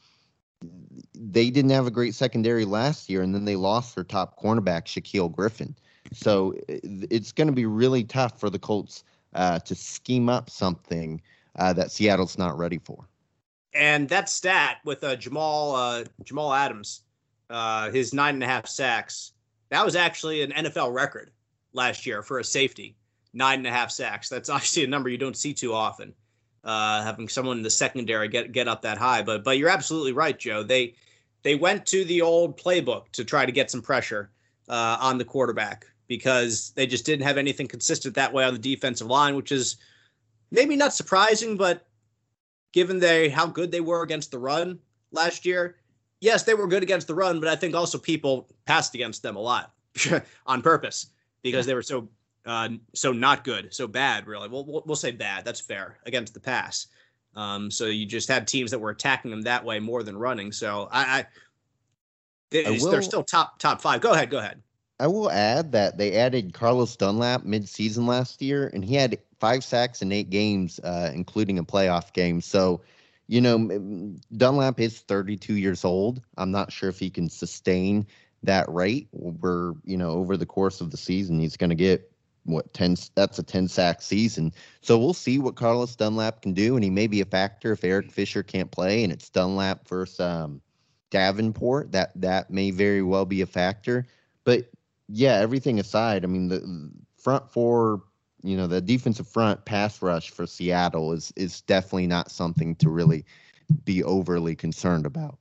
they 1.15 1.51
didn't 1.51 1.71
have 1.71 1.87
a 1.87 1.91
great 1.91 2.15
secondary 2.15 2.65
last 2.65 3.09
year, 3.09 3.23
and 3.23 3.35
then 3.35 3.45
they 3.45 3.57
lost 3.57 3.95
their 3.95 4.05
top 4.05 4.41
cornerback, 4.41 4.87
Shaquill 4.87 5.31
Griffin. 5.31 5.75
So 6.13 6.55
it's 6.69 7.33
going 7.33 7.49
to 7.49 7.53
be 7.53 7.67
really 7.67 8.05
tough 8.05 8.39
for 8.39 8.51
the 8.51 8.59
Colts 8.59 9.05
uh, 9.35 9.59
to 9.61 9.75
scheme 9.75 10.29
up 10.29 10.51
something 10.51 11.21
uh, 11.57 11.73
that 11.75 11.91
Seattle's 11.91 12.39
not 12.39 12.57
ready 12.57 12.79
for. 12.79 13.09
And 13.75 14.09
that 14.09 14.29
stat 14.29 14.79
with 14.85 15.03
uh, 15.03 15.17
Jamal 15.17 15.75
uh, 15.75 16.05
Jamal 16.23 16.53
Adams, 16.53 17.03
uh, 17.51 17.91
his 17.91 18.15
nine 18.15 18.35
and 18.35 18.45
a 18.45 18.47
half 18.47 18.67
sacks, 18.67 19.33
that 19.71 19.85
was 19.85 19.97
actually 19.97 20.43
an 20.43 20.53
NFL 20.53 20.95
record 20.95 21.31
last 21.73 22.07
year 22.07 22.23
for 22.23 22.39
a 22.39 22.45
safety. 22.45 22.97
nine 23.33 23.59
and 23.59 23.67
a 23.67 23.71
half 23.71 23.91
sacks. 23.91 24.29
That's 24.29 24.49
obviously 24.49 24.85
a 24.85 24.87
number 24.89 25.09
you 25.09 25.19
don't 25.19 25.37
see 25.37 25.53
too 25.53 25.75
often. 25.75 26.15
Uh, 26.63 27.03
having 27.03 27.29
someone 27.29 27.59
in 27.59 27.63
the 27.63 27.71
secondary 27.71 28.29
get 28.29 28.53
get 28.53 28.69
up 28.69 28.81
that 28.83 28.97
high, 28.97 29.23
but 29.23 29.45
but 29.45 29.59
you're 29.59 29.69
absolutely 29.69 30.13
right, 30.13 30.39
Joe. 30.39 30.63
They 30.63 30.95
they 31.43 31.57
went 31.57 31.85
to 31.87 32.05
the 32.07 32.23
old 32.23 32.57
playbook 32.59 33.11
to 33.13 33.25
try 33.25 33.45
to 33.45 33.53
get 33.53 33.71
some 33.71 33.83
pressure 33.83 34.31
uh, 34.69 34.97
on 35.01 35.19
the 35.19 35.25
quarterback 35.27 35.85
because 36.07 36.73
they 36.75 36.87
just 36.87 37.05
didn't 37.05 37.27
have 37.27 37.37
anything 37.37 37.67
consistent 37.69 38.15
that 38.15 38.33
way 38.33 38.45
on 38.45 38.55
the 38.55 38.59
defensive 38.59 39.09
line, 39.09 39.37
which 39.37 39.53
is 39.53 39.77
maybe 40.51 40.77
not 40.77 40.95
surprising, 40.95 41.57
but 41.57 41.87
given 42.75 42.99
they 42.99 43.29
how 43.29 43.47
good 43.47 43.71
they 43.71 43.81
were 43.81 44.03
against 44.03 44.33
the 44.33 44.39
run 44.39 44.79
last 45.13 45.47
year, 45.47 45.77
yes, 46.21 46.43
they 46.43 46.55
were 46.55 46.67
good 46.67 46.83
against 46.83 47.07
the 47.07 47.15
run, 47.15 47.39
but 47.41 47.49
I 47.49 47.55
think 47.57 47.75
also 47.75 47.97
people 47.97 48.49
passed 48.67 48.95
against 48.95 49.23
them 49.23 49.37
a 49.37 49.41
lot 49.41 49.73
on 50.47 50.61
purpose 50.61 51.07
because 51.43 51.65
they 51.67 51.75
were 51.75 51.83
so 51.83 52.09
uh, 52.47 52.69
so 52.93 53.13
not 53.13 53.45
good, 53.45 53.73
so 53.73 53.87
bad. 53.87 54.27
Really, 54.27 54.49
we'll, 54.49 54.67
we'll, 54.67 54.83
we'll 54.85 54.97
say 54.97 55.13
bad. 55.13 55.45
That's 55.47 55.61
fair 55.61 55.99
against 56.05 56.35
the 56.35 56.41
pass. 56.41 56.89
Um, 57.37 57.71
so 57.71 57.87
you 57.87 58.05
just 58.05 58.29
had 58.29 58.47
teams 58.47 58.71
that 58.73 58.79
were 58.79 58.91
attacking 58.91 59.31
them 59.31 59.43
that 59.43 59.65
way 59.65 59.81
more 59.81 60.03
than 60.03 60.17
running. 60.17 60.53
So 60.53 60.89
I, 60.93 61.21
I, 61.21 61.27
they, 62.51 62.67
I 62.67 62.71
will- 62.71 62.91
they're 62.91 63.03
still 63.03 63.23
top 63.23 63.59
top 63.61 63.81
five. 63.81 64.01
Go 64.01 64.13
ahead, 64.13 64.31
go 64.31 64.39
ahead. 64.39 64.61
I 65.01 65.07
will 65.09 65.31
add 65.31 65.73
that 65.73 65.99
they 65.99 66.15
added 66.17 66.55
Carlos 66.55 66.95
Dunlap 66.95 67.45
mid-season 67.45 68.07
last 68.07 68.41
year, 68.41 68.71
and 68.73 68.85
he 68.85 68.95
had 68.95 69.19
five 69.45 69.63
sacks 69.63 70.01
in 70.01 70.11
eight 70.11 70.31
games, 70.31 70.81
uh, 70.85 71.11
including 71.13 71.59
a 71.59 71.63
playoff 71.63 72.15
game. 72.15 72.41
So, 72.41 72.81
you 73.27 73.43
know, 73.43 74.17
Dunlap 74.35 74.81
is 74.81 75.01
32 75.01 75.57
years 75.57 75.85
old. 75.85 76.23
I'm 76.39 76.51
not 76.51 76.73
sure 76.73 76.89
if 76.89 76.99
he 76.99 77.11
can 77.11 77.29
sustain 77.29 78.07
that 78.43 78.67
rate. 78.73 79.09
Where 79.13 79.75
you 79.85 79.99
know, 79.99 80.13
over 80.13 80.39
the 80.39 80.47
course 80.47 80.81
of 80.81 80.91
the 80.91 80.97
season, 80.97 81.39
he's 81.39 81.59
going 81.59 81.69
to 81.69 81.77
get 81.77 82.11
what 82.45 82.73
10. 82.73 82.97
That's 83.17 83.39
a 83.39 83.43
10 83.43 83.69
sack 83.69 84.01
season. 84.01 84.51
So 84.81 84.99
we'll 84.99 85.13
see 85.13 85.39
what 85.39 85.57
Carlos 85.57 85.95
Dunlap 85.95 86.41
can 86.41 86.55
do, 86.55 86.75
and 86.75 86.83
he 86.83 86.89
may 86.89 87.07
be 87.07 87.21
a 87.21 87.27
factor 87.27 87.73
if 87.73 87.85
Eric 87.85 88.11
Fisher 88.11 88.43
can't 88.43 88.71
play, 88.71 89.05
and 89.05 89.13
it's 89.13 89.29
Dunlap 89.29 89.87
versus 89.87 90.21
um, 90.21 90.63
Davenport. 91.11 91.93
That 91.93 92.13
that 92.15 92.51
may 92.51 92.71
very 92.71 93.03
well 93.03 93.27
be 93.27 93.43
a 93.43 93.47
factor. 93.47 94.07
But 94.45 94.71
yeah, 95.07 95.35
everything 95.35 95.81
aside, 95.81 96.25
I 96.25 96.29
mean 96.29 96.49
the 96.49 96.91
front 97.19 97.51
four, 97.51 98.05
you 98.45 98.57
know, 98.57 98.67
the 98.67 98.81
defensive 98.81 99.27
front 99.27 99.65
pass 99.65 100.03
rush 100.03 100.31
for 100.31 100.47
Seattle 100.47 101.13
is 101.13 101.33
is 101.35 101.63
definitely 101.63 102.07
not 102.07 102.31
something 102.31 102.77
to 102.77 102.91
really 102.91 103.25
be 103.85 104.05
overly 104.05 104.55
concerned 104.55 105.07
about. 105.07 105.39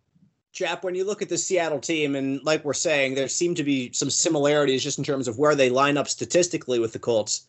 Chap, 0.53 0.83
when 0.83 0.95
you 0.95 1.03
look 1.03 1.21
at 1.21 1.29
the 1.29 1.37
Seattle 1.37 1.79
team, 1.79 2.15
and 2.15 2.41
like 2.43 2.63
we're 2.63 2.73
saying, 2.73 3.15
there 3.15 3.27
seem 3.27 3.55
to 3.55 3.63
be 3.63 3.91
some 3.91 4.09
similarities 4.09 4.83
just 4.83 4.97
in 4.97 5.03
terms 5.03 5.27
of 5.27 5.37
where 5.37 5.55
they 5.55 5.69
line 5.69 5.97
up 5.97 6.07
statistically 6.07 6.79
with 6.79 6.93
the 6.93 6.99
Colts. 6.99 7.47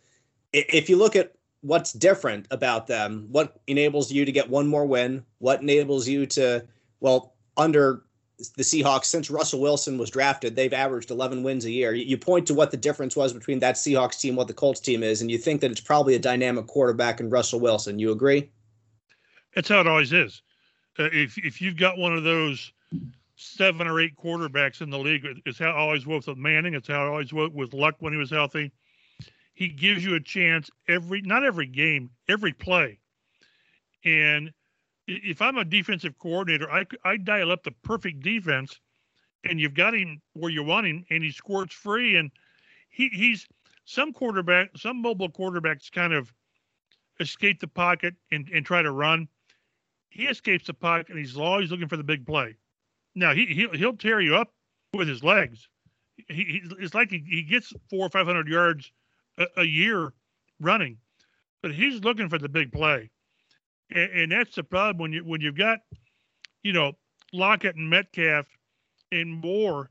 If 0.52 0.88
you 0.88 0.96
look 0.96 1.14
at 1.14 1.34
what's 1.60 1.92
different 1.92 2.46
about 2.50 2.86
them, 2.86 3.28
what 3.30 3.60
enables 3.66 4.10
you 4.10 4.24
to 4.24 4.32
get 4.32 4.48
one 4.48 4.66
more 4.66 4.86
win, 4.86 5.24
what 5.38 5.60
enables 5.60 6.08
you 6.08 6.26
to, 6.26 6.66
well, 7.00 7.34
under 7.56 8.03
the 8.38 8.62
Seahawks, 8.62 9.04
since 9.04 9.30
Russell 9.30 9.60
Wilson 9.60 9.96
was 9.96 10.10
drafted, 10.10 10.56
they've 10.56 10.72
averaged 10.72 11.10
11 11.10 11.42
wins 11.42 11.64
a 11.64 11.70
year. 11.70 11.94
You 11.94 12.18
point 12.18 12.46
to 12.48 12.54
what 12.54 12.70
the 12.70 12.76
difference 12.76 13.14
was 13.14 13.32
between 13.32 13.60
that 13.60 13.76
Seahawks 13.76 14.20
team, 14.20 14.34
what 14.34 14.48
the 14.48 14.54
Colts 14.54 14.80
team 14.80 15.02
is, 15.02 15.20
and 15.20 15.30
you 15.30 15.38
think 15.38 15.60
that 15.60 15.70
it's 15.70 15.80
probably 15.80 16.14
a 16.14 16.18
dynamic 16.18 16.66
quarterback 16.66 17.20
in 17.20 17.30
Russell 17.30 17.60
Wilson. 17.60 17.98
You 17.98 18.10
agree? 18.10 18.50
That's 19.54 19.68
how 19.68 19.80
it 19.80 19.86
always 19.86 20.12
is. 20.12 20.42
Uh, 20.98 21.08
if 21.12 21.38
if 21.38 21.60
you've 21.60 21.76
got 21.76 21.98
one 21.98 22.14
of 22.14 22.24
those 22.24 22.72
seven 23.36 23.86
or 23.86 24.00
eight 24.00 24.16
quarterbacks 24.16 24.80
in 24.80 24.90
the 24.90 24.98
league, 24.98 25.24
it's 25.46 25.58
how 25.58 25.70
it 25.70 25.76
always 25.76 26.06
was 26.06 26.26
with 26.26 26.38
Manning. 26.38 26.74
It's 26.74 26.88
how 26.88 27.06
it 27.06 27.10
always 27.10 27.32
was 27.32 27.50
with 27.52 27.72
Luck 27.72 27.96
when 28.00 28.12
he 28.12 28.18
was 28.18 28.30
healthy. 28.30 28.72
He 29.54 29.68
gives 29.68 30.04
you 30.04 30.14
a 30.14 30.20
chance 30.20 30.70
every 30.88 31.22
not 31.22 31.44
every 31.44 31.66
game, 31.66 32.10
every 32.28 32.52
play. 32.52 32.98
And 34.04 34.52
if 35.06 35.42
I'm 35.42 35.58
a 35.58 35.64
defensive 35.64 36.18
coordinator, 36.18 36.70
I 36.70 36.86
I 37.04 37.16
dial 37.16 37.50
up 37.52 37.62
the 37.62 37.72
perfect 37.82 38.20
defense, 38.22 38.80
and 39.44 39.60
you've 39.60 39.74
got 39.74 39.94
him 39.94 40.20
where 40.34 40.50
you 40.50 40.62
want 40.62 40.86
him, 40.86 41.04
and 41.10 41.22
he 41.22 41.30
squirts 41.30 41.74
free, 41.74 42.16
and 42.16 42.30
he 42.90 43.08
he's 43.08 43.46
some 43.84 44.12
quarterback, 44.12 44.70
some 44.76 45.02
mobile 45.02 45.28
quarterbacks 45.28 45.92
kind 45.92 46.12
of 46.12 46.32
escape 47.20 47.60
the 47.60 47.68
pocket 47.68 48.14
and, 48.32 48.48
and 48.48 48.66
try 48.66 48.82
to 48.82 48.90
run 48.90 49.28
he 50.14 50.26
escapes 50.26 50.68
the 50.68 50.74
pocket 50.74 51.08
and 51.08 51.18
he's 51.18 51.36
always 51.36 51.70
looking 51.70 51.88
for 51.88 51.96
the 51.96 52.04
big 52.04 52.24
play. 52.24 52.54
Now 53.16 53.34
he 53.34 53.46
he'll, 53.46 53.72
he'll 53.72 53.96
tear 53.96 54.20
you 54.20 54.36
up 54.36 54.52
with 54.92 55.08
his 55.08 55.24
legs. 55.24 55.68
He, 56.28 56.44
he 56.44 56.62
it's 56.78 56.94
like 56.94 57.10
he, 57.10 57.24
he 57.28 57.42
gets 57.42 57.72
four 57.90 58.06
or 58.06 58.08
five 58.08 58.26
hundred 58.26 58.46
yards 58.46 58.92
a, 59.38 59.46
a 59.56 59.64
year 59.64 60.12
running, 60.60 60.98
but 61.62 61.74
he's 61.74 62.04
looking 62.04 62.28
for 62.28 62.38
the 62.38 62.48
big 62.48 62.70
play, 62.70 63.10
and, 63.94 64.10
and 64.12 64.32
that's 64.32 64.54
the 64.54 64.64
problem 64.64 64.98
when 64.98 65.12
you 65.12 65.24
when 65.24 65.40
you've 65.40 65.56
got, 65.56 65.78
you 66.62 66.72
know, 66.72 66.92
Lockett 67.32 67.76
and 67.76 67.88
Metcalf 67.88 68.46
and 69.12 69.32
more. 69.32 69.90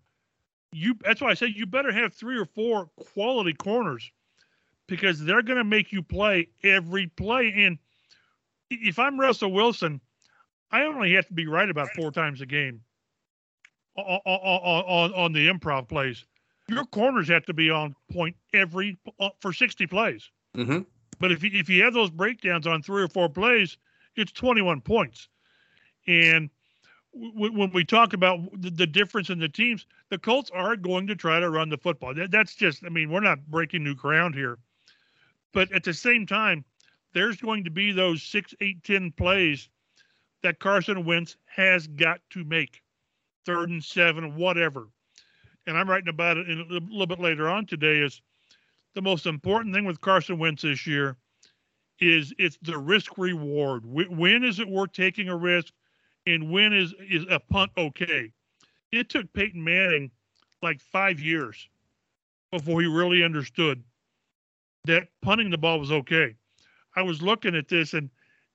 You 0.72 0.96
that's 1.02 1.22
why 1.22 1.30
I 1.30 1.34
say 1.34 1.48
you 1.48 1.66
better 1.66 1.92
have 1.92 2.14
three 2.14 2.38
or 2.38 2.46
four 2.46 2.90
quality 3.14 3.54
corners 3.54 4.12
because 4.88 5.24
they're 5.24 5.42
going 5.42 5.58
to 5.58 5.64
make 5.64 5.92
you 5.92 6.02
play 6.02 6.50
every 6.64 7.08
play. 7.08 7.54
And 7.56 7.78
if 8.70 9.00
I'm 9.00 9.20
Russell 9.20 9.52
Wilson, 9.52 10.02
I 10.72 10.84
only 10.84 11.14
have 11.14 11.28
to 11.28 11.34
be 11.34 11.48
right 11.48 11.70
about 11.70 11.90
four 11.96 12.12
times 12.12 12.42
a 12.42 12.46
game 12.46 12.82
on, 13.96 14.20
on, 14.26 15.14
on, 15.14 15.34
the 15.34 15.48
improv 15.48 15.88
plays. 15.88 16.26
Your 16.68 16.86
corners 16.86 17.28
have 17.28 17.46
to 17.46 17.54
be 17.54 17.70
on 17.70 17.96
point 18.12 18.36
every 18.54 18.98
uh, 19.20 19.30
for 19.40 19.54
60 19.54 19.86
plays. 19.88 20.30
Mm-hmm. 20.58 20.80
But 21.20 21.32
if 21.32 21.44
you, 21.44 21.52
if 21.54 21.70
you 21.70 21.84
have 21.84 21.94
those 21.94 22.10
breakdowns 22.10 22.66
on 22.66 22.82
three 22.82 23.04
or 23.04 23.08
four 23.08 23.30
plays, 23.30 23.78
it's 24.16 24.32
21 24.32 24.82
points. 24.82 25.28
And 26.08 26.50
w- 27.14 27.58
when 27.58 27.72
we 27.72 27.84
talk 27.84 28.14
about 28.14 28.40
the, 28.62 28.70
the 28.70 28.88
difference 28.88 29.30
in 29.30 29.40
the 29.40 29.50
teams, 29.50 29.86
the 30.10 30.18
Colts 30.18 30.52
are 30.52 30.76
going 30.76 31.08
to 31.08 31.16
try 31.16 31.40
to 31.40 31.50
run 31.50 31.70
the 31.70 31.78
football. 31.78 32.14
That, 32.14 32.32
that's 32.32 32.56
just, 32.56 32.84
I 32.86 32.90
mean, 32.90 33.10
we're 33.12 33.20
not 33.20 33.46
breaking 33.48 33.84
new 33.84 33.96
ground 33.96 34.36
here. 34.36 34.58
But 35.54 35.72
at 35.72 35.84
the 35.84 35.94
same 35.94 36.26
time, 36.26 36.66
there's 37.14 37.38
going 37.38 37.64
to 37.64 37.72
be 37.72 37.92
those 37.92 38.24
six, 38.24 38.54
eight, 38.60 38.84
ten 38.84 39.12
plays 39.12 39.70
that 40.42 40.60
Carson 40.60 41.06
Wentz 41.06 41.38
has 41.46 41.88
got 41.88 42.20
to 42.32 42.44
make, 42.44 42.82
third 43.46 43.70
and 43.70 43.84
seven, 43.84 44.36
whatever. 44.36 44.88
And 45.66 45.78
I'm 45.78 45.90
writing 45.90 46.10
about 46.10 46.38
it 46.38 46.50
in 46.50 46.60
a 46.60 46.64
little 46.64 47.08
bit 47.08 47.20
later 47.20 47.48
on 47.48 47.66
today. 47.66 48.00
Is 48.00 48.22
the 48.96 49.02
most 49.02 49.26
important 49.26 49.74
thing 49.74 49.86
with 49.86 50.02
Carson 50.02 50.38
Wentz 50.38 50.64
this 50.64 50.86
year 50.86 51.16
is 52.00 52.34
it's 52.38 52.58
the 52.62 52.78
risk 52.78 53.18
reward. 53.18 53.86
When 53.86 54.44
is 54.44 54.60
it 54.60 54.68
worth 54.68 54.94
taking 54.94 55.30
a 55.30 55.36
risk, 55.36 55.74
and 56.26 56.52
when 56.52 56.74
is 56.74 56.94
is 57.00 57.26
a 57.30 57.40
punt 57.40 57.72
okay? 57.78 58.32
It 58.92 59.10
took 59.10 59.32
Peyton 59.34 59.64
Manning 59.64 60.12
like 60.62 60.82
five 60.82 61.20
years 61.20 61.68
before 62.52 62.82
he 62.82 62.88
really 62.88 63.24
understood 63.24 63.84
that 64.86 65.08
punting 65.22 65.50
the 65.50 65.58
ball 65.58 65.80
was 65.80 65.92
okay. 65.92 66.36
I 66.96 67.02
was 67.02 67.22
looking 67.22 67.56
at 67.56 67.68
this 67.68 67.94
and 67.94 68.10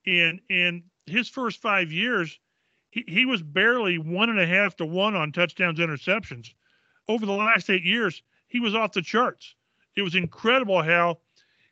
and 0.05 0.39
and 0.49 0.83
his 1.05 1.27
first 1.27 1.61
five 1.61 1.91
years, 1.91 2.39
he, 2.91 3.03
he 3.07 3.25
was 3.25 3.41
barely 3.41 3.97
one 3.97 4.29
and 4.29 4.39
a 4.39 4.45
half 4.45 4.75
to 4.77 4.85
one 4.85 5.15
on 5.15 5.31
touchdowns 5.31 5.79
interceptions. 5.79 6.53
Over 7.07 7.25
the 7.25 7.33
last 7.33 7.69
eight 7.69 7.83
years, 7.83 8.21
he 8.47 8.59
was 8.59 8.75
off 8.75 8.93
the 8.93 9.01
charts. 9.01 9.55
It 9.95 10.03
was 10.03 10.15
incredible 10.15 10.81
how 10.83 11.19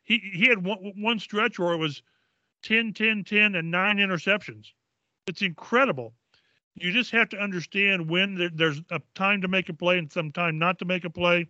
he, 0.08 0.18
he 0.32 0.48
had 0.48 0.64
one, 0.64 0.94
one 0.96 1.18
stretch 1.18 1.58
where 1.58 1.74
it 1.74 1.76
was 1.76 2.02
10, 2.62 2.94
10, 2.94 3.24
10, 3.24 3.54
and 3.54 3.70
nine 3.70 3.98
interceptions. 3.98 4.72
It's 5.26 5.42
incredible. 5.42 6.14
You 6.74 6.92
just 6.92 7.10
have 7.10 7.28
to 7.28 7.38
understand 7.38 8.08
when 8.08 8.34
there, 8.34 8.50
there's 8.52 8.80
a 8.90 9.02
time 9.14 9.42
to 9.42 9.48
make 9.48 9.68
a 9.68 9.74
play 9.74 9.98
and 9.98 10.10
some 10.10 10.32
time 10.32 10.58
not 10.58 10.78
to 10.78 10.86
make 10.86 11.04
a 11.04 11.10
play. 11.10 11.46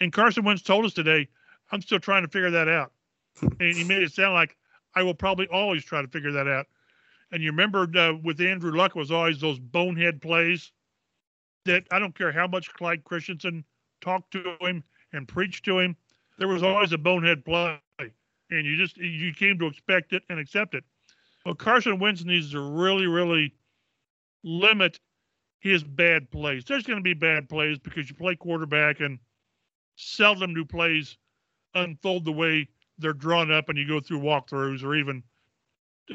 And 0.00 0.10
Carson 0.10 0.42
Wentz 0.42 0.62
told 0.62 0.86
us 0.86 0.94
today, 0.94 1.28
I'm 1.70 1.82
still 1.82 2.00
trying 2.00 2.22
to 2.22 2.30
figure 2.30 2.50
that 2.50 2.66
out. 2.66 2.92
and 3.42 3.76
he 3.76 3.84
made 3.84 4.02
it 4.02 4.12
sound 4.12 4.32
like 4.32 4.56
I 4.94 5.02
will 5.02 5.14
probably 5.14 5.46
always 5.48 5.84
try 5.84 6.00
to 6.00 6.08
figure 6.08 6.32
that 6.32 6.48
out. 6.48 6.66
And 7.30 7.42
you 7.42 7.50
remember 7.50 7.86
uh, 7.94 8.14
with 8.22 8.40
Andrew 8.40 8.74
Luck 8.74 8.94
was 8.94 9.10
always 9.10 9.38
those 9.38 9.58
bonehead 9.58 10.22
plays 10.22 10.72
that 11.66 11.84
I 11.90 11.98
don't 11.98 12.16
care 12.16 12.32
how 12.32 12.46
much 12.46 12.72
Clyde 12.72 13.04
Christensen 13.04 13.64
talked 14.00 14.30
to 14.30 14.56
him 14.62 14.82
and 15.12 15.28
preached 15.28 15.64
to 15.66 15.78
him, 15.78 15.96
there 16.38 16.48
was 16.48 16.62
always 16.62 16.92
a 16.92 16.98
bonehead 16.98 17.44
play, 17.44 17.78
and 17.98 18.66
you 18.66 18.76
just 18.76 18.96
you 18.96 19.32
came 19.32 19.58
to 19.58 19.66
expect 19.66 20.12
it 20.12 20.22
and 20.28 20.38
accept 20.38 20.74
it. 20.74 20.84
Well, 21.44 21.54
Carson 21.54 21.98
Wentz 21.98 22.24
needs 22.24 22.50
to 22.52 22.60
really, 22.60 23.06
really 23.06 23.54
limit 24.42 24.98
his 25.60 25.82
bad 25.82 26.30
plays. 26.30 26.64
There's 26.64 26.84
going 26.84 26.98
to 26.98 27.02
be 27.02 27.14
bad 27.14 27.48
plays 27.48 27.78
because 27.78 28.08
you 28.08 28.16
play 28.16 28.36
quarterback, 28.36 29.00
and 29.00 29.18
seldom 29.96 30.54
do 30.54 30.64
plays 30.64 31.16
unfold 31.74 32.24
the 32.24 32.32
way 32.32 32.68
they're 32.98 33.12
drawn 33.12 33.50
up, 33.50 33.68
and 33.68 33.78
you 33.78 33.86
go 33.86 34.00
through 34.00 34.20
walkthroughs 34.20 34.82
or 34.82 34.94
even 34.94 35.22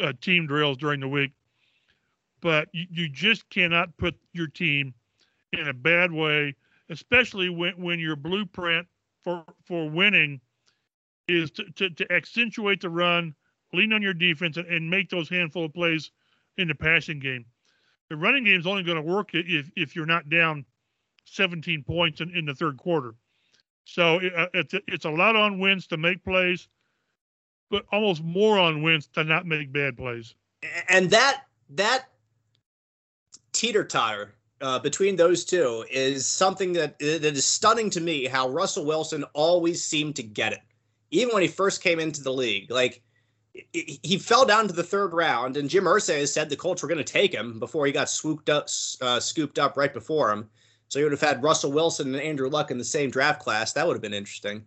uh, 0.01 0.13
team 0.21 0.47
drills 0.47 0.77
during 0.77 0.99
the 0.99 1.07
week. 1.07 1.31
But 2.41 2.69
you, 2.73 2.85
you 2.89 3.09
just 3.09 3.49
cannot 3.49 3.95
put 3.97 4.15
your 4.33 4.47
team 4.47 4.93
in 5.53 5.67
a 5.67 5.73
bad 5.73 6.11
way, 6.11 6.55
especially 6.89 7.49
when, 7.49 7.73
when 7.73 7.99
your 7.99 8.15
blueprint 8.15 8.87
for 9.23 9.43
for 9.65 9.89
winning 9.89 10.41
is 11.27 11.51
to, 11.51 11.63
to, 11.75 11.89
to 11.89 12.11
accentuate 12.11 12.81
the 12.81 12.89
run, 12.89 13.33
lean 13.73 13.93
on 13.93 14.01
your 14.01 14.13
defense, 14.13 14.57
and, 14.57 14.67
and 14.67 14.89
make 14.89 15.09
those 15.09 15.29
handful 15.29 15.65
of 15.65 15.73
plays 15.73 16.11
in 16.57 16.67
the 16.67 16.75
passing 16.75 17.19
game. 17.19 17.45
The 18.09 18.17
running 18.17 18.43
game 18.43 18.59
is 18.59 18.67
only 18.67 18.83
going 18.83 18.97
to 18.97 19.01
work 19.01 19.29
if 19.33 19.71
if 19.75 19.95
you're 19.95 20.05
not 20.05 20.29
down 20.29 20.65
17 21.25 21.83
points 21.83 22.21
in, 22.21 22.35
in 22.35 22.45
the 22.45 22.53
third 22.53 22.77
quarter. 22.77 23.15
So 23.85 24.19
it, 24.19 24.33
uh, 24.35 24.47
it's 24.53 24.73
it's 24.87 25.05
a 25.05 25.09
lot 25.09 25.35
on 25.35 25.59
Wentz 25.59 25.87
to 25.87 25.97
make 25.97 26.23
plays, 26.23 26.67
but 27.69 27.85
almost 27.91 28.23
more 28.23 28.59
on 28.59 28.81
Wentz 28.81 29.07
to 29.13 29.23
not 29.23 29.45
make 29.45 29.71
bad 29.71 29.97
plays. 29.97 30.35
And 30.89 31.09
that 31.11 31.43
that 31.69 32.05
teeter 33.53 33.83
totter 33.83 34.33
uh, 34.61 34.79
between 34.79 35.15
those 35.15 35.43
two 35.43 35.85
is 35.89 36.25
something 36.25 36.73
that 36.73 36.99
that 36.99 37.23
is 37.23 37.45
stunning 37.45 37.89
to 37.91 38.01
me. 38.01 38.25
How 38.25 38.49
Russell 38.49 38.85
Wilson 38.85 39.23
always 39.33 39.83
seemed 39.83 40.15
to 40.17 40.23
get 40.23 40.53
it, 40.53 40.61
even 41.11 41.33
when 41.33 41.41
he 41.41 41.47
first 41.47 41.81
came 41.81 41.99
into 41.99 42.23
the 42.23 42.33
league. 42.33 42.71
Like 42.71 43.01
he 43.73 44.17
fell 44.17 44.45
down 44.45 44.67
to 44.67 44.73
the 44.73 44.83
third 44.83 45.13
round, 45.13 45.57
and 45.57 45.69
Jim 45.69 45.83
Irsay 45.83 46.27
said 46.27 46.49
the 46.49 46.55
Colts 46.55 46.81
were 46.81 46.87
going 46.87 46.97
to 46.97 47.03
take 47.03 47.33
him 47.33 47.59
before 47.59 47.85
he 47.85 47.91
got 47.91 48.09
swooped 48.09 48.49
up, 48.49 48.67
uh, 49.01 49.19
scooped 49.19 49.59
up 49.59 49.75
right 49.75 49.93
before 49.93 50.31
him. 50.31 50.49
So 50.87 50.99
he 50.99 51.03
would 51.03 51.11
have 51.11 51.21
had 51.21 51.43
Russell 51.43 51.71
Wilson 51.71 52.13
and 52.13 52.23
Andrew 52.23 52.49
Luck 52.49 52.71
in 52.71 52.77
the 52.77 52.83
same 52.83 53.09
draft 53.09 53.41
class. 53.41 53.73
That 53.73 53.87
would 53.87 53.93
have 53.93 54.01
been 54.01 54.13
interesting, 54.13 54.65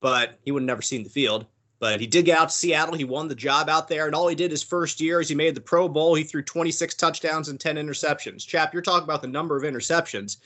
but 0.00 0.38
he 0.44 0.52
would 0.52 0.62
have 0.62 0.66
never 0.66 0.82
seen 0.82 1.02
the 1.02 1.10
field. 1.10 1.46
But 1.82 2.00
he 2.00 2.06
did 2.06 2.26
get 2.26 2.38
out 2.38 2.50
to 2.50 2.54
Seattle. 2.54 2.94
He 2.94 3.02
won 3.02 3.26
the 3.26 3.34
job 3.34 3.68
out 3.68 3.88
there, 3.88 4.06
and 4.06 4.14
all 4.14 4.28
he 4.28 4.36
did 4.36 4.52
his 4.52 4.62
first 4.62 5.00
year 5.00 5.20
is 5.20 5.28
he 5.28 5.34
made 5.34 5.56
the 5.56 5.60
Pro 5.60 5.88
Bowl. 5.88 6.14
He 6.14 6.22
threw 6.22 6.40
26 6.40 6.94
touchdowns 6.94 7.48
and 7.48 7.58
10 7.58 7.74
interceptions. 7.74 8.46
Chap, 8.46 8.72
you're 8.72 8.82
talking 8.82 9.02
about 9.02 9.20
the 9.20 9.26
number 9.26 9.56
of 9.56 9.64
interceptions. 9.64 10.36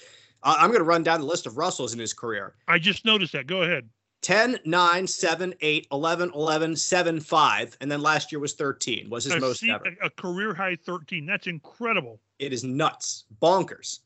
Uh, 0.43 0.55
I'm 0.59 0.71
going 0.71 0.81
to 0.81 0.85
run 0.85 1.03
down 1.03 1.21
the 1.21 1.27
list 1.27 1.47
of 1.47 1.59
Russell's 1.59 1.93
in 1.93 1.99
his 1.99 2.15
career. 2.15 2.55
I 2.67 2.79
just 2.79 3.05
noticed 3.05 3.35
that. 3.35 3.47
Go 3.47 3.65
ahead. 3.65 3.87
10, 4.23 4.61
9, 4.65 5.07
7, 5.07 5.55
8, 5.61 5.87
11, 5.93 6.33
11, 6.35 6.75
7, 6.75 7.21
5. 7.21 7.77
And 7.83 7.93
then 7.93 8.01
last 8.01 8.33
year 8.33 8.39
was 8.39 8.55
13, 8.55 9.11
was 9.11 9.25
his 9.25 9.35
a 9.35 9.39
most 9.39 9.61
se- 9.61 9.69
ever. 9.69 9.95
A 10.03 10.09
career 10.09 10.55
high 10.55 10.77
13. 10.87 11.27
That's 11.27 11.49
incredible. 11.49 12.19
It 12.39 12.55
is 12.55 12.65
nuts, 12.65 13.25
bonkers. 13.43 13.99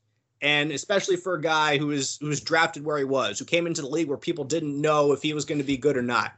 And 0.43 0.73
especially 0.73 1.15
for 1.15 1.35
a 1.35 1.41
guy 1.41 1.79
who 1.79 1.87
was 1.87 2.19
who 2.21 2.27
was 2.27 2.41
drafted 2.41 2.85
where 2.85 2.99
he 2.99 3.05
was, 3.05 3.39
who 3.39 3.45
came 3.45 3.69
into 3.69 3.83
the 3.83 3.89
league 3.89 4.09
where 4.09 4.19
people 4.19 4.43
didn't 4.43 4.81
know 4.81 5.13
if 5.13 5.23
he 5.23 5.33
was 5.33 5.45
going 5.45 5.59
to 5.59 5.65
be 5.65 5.77
good 5.77 5.97
or 5.97 6.03
not. 6.03 6.33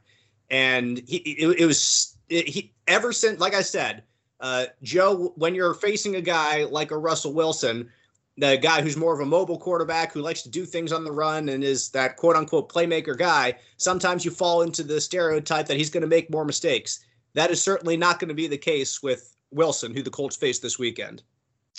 And 0.53 1.03
he 1.09 1.17
it, 1.17 1.61
it 1.61 1.67
was 1.67 2.17
he 2.29 2.73
ever 2.87 3.13
since 3.13 3.41
like 3.41 3.55
I 3.55 3.63
said, 3.63 4.05
uh, 4.41 4.67
Joe, 4.83 5.33
when 5.37 5.55
you're 5.55 5.75
facing 5.75 6.17
a 6.17 6.21
guy 6.21 6.65
like 6.65 6.91
a 6.93 6.99
Russell 6.99 7.33
Wilson, 7.33 7.91
the 8.37 8.57
guy 8.57 8.81
who's 8.81 8.97
more 8.97 9.15
of 9.15 9.21
a 9.21 9.27
mobile 9.27 9.59
quarterback 9.59 10.13
who 10.13 10.21
likes 10.21 10.43
to 10.43 10.51
do 10.51 10.65
things 10.65 10.93
on 10.93 11.05
the 11.05 11.13
run 11.13 11.49
and 11.49 11.65
is 11.65 11.91
that 11.91 12.17
quote 12.17 12.37
unquote 12.37 12.71
playmaker 12.71 13.17
guy, 13.17 13.55
sometimes 13.79 14.25
you 14.25 14.31
fall 14.31 14.63
into 14.63 14.83
the 14.83 15.01
stereotype 15.01 15.67
that 15.67 15.77
he's 15.77 15.91
going 15.91 16.03
to 16.03 16.07
make 16.07 16.31
more 16.31 16.45
mistakes. 16.45 17.05
That 17.35 17.51
is 17.51 17.63
certainly 17.63 17.97
not 17.97 18.21
going 18.21 18.29
to 18.29 18.35
be 18.35 18.47
the 18.47 18.59
case 18.59 19.03
with 19.03 19.35
Wilson, 19.51 19.95
who 19.95 20.03
the 20.03 20.11
Colts 20.11 20.37
face 20.37 20.59
this 20.59 20.79
weekend. 20.79 21.23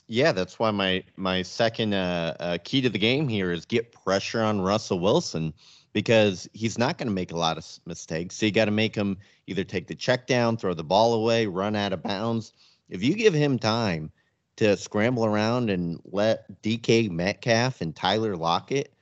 Yeah, 0.08 0.32
that's 0.32 0.60
why 0.60 0.72
my 0.72 1.04
my 1.16 1.42
second 1.42 1.94
uh, 1.94 2.36
uh, 2.40 2.58
key 2.64 2.82
to 2.82 2.90
the 2.90 3.00
game 3.00 3.28
here 3.28 3.52
is 3.52 3.66
get 3.66 3.92
pressure 3.92 4.42
on 4.42 4.62
Russell 4.62 5.00
Wilson 5.00 5.54
because 5.94 6.50
he's 6.54 6.78
not 6.78 6.98
going 6.98 7.08
to 7.08 7.14
make 7.14 7.32
a 7.32 7.38
lot 7.38 7.58
of 7.58 7.66
mistakes. 7.86 8.36
So 8.36 8.48
you 8.48 8.52
got 8.52 8.66
to 8.66 8.72
make 8.72 8.96
him 8.96 9.18
either 9.48 9.64
take 9.64 9.88
the 9.88 9.96
check 9.96 10.28
down, 10.28 10.58
throw 10.58 10.74
the 10.74 10.84
ball 10.84 11.14
away, 11.14 11.46
run 11.46 11.76
out 11.76 11.94
of 11.94 12.04
bounds. 12.04 12.54
If 12.90 13.04
you 13.04 13.14
give 13.14 13.34
him 13.34 13.58
time 13.60 14.12
to 14.58 14.76
scramble 14.76 15.26
around 15.26 15.70
and 15.70 16.00
let 16.06 16.62
DK 16.62 17.10
Metcalf 17.10 17.82
and 17.82 17.96
Tyler 17.96 18.36
Lockett 18.36 18.94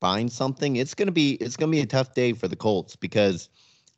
find 0.00 0.30
something, 0.30 0.76
it's 0.76 0.94
gonna 0.94 1.10
be 1.10 1.32
it's 1.34 1.56
gonna 1.56 1.72
be 1.72 1.80
a 1.80 1.86
tough 1.86 2.14
day 2.14 2.32
for 2.32 2.48
the 2.48 2.56
Colts 2.56 2.96
because 2.96 3.48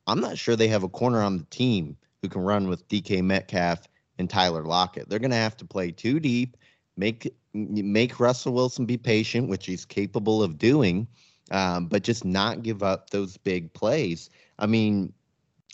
I'm 0.06 0.20
not 0.20 0.38
sure 0.38 0.56
they 0.56 0.68
have 0.68 0.84
a 0.84 0.88
corner 0.88 1.20
on 1.20 1.38
the 1.38 1.44
team 1.44 1.96
who 2.22 2.28
can 2.28 2.42
run 2.42 2.68
with 2.68 2.88
DK 2.88 3.22
Metcalf 3.22 3.86
and 4.18 4.30
Tyler 4.30 4.64
Lockett. 4.64 5.08
They're 5.08 5.18
gonna 5.18 5.34
have 5.34 5.56
to 5.58 5.64
play 5.64 5.90
too 5.90 6.20
deep, 6.20 6.56
make 6.96 7.32
make 7.52 8.20
Russell 8.20 8.52
Wilson 8.52 8.86
be 8.86 8.96
patient, 8.96 9.48
which 9.48 9.66
he's 9.66 9.84
capable 9.84 10.42
of 10.42 10.58
doing, 10.58 11.06
um, 11.50 11.86
but 11.86 12.02
just 12.02 12.24
not 12.24 12.62
give 12.62 12.82
up 12.82 13.10
those 13.10 13.36
big 13.36 13.72
plays. 13.72 14.30
I 14.58 14.66
mean, 14.66 15.12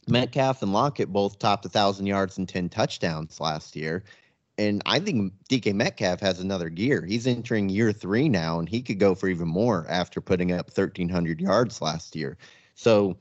Metcalf 0.09 0.63
and 0.63 0.73
Lockett 0.73 1.13
both 1.13 1.39
topped 1.39 1.65
a 1.65 1.69
thousand 1.69 2.07
yards 2.07 2.39
and 2.39 2.49
ten 2.49 2.69
touchdowns 2.69 3.41
last 3.41 3.77
year 3.77 4.05
and 4.59 4.83
I 4.87 5.01
think 5.01 5.33
DK 5.51 5.75
Metcalf 5.75 6.21
has 6.21 6.41
another 6.41 6.69
gear. 6.69 7.05
He's 7.05 7.27
entering 7.27 7.69
year 7.69 7.93
three 7.93 8.29
now, 8.29 8.59
and 8.59 8.69
he 8.69 8.83
could 8.83 8.99
go 8.99 9.15
for 9.15 9.29
even 9.29 9.49
more 9.49 9.87
after 9.89 10.21
putting 10.21 10.53
up 10.53 10.67
1,300 10.67 11.41
yards 11.41 11.83
last 11.83 12.15
year. 12.15 12.37
So 12.75 13.17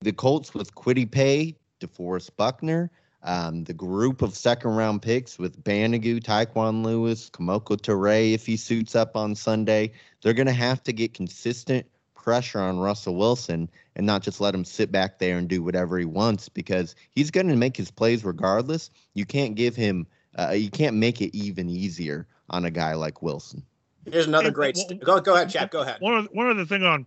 the 0.00 0.12
Colts 0.12 0.54
with 0.54 0.74
Kwity 0.74 1.10
Paye, 1.10 1.56
DeForest 1.80 2.30
Buckner, 2.36 2.90
um, 3.22 3.64
the 3.64 3.74
group 3.74 4.22
of 4.22 4.34
second 4.34 4.72
round 4.72 5.02
picks 5.02 5.38
with 5.38 5.62
Banogu, 5.64 6.20
Tyquan 6.20 6.84
Lewis, 6.84 7.30
Kemoko 7.30 7.76
Turay, 7.76 8.34
if 8.34 8.46
he 8.46 8.56
suits 8.56 8.94
up 8.94 9.16
on 9.16 9.34
Sunday, 9.34 9.92
they're 10.22 10.32
going 10.32 10.46
to 10.46 10.52
have 10.52 10.82
to 10.84 10.92
get 10.92 11.14
consistent 11.14 11.86
pressure 12.14 12.60
on 12.60 12.78
Russell 12.78 13.16
Wilson 13.16 13.68
and 13.96 14.06
not 14.06 14.22
just 14.22 14.40
let 14.40 14.54
him 14.54 14.64
sit 14.64 14.92
back 14.92 15.18
there 15.18 15.38
and 15.38 15.48
do 15.48 15.62
whatever 15.62 15.98
he 15.98 16.04
wants 16.04 16.48
because 16.48 16.94
he's 17.10 17.30
going 17.30 17.48
to 17.48 17.56
make 17.56 17.76
his 17.76 17.90
plays 17.90 18.24
regardless. 18.24 18.90
You 19.14 19.24
can't 19.24 19.54
give 19.54 19.76
him– 19.76 20.06
uh, 20.38 20.52
you 20.52 20.70
can't 20.70 20.96
make 20.96 21.20
it 21.20 21.36
even 21.36 21.68
easier 21.68 22.26
on 22.50 22.64
a 22.64 22.70
guy 22.70 22.94
like 22.94 23.22
Wilson. 23.22 23.62
Here's 24.10 24.26
another 24.26 24.50
great. 24.50 24.76
St- 24.76 25.02
go 25.02 25.20
go 25.20 25.34
ahead, 25.34 25.50
chap. 25.50 25.70
Go 25.70 25.82
ahead. 25.82 26.00
One 26.00 26.14
other, 26.14 26.28
one 26.32 26.48
other 26.48 26.64
thing 26.64 26.82
on 26.82 27.06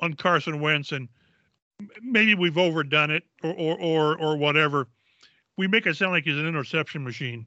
on 0.00 0.14
Carson 0.14 0.60
Wentz, 0.60 0.92
and 0.92 1.08
maybe 2.02 2.34
we've 2.34 2.58
overdone 2.58 3.10
it 3.10 3.22
or 3.42 3.54
or 3.54 3.80
or, 3.80 4.18
or 4.18 4.36
whatever. 4.36 4.88
We 5.58 5.66
make 5.66 5.86
it 5.86 5.96
sound 5.96 6.12
like 6.12 6.24
he's 6.24 6.38
an 6.38 6.46
interception 6.46 7.02
machine 7.04 7.46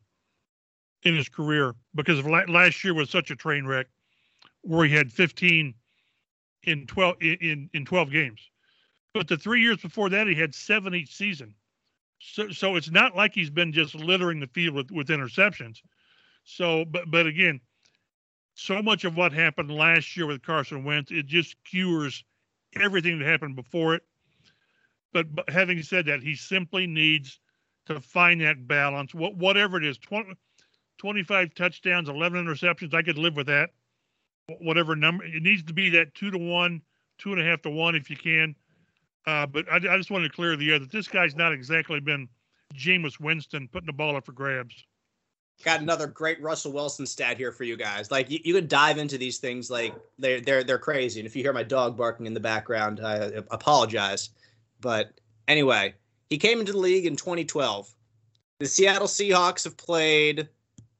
in 1.03 1.15
his 1.15 1.29
career 1.29 1.73
because 1.95 2.23
last 2.25 2.83
year 2.83 2.93
was 2.93 3.09
such 3.09 3.31
a 3.31 3.35
train 3.35 3.65
wreck, 3.65 3.87
where 4.61 4.85
he 4.85 4.93
had 4.93 5.11
15 5.11 5.73
in 6.63 6.85
12 6.85 7.15
in 7.21 7.69
in 7.73 7.85
12 7.85 8.11
games. 8.11 8.51
But 9.13 9.27
the 9.29 9.37
three 9.37 9.61
years 9.61 9.77
before 9.77 10.09
that, 10.09 10.27
he 10.27 10.35
had 10.35 10.53
seven 10.53 10.93
each 10.93 11.15
season. 11.15 11.55
So, 12.19 12.49
so 12.49 12.75
it's 12.75 12.91
not 12.91 13.15
like 13.15 13.33
he's 13.33 13.49
been 13.49 13.73
just 13.73 13.95
littering 13.95 14.39
the 14.39 14.47
field 14.47 14.75
with, 14.75 14.91
with 14.91 15.07
interceptions. 15.07 15.81
So, 16.43 16.85
but 16.85 17.09
but 17.09 17.27
again, 17.27 17.61
so 18.55 18.81
much 18.81 19.05
of 19.05 19.15
what 19.15 19.31
happened 19.31 19.71
last 19.71 20.17
year 20.17 20.27
with 20.27 20.43
Carson 20.43 20.83
Wentz, 20.83 21.11
it 21.11 21.27
just 21.27 21.55
cures 21.63 22.25
everything 22.75 23.19
that 23.19 23.27
happened 23.27 23.55
before 23.55 23.95
it. 23.95 24.03
But, 25.13 25.33
but 25.33 25.49
having 25.49 25.81
said 25.81 26.05
that, 26.05 26.23
he 26.23 26.35
simply 26.35 26.87
needs 26.87 27.40
to 27.87 27.99
find 27.99 28.41
that 28.41 28.67
balance. 28.67 29.13
What 29.13 29.35
whatever 29.35 29.77
it 29.77 29.85
is, 29.85 29.97
20, 29.97 30.33
25 30.97 31.55
touchdowns, 31.55 32.09
11 32.09 32.45
interceptions, 32.45 32.93
I 32.93 33.01
could 33.01 33.17
live 33.17 33.35
with 33.35 33.47
that. 33.47 33.69
Whatever 34.59 34.95
number, 34.95 35.23
it 35.23 35.41
needs 35.41 35.63
to 35.63 35.73
be 35.73 35.89
that 35.91 36.13
two 36.13 36.31
to 36.31 36.37
one, 36.37 36.81
two 37.17 37.31
and 37.31 37.41
a 37.41 37.43
half 37.43 37.61
to 37.63 37.69
one 37.69 37.95
if 37.95 38.09
you 38.09 38.17
can. 38.17 38.55
Uh, 39.25 39.45
but 39.45 39.71
I, 39.71 39.75
I, 39.75 39.97
just 39.97 40.09
wanted 40.09 40.29
to 40.29 40.35
clear 40.35 40.55
the 40.55 40.71
air 40.71 40.79
that 40.79 40.91
this 40.91 41.07
guy's 41.07 41.35
not 41.35 41.53
exactly 41.53 41.99
been 41.99 42.27
Jameis 42.73 43.19
Winston 43.19 43.67
putting 43.71 43.85
the 43.85 43.93
ball 43.93 44.15
up 44.15 44.25
for 44.25 44.31
grabs. 44.31 44.83
Got 45.63 45.81
another 45.81 46.07
great 46.07 46.41
Russell 46.41 46.71
Wilson 46.71 47.05
stat 47.05 47.37
here 47.37 47.51
for 47.51 47.63
you 47.63 47.77
guys. 47.77 48.09
Like 48.09 48.31
you, 48.31 48.39
you 48.43 48.53
could 48.53 48.67
dive 48.67 48.97
into 48.97 49.19
these 49.19 49.37
things 49.37 49.69
like 49.69 49.93
they're 50.17 50.41
they're 50.41 50.63
they're 50.63 50.79
crazy. 50.79 51.19
And 51.19 51.27
if 51.27 51.35
you 51.35 51.43
hear 51.43 51.53
my 51.53 51.61
dog 51.61 51.95
barking 51.95 52.25
in 52.25 52.33
the 52.33 52.39
background, 52.39 52.99
I 53.03 53.43
apologize. 53.51 54.31
But 54.79 55.19
anyway, 55.47 55.93
he 56.31 56.37
came 56.37 56.61
into 56.61 56.71
the 56.71 56.77
league 56.77 57.05
in 57.05 57.17
2012. 57.17 57.93
The 58.59 58.65
Seattle 58.65 59.07
Seahawks 59.07 59.65
have 59.65 59.75
played, 59.75 60.47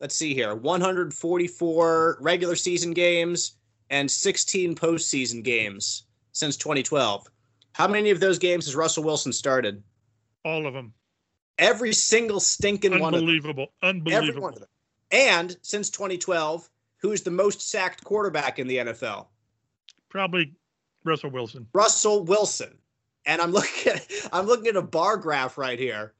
let's 0.02 0.14
see 0.14 0.34
here, 0.34 0.54
144 0.54 2.18
regular 2.20 2.56
season 2.58 2.92
games 2.92 3.54
and 3.90 4.12
16 4.12 4.76
postseason 4.76 5.42
games 5.42 6.04
since 6.34 6.58
2012. 6.58 7.28
How 7.72 7.88
many 7.88 8.10
of 8.10 8.20
those 8.20 8.40
games 8.40 8.66
has 8.66 8.76
Russell 8.76 9.06
Wilson 9.06 9.32
started? 9.32 9.82
All 10.44 10.68
of 10.68 10.74
them. 10.74 10.94
Every 11.58 11.94
single 11.94 12.42
stinking 12.42 13.00
one 13.00 13.14
of 13.14 13.22
them. 13.22 13.30
Unbelievable. 13.30 13.68
Unbelievable. 13.82 14.28
Every 14.28 14.42
one 14.42 14.54
of 14.54 14.60
them. 14.60 14.70
And 15.12 15.56
since 15.62 15.90
2012, 15.92 16.70
who's 16.98 17.22
the 17.22 17.32
most 17.32 17.70
sacked 17.70 18.04
quarterback 18.04 18.60
in 18.60 18.68
the 18.68 18.78
NFL? 18.78 19.28
Probably 20.10 20.52
Russell 21.06 21.30
Wilson. 21.30 21.68
Russell 21.74 22.26
Wilson. 22.26 22.78
And 23.26 23.42
I'm 23.42 23.52
looking 23.52 23.94
at 23.94 24.08
I'm 24.32 24.46
looking 24.46 24.68
at 24.68 24.76
a 24.76 24.82
bar 24.82 25.18
graph 25.18 25.58
right 25.58 25.80
here. 25.80 26.14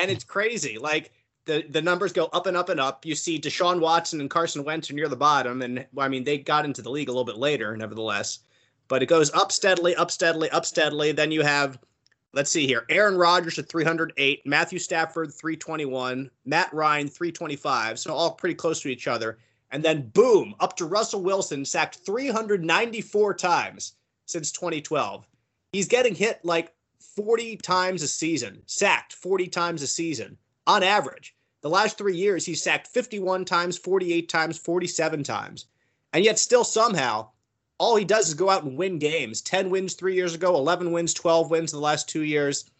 And 0.00 0.10
it's 0.10 0.24
crazy. 0.24 0.78
Like 0.78 1.12
the 1.44 1.64
the 1.70 1.82
numbers 1.82 2.12
go 2.12 2.26
up 2.32 2.46
and 2.46 2.56
up 2.56 2.68
and 2.68 2.80
up. 2.80 3.06
You 3.06 3.14
see 3.14 3.38
Deshaun 3.40 3.80
Watson 3.80 4.20
and 4.20 4.30
Carson 4.30 4.64
Wentz 4.64 4.90
are 4.90 4.94
near 4.94 5.08
the 5.08 5.16
bottom 5.16 5.62
and 5.62 5.86
I 5.98 6.08
mean 6.08 6.24
they 6.24 6.38
got 6.38 6.64
into 6.64 6.82
the 6.82 6.90
league 6.90 7.08
a 7.08 7.12
little 7.12 7.24
bit 7.24 7.38
later 7.38 7.76
nevertheless 7.76 8.40
but 8.88 9.02
it 9.02 9.06
goes 9.06 9.32
up 9.34 9.52
steadily, 9.52 9.94
up 9.96 10.10
steadily, 10.10 10.50
up 10.50 10.64
steadily. 10.64 11.12
Then 11.12 11.32
you 11.32 11.42
have, 11.42 11.78
let's 12.32 12.50
see 12.50 12.66
here, 12.66 12.84
Aaron 12.88 13.16
Rodgers 13.16 13.58
at 13.58 13.68
308, 13.68 14.46
Matthew 14.46 14.78
Stafford 14.78 15.32
321, 15.32 16.30
Matt 16.44 16.72
Ryan 16.72 17.08
325, 17.08 17.98
so 17.98 18.14
all 18.14 18.32
pretty 18.32 18.54
close 18.54 18.80
to 18.82 18.88
each 18.88 19.08
other. 19.08 19.38
And 19.72 19.82
then 19.82 20.08
boom, 20.10 20.54
up 20.60 20.76
to 20.76 20.84
Russell 20.86 21.22
Wilson, 21.22 21.64
sacked 21.64 21.96
394 21.96 23.34
times 23.34 23.94
since 24.26 24.52
2012. 24.52 25.26
He's 25.76 25.88
getting 25.88 26.14
hit 26.14 26.42
like 26.42 26.72
40 27.16 27.58
times 27.58 28.02
a 28.02 28.08
season, 28.08 28.62
sacked 28.64 29.12
40 29.12 29.48
times 29.48 29.82
a 29.82 29.86
season 29.86 30.38
on 30.66 30.82
average. 30.82 31.36
The 31.60 31.68
last 31.68 31.98
three 31.98 32.16
years, 32.16 32.46
he's 32.46 32.62
sacked 32.62 32.86
51 32.86 33.44
times, 33.44 33.76
48 33.76 34.26
times, 34.26 34.56
47 34.56 35.22
times. 35.22 35.66
And 36.14 36.24
yet, 36.24 36.38
still 36.38 36.64
somehow, 36.64 37.28
all 37.76 37.94
he 37.94 38.06
does 38.06 38.28
is 38.28 38.32
go 38.32 38.48
out 38.48 38.64
and 38.64 38.78
win 38.78 38.98
games 38.98 39.42
10 39.42 39.68
wins 39.68 39.92
three 39.92 40.14
years 40.14 40.34
ago, 40.34 40.56
11 40.56 40.92
wins, 40.92 41.12
12 41.12 41.50
wins 41.50 41.74
in 41.74 41.76
the 41.76 41.84
last 41.84 42.08
two 42.08 42.22
years. 42.22 42.70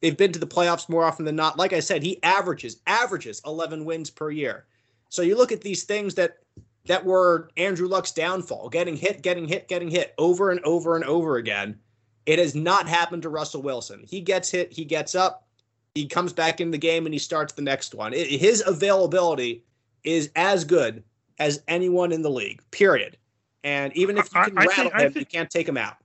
They've 0.00 0.16
been 0.16 0.30
to 0.30 0.38
the 0.38 0.46
playoffs 0.46 0.88
more 0.88 1.02
often 1.02 1.24
than 1.24 1.34
not. 1.34 1.58
Like 1.58 1.72
I 1.72 1.80
said, 1.80 2.04
he 2.04 2.22
averages 2.22 2.76
averages 2.86 3.42
11 3.44 3.84
wins 3.84 4.10
per 4.10 4.30
year. 4.30 4.66
So 5.08 5.22
you 5.22 5.36
look 5.36 5.50
at 5.50 5.62
these 5.62 5.82
things 5.82 6.14
that 6.14 6.38
that 6.86 7.04
were 7.04 7.50
Andrew 7.56 7.88
Luck's 7.88 8.12
downfall, 8.12 8.68
getting 8.68 8.96
hit, 8.96 9.22
getting 9.22 9.48
hit, 9.48 9.66
getting 9.66 9.90
hit 9.90 10.14
over 10.18 10.52
and 10.52 10.60
over 10.60 10.94
and 10.94 11.04
over 11.04 11.38
again. 11.38 11.80
It 12.26 12.38
has 12.38 12.54
not 12.54 12.88
happened 12.88 13.22
to 13.22 13.28
Russell 13.28 13.62
Wilson. 13.62 14.04
He 14.08 14.20
gets 14.20 14.50
hit, 14.50 14.72
he 14.72 14.84
gets 14.84 15.14
up, 15.14 15.46
he 15.94 16.06
comes 16.06 16.32
back 16.32 16.60
in 16.60 16.70
the 16.70 16.78
game, 16.78 17.06
and 17.06 17.12
he 17.12 17.18
starts 17.18 17.52
the 17.52 17.62
next 17.62 17.94
one. 17.94 18.14
It, 18.14 18.28
his 18.28 18.62
availability 18.66 19.62
is 20.04 20.30
as 20.36 20.64
good 20.64 21.02
as 21.38 21.62
anyone 21.68 22.12
in 22.12 22.22
the 22.22 22.30
league. 22.30 22.62
Period. 22.70 23.16
And 23.62 23.94
even 23.96 24.18
if 24.18 24.26
you 24.34 24.42
can 24.42 24.58
I, 24.58 24.62
I 24.62 24.64
rattle 24.64 24.84
think, 24.84 24.94
him, 24.94 25.12
think, 25.12 25.16
you 25.16 25.26
can't 25.26 25.50
take 25.50 25.68
him 25.68 25.76
out. 25.76 25.96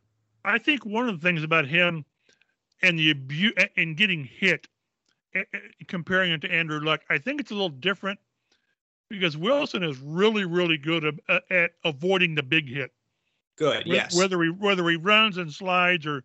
I 0.46 0.58
think 0.58 0.86
one 0.86 1.10
of 1.10 1.20
the 1.20 1.28
things 1.28 1.44
about 1.44 1.68
him 1.68 2.06
and 2.82 2.98
the 2.98 3.12
abuse 3.12 3.54
and 3.76 3.98
getting 3.98 4.24
hit, 4.24 4.68
comparing 5.88 6.32
it 6.32 6.42
to 6.42 6.52
Andrew 6.52 6.80
Luck, 6.80 7.02
I 7.10 7.18
think 7.18 7.42
it's 7.42 7.52
a 7.52 7.54
little 7.54 7.70
different 7.70 8.20
because 9.10 9.36
Wilson 9.36 9.84
is 9.84 9.98
really, 10.00 10.46
really 10.46 10.78
good 10.78 11.04
at, 11.04 11.44
at 11.50 11.72
avoiding 11.84 12.36
the 12.36 12.44
big 12.44 12.70
hit. 12.70 12.92
Good. 13.60 13.84
Yes. 13.86 14.16
Whether 14.16 14.42
he 14.42 14.50
whether 14.50 14.88
he 14.90 14.96
runs 14.96 15.38
and 15.38 15.52
slides 15.52 16.08
or, 16.08 16.24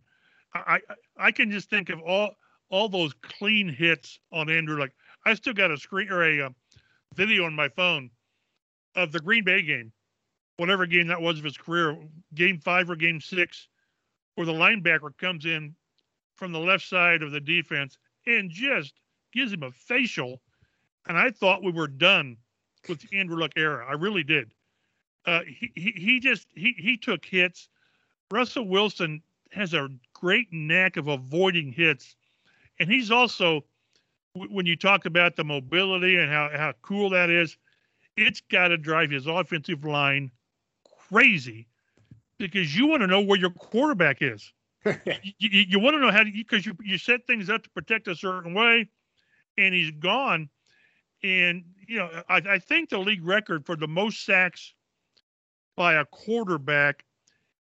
I 0.54 0.78
I 1.16 1.32
can 1.32 1.50
just 1.50 1.68
think 1.68 1.90
of 1.90 2.00
all 2.00 2.30
all 2.70 2.88
those 2.88 3.12
clean 3.22 3.68
hits 3.68 4.20
on 4.32 4.48
Andrew. 4.48 4.78
Like 4.78 4.92
I 5.26 5.34
still 5.34 5.52
got 5.52 5.72
a 5.72 5.76
screen 5.76 6.10
or 6.10 6.22
a 6.22 6.46
uh, 6.46 6.50
video 7.16 7.44
on 7.44 7.52
my 7.54 7.68
phone 7.68 8.10
of 8.94 9.10
the 9.10 9.18
Green 9.18 9.42
Bay 9.42 9.62
game, 9.62 9.92
whatever 10.58 10.86
game 10.86 11.08
that 11.08 11.20
was 11.20 11.38
of 11.38 11.44
his 11.44 11.58
career, 11.58 11.98
game 12.34 12.60
five 12.60 12.88
or 12.88 12.94
game 12.94 13.20
six, 13.20 13.66
where 14.36 14.46
the 14.46 14.52
linebacker 14.52 15.16
comes 15.18 15.44
in 15.44 15.74
from 16.36 16.52
the 16.52 16.60
left 16.60 16.86
side 16.86 17.22
of 17.22 17.32
the 17.32 17.40
defense 17.40 17.98
and 18.28 18.48
just 18.48 18.94
gives 19.32 19.52
him 19.52 19.64
a 19.64 19.72
facial. 19.72 20.40
And 21.08 21.18
I 21.18 21.30
thought 21.30 21.64
we 21.64 21.72
were 21.72 21.88
done 21.88 22.36
with 22.88 23.00
the 23.00 23.18
Andrew 23.18 23.36
Luck 23.36 23.52
era. 23.56 23.84
I 23.88 23.94
really 23.94 24.22
did. 24.22 24.52
Uh, 25.26 25.40
he, 25.46 25.72
he 25.74 25.92
he 25.96 26.20
just 26.20 26.46
he 26.54 26.74
he 26.76 26.96
took 26.96 27.24
hits. 27.24 27.68
Russell 28.30 28.68
Wilson 28.68 29.22
has 29.52 29.74
a 29.74 29.88
great 30.12 30.48
knack 30.52 30.96
of 30.96 31.08
avoiding 31.08 31.72
hits, 31.72 32.16
and 32.78 32.90
he's 32.90 33.10
also 33.10 33.64
when 34.34 34.66
you 34.66 34.76
talk 34.76 35.06
about 35.06 35.36
the 35.36 35.44
mobility 35.44 36.16
and 36.16 36.30
how 36.30 36.50
how 36.54 36.72
cool 36.82 37.10
that 37.10 37.30
is, 37.30 37.56
it's 38.16 38.40
got 38.50 38.68
to 38.68 38.76
drive 38.76 39.10
his 39.10 39.26
offensive 39.26 39.84
line 39.84 40.30
crazy 41.08 41.66
because 42.38 42.76
you 42.76 42.86
want 42.86 43.00
to 43.00 43.06
know 43.06 43.20
where 43.20 43.38
your 43.38 43.50
quarterback 43.50 44.20
is. 44.20 44.52
you, 44.84 45.22
you, 45.38 45.64
you 45.68 45.78
want 45.80 45.94
to 45.94 46.00
know 46.00 46.10
how 46.10 46.22
to 46.22 46.30
because 46.30 46.66
you 46.66 46.76
you 46.82 46.98
set 46.98 47.26
things 47.26 47.48
up 47.48 47.62
to 47.62 47.70
protect 47.70 48.08
a 48.08 48.14
certain 48.14 48.52
way, 48.52 48.88
and 49.56 49.74
he's 49.74 49.90
gone. 49.92 50.50
And 51.22 51.64
you 51.88 51.98
know, 51.98 52.22
I, 52.28 52.36
I 52.36 52.58
think 52.58 52.90
the 52.90 52.98
league 52.98 53.24
record 53.24 53.64
for 53.64 53.76
the 53.76 53.88
most 53.88 54.26
sacks 54.26 54.74
by 55.76 55.94
a 55.94 56.04
quarterback, 56.04 57.04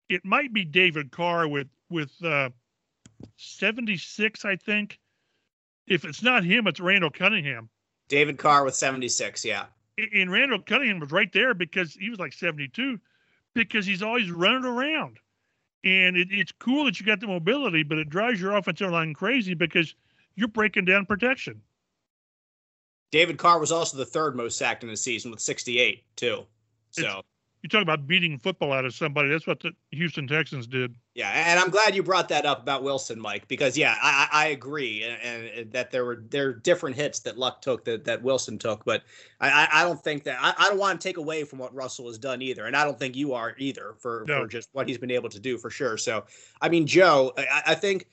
it 0.09 0.25
might 0.25 0.53
be 0.53 0.65
David 0.65 1.11
Carr 1.11 1.49
with 1.49 1.69
with 1.91 2.13
uh, 2.25 2.51
76, 3.37 4.45
I 4.45 4.57
think. 4.57 4.99
If 5.87 6.05
it's 6.05 6.23
not 6.23 6.45
him, 6.45 6.67
it's 6.67 6.81
Randall 6.81 7.11
Cunningham. 7.11 7.69
David 8.09 8.39
Carr 8.39 8.65
with 8.65 8.75
76, 8.75 9.45
yeah. 9.45 9.67
And 10.15 10.31
Randall 10.31 10.61
Cunningham 10.61 11.01
was 11.01 11.11
right 11.11 11.33
there 11.33 11.55
because 11.55 11.95
he 11.95 12.09
was 12.09 12.19
like 12.19 12.33
72 12.33 12.99
because 13.55 13.85
he's 13.85 14.03
always 14.03 14.31
running 14.31 14.65
around. 14.65 15.19
And 15.85 16.17
it, 16.17 16.29
it's 16.31 16.53
cool 16.53 16.85
that 16.85 17.01
you 17.01 17.07
got 17.07 17.21
the 17.21 17.27
mobility, 17.27 17.83
but 17.83 17.99
it 17.99 18.09
drives 18.09 18.41
your 18.41 18.57
offensive 18.57 18.91
line 18.91 19.15
crazy 19.15 19.55
because 19.55 19.95
you're 20.37 20.49
breaking 20.49 20.85
down 20.85 21.07
protection. 21.07 21.61
David 23.11 23.37
Carr 23.37 23.59
was 23.59 23.73
also 23.73 23.99
the 23.99 24.07
third 24.07 24.37
most 24.37 24.57
sacked 24.57 24.83
in 24.83 24.89
the 24.89 24.97
season 24.97 25.31
with 25.31 25.41
68 25.41 26.05
too. 26.17 26.47
So 26.91 27.23
you 27.63 27.69
talk 27.69 27.83
about 27.83 28.09
beating 28.09 28.39
football 28.39 28.73
out 28.73 28.85
of 28.85 28.93
somebody. 28.93 29.29
That's 29.29 29.47
what 29.47 29.61
the 29.61 29.71
Houston 29.93 30.27
Texans 30.27 30.67
did. 30.67 30.97
Yeah, 31.15 31.31
and 31.31 31.61
I'm 31.61 31.71
glad 31.71 31.95
you 31.95 32.03
brought 32.03 32.29
that 32.31 32.45
up 32.45 32.61
about 32.61 32.83
Wilson, 32.83 33.21
Mike, 33.21 33.47
because 33.47 33.79
yeah, 33.79 33.95
I, 34.03 34.29
I 34.33 34.47
agree, 34.49 35.05
and, 35.05 35.47
and, 35.47 35.73
that 35.73 35.93
there 35.93 36.05
were 36.05 36.25
there 36.29 36.49
are 36.49 36.55
different 36.55 36.97
hits 36.97 37.21
that 37.21 37.39
Luck 37.39 37.63
took 37.63 37.85
that, 37.85 38.05
that 38.05 38.21
Wilson 38.23 38.59
took, 38.59 38.85
but 38.85 39.05
I, 39.41 39.69
I 39.73 39.85
don't 39.85 40.03
think 40.03 40.25
that 40.25 40.39
I, 40.41 40.55
I 40.59 40.69
don't 40.71 40.79
want 40.79 41.01
to 41.01 41.09
take 41.09 41.19
away 41.19 41.45
from 41.45 41.61
what 41.61 41.73
Russell 41.73 42.09
has 42.09 42.19
done 42.19 42.43
either, 42.43 42.67
and 42.67 42.77
I 42.77 42.85
don't 42.85 42.99
think 42.99 43.15
you 43.15 43.33
are 43.33 43.55
either 43.59 43.95
for, 43.99 44.25
no. 44.27 44.43
for 44.43 44.49
just 44.49 44.69
what 44.73 44.89
he's 44.89 44.99
been 44.99 45.13
able 45.13 45.29
to 45.29 45.39
do 45.39 45.57
for 45.57 45.71
sure. 45.71 45.97
So 45.97 46.25
I 46.61 46.69
mean, 46.69 46.87
Joe, 46.87 47.33
I, 47.39 47.63
I 47.67 47.75
think 47.77 48.09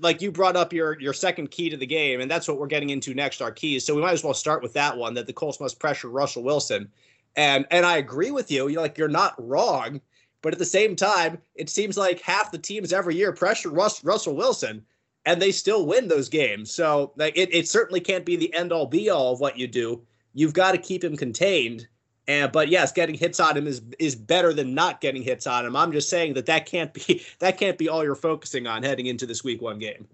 like 0.00 0.20
you 0.20 0.30
brought 0.30 0.56
up 0.56 0.72
your 0.72 1.00
your 1.00 1.12
second 1.12 1.50
key 1.50 1.70
to 1.70 1.76
the 1.76 1.86
game, 1.86 2.20
and 2.20 2.30
that's 2.30 2.48
what 2.48 2.58
we're 2.58 2.66
getting 2.66 2.90
into 2.90 3.14
next. 3.14 3.40
Our 3.40 3.52
keys, 3.52 3.84
so 3.84 3.94
we 3.94 4.02
might 4.02 4.12
as 4.12 4.24
well 4.24 4.34
start 4.34 4.62
with 4.62 4.72
that 4.74 4.96
one. 4.96 5.14
That 5.14 5.26
the 5.26 5.32
Colts 5.32 5.60
must 5.60 5.78
pressure 5.78 6.08
Russell 6.08 6.42
Wilson, 6.42 6.90
and 7.36 7.66
and 7.70 7.86
I 7.86 7.96
agree 7.96 8.30
with 8.30 8.50
you. 8.50 8.68
You're 8.68 8.82
like 8.82 8.98
you're 8.98 9.08
not 9.08 9.34
wrong, 9.38 10.00
but 10.42 10.52
at 10.52 10.58
the 10.58 10.64
same 10.64 10.96
time, 10.96 11.38
it 11.54 11.70
seems 11.70 11.96
like 11.96 12.20
half 12.20 12.50
the 12.50 12.58
teams 12.58 12.92
every 12.92 13.14
year 13.14 13.32
pressure 13.32 13.70
Russ, 13.70 14.04
Russell 14.04 14.36
Wilson, 14.36 14.84
and 15.24 15.40
they 15.40 15.52
still 15.52 15.86
win 15.86 16.08
those 16.08 16.28
games. 16.28 16.72
So 16.72 17.12
like 17.16 17.36
it, 17.36 17.54
it 17.54 17.68
certainly 17.68 18.00
can't 18.00 18.26
be 18.26 18.36
the 18.36 18.52
end 18.54 18.72
all 18.72 18.86
be 18.86 19.08
all 19.08 19.32
of 19.32 19.40
what 19.40 19.58
you 19.58 19.66
do. 19.66 20.02
You've 20.34 20.54
got 20.54 20.72
to 20.72 20.78
keep 20.78 21.04
him 21.04 21.16
contained. 21.16 21.86
And 22.28 22.52
but 22.52 22.68
yes, 22.68 22.92
getting 22.92 23.14
hits 23.14 23.40
on 23.40 23.56
him 23.56 23.66
is 23.66 23.82
is 23.98 24.14
better 24.14 24.52
than 24.52 24.74
not 24.74 25.00
getting 25.00 25.22
hits 25.22 25.46
on 25.46 25.66
him. 25.66 25.76
I'm 25.76 25.92
just 25.92 26.08
saying 26.08 26.34
that 26.34 26.46
that 26.46 26.66
can't 26.66 26.92
be 26.92 27.22
that 27.38 27.58
can't 27.58 27.78
be 27.78 27.88
all 27.88 28.04
you're 28.04 28.14
focusing 28.14 28.66
on 28.66 28.82
heading 28.82 29.06
into 29.06 29.26
this 29.26 29.42
week 29.42 29.62
one 29.62 29.78
game. 29.78 30.06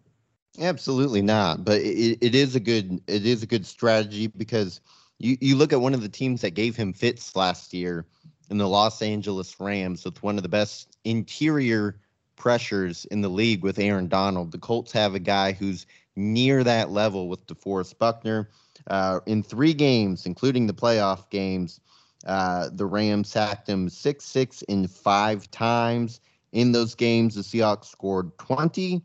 Absolutely 0.60 1.22
not. 1.22 1.64
But 1.64 1.80
it, 1.80 2.18
it 2.20 2.34
is 2.34 2.54
a 2.54 2.60
good 2.60 3.00
it 3.06 3.26
is 3.26 3.42
a 3.42 3.46
good 3.46 3.66
strategy 3.66 4.26
because 4.26 4.80
you 5.18 5.36
you 5.40 5.56
look 5.56 5.72
at 5.72 5.80
one 5.80 5.94
of 5.94 6.02
the 6.02 6.08
teams 6.08 6.40
that 6.42 6.50
gave 6.50 6.76
him 6.76 6.92
fits 6.92 7.34
last 7.36 7.72
year 7.72 8.06
in 8.50 8.58
the 8.58 8.68
Los 8.68 9.02
Angeles 9.02 9.58
Rams 9.60 10.04
with 10.04 10.22
one 10.22 10.36
of 10.36 10.42
the 10.42 10.48
best 10.48 10.96
interior 11.04 12.00
pressures 12.36 13.04
in 13.06 13.20
the 13.20 13.28
league 13.28 13.62
with 13.62 13.78
Aaron 13.78 14.08
Donald. 14.08 14.52
The 14.52 14.58
Colts 14.58 14.92
have 14.92 15.14
a 15.14 15.20
guy 15.20 15.52
who's 15.52 15.86
near 16.16 16.64
that 16.64 16.90
level 16.90 17.28
with 17.28 17.46
DeForest 17.46 17.98
Buckner. 17.98 18.48
Uh, 18.86 19.20
in 19.26 19.42
three 19.42 19.74
games, 19.74 20.24
including 20.24 20.66
the 20.66 20.72
playoff 20.72 21.28
games, 21.30 21.80
uh, 22.26 22.70
the 22.72 22.86
Rams 22.86 23.28
sacked 23.28 23.68
him 23.68 23.88
6 23.88 24.24
6 24.24 24.62
in 24.62 24.86
five 24.86 25.50
times. 25.50 26.20
In 26.52 26.72
those 26.72 26.94
games, 26.94 27.34
the 27.34 27.42
Seahawks 27.42 27.86
scored 27.86 28.36
20, 28.38 29.02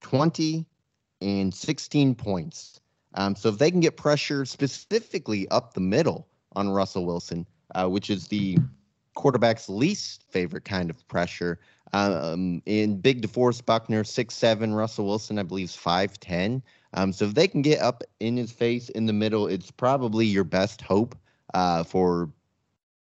20, 0.00 0.66
and 1.20 1.54
16 1.54 2.14
points. 2.14 2.80
Um, 3.14 3.36
so 3.36 3.48
if 3.48 3.58
they 3.58 3.70
can 3.70 3.80
get 3.80 3.96
pressure 3.96 4.44
specifically 4.44 5.48
up 5.48 5.74
the 5.74 5.80
middle 5.80 6.26
on 6.56 6.70
Russell 6.70 7.06
Wilson, 7.06 7.46
uh, 7.74 7.88
which 7.88 8.10
is 8.10 8.28
the 8.28 8.58
quarterback's 9.14 9.68
least 9.68 10.24
favorite 10.28 10.64
kind 10.64 10.90
of 10.90 11.06
pressure, 11.08 11.58
um, 11.92 12.60
in 12.66 13.00
Big 13.00 13.22
DeForest 13.22 13.64
Buckner, 13.64 14.02
six 14.02 14.34
seven, 14.34 14.74
Russell 14.74 15.06
Wilson, 15.06 15.38
I 15.38 15.44
believe, 15.44 15.68
is 15.68 15.76
5'10. 15.76 16.60
Um, 16.94 17.12
so 17.12 17.26
if 17.26 17.34
they 17.34 17.46
can 17.46 17.62
get 17.62 17.80
up 17.80 18.02
in 18.20 18.36
his 18.36 18.50
face 18.50 18.88
in 18.88 19.06
the 19.06 19.12
middle, 19.12 19.46
it's 19.46 19.70
probably 19.70 20.26
your 20.26 20.44
best 20.44 20.80
hope 20.80 21.16
uh, 21.54 21.84
for 21.84 22.30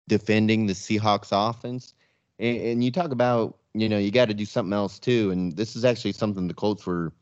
defending 0.09 0.67
the 0.67 0.73
Seahawks 0.73 1.29
offense. 1.31 1.95
And, 2.41 2.57
and 2.59 2.85
you 2.85 2.91
talk 2.91 3.13
about, 3.13 3.59
you 3.73 3.89
know, 3.89 3.99
you 3.99 4.11
got 4.11 4.29
to 4.29 4.35
do 4.35 4.45
something 4.45 4.73
else 4.73 4.99
too. 4.99 5.31
And 5.31 5.57
this 5.57 5.77
is 5.77 5.85
actually 5.85 6.13
something 6.13 6.49
the 6.49 6.55
Colts 6.55 6.85
were 6.85 7.13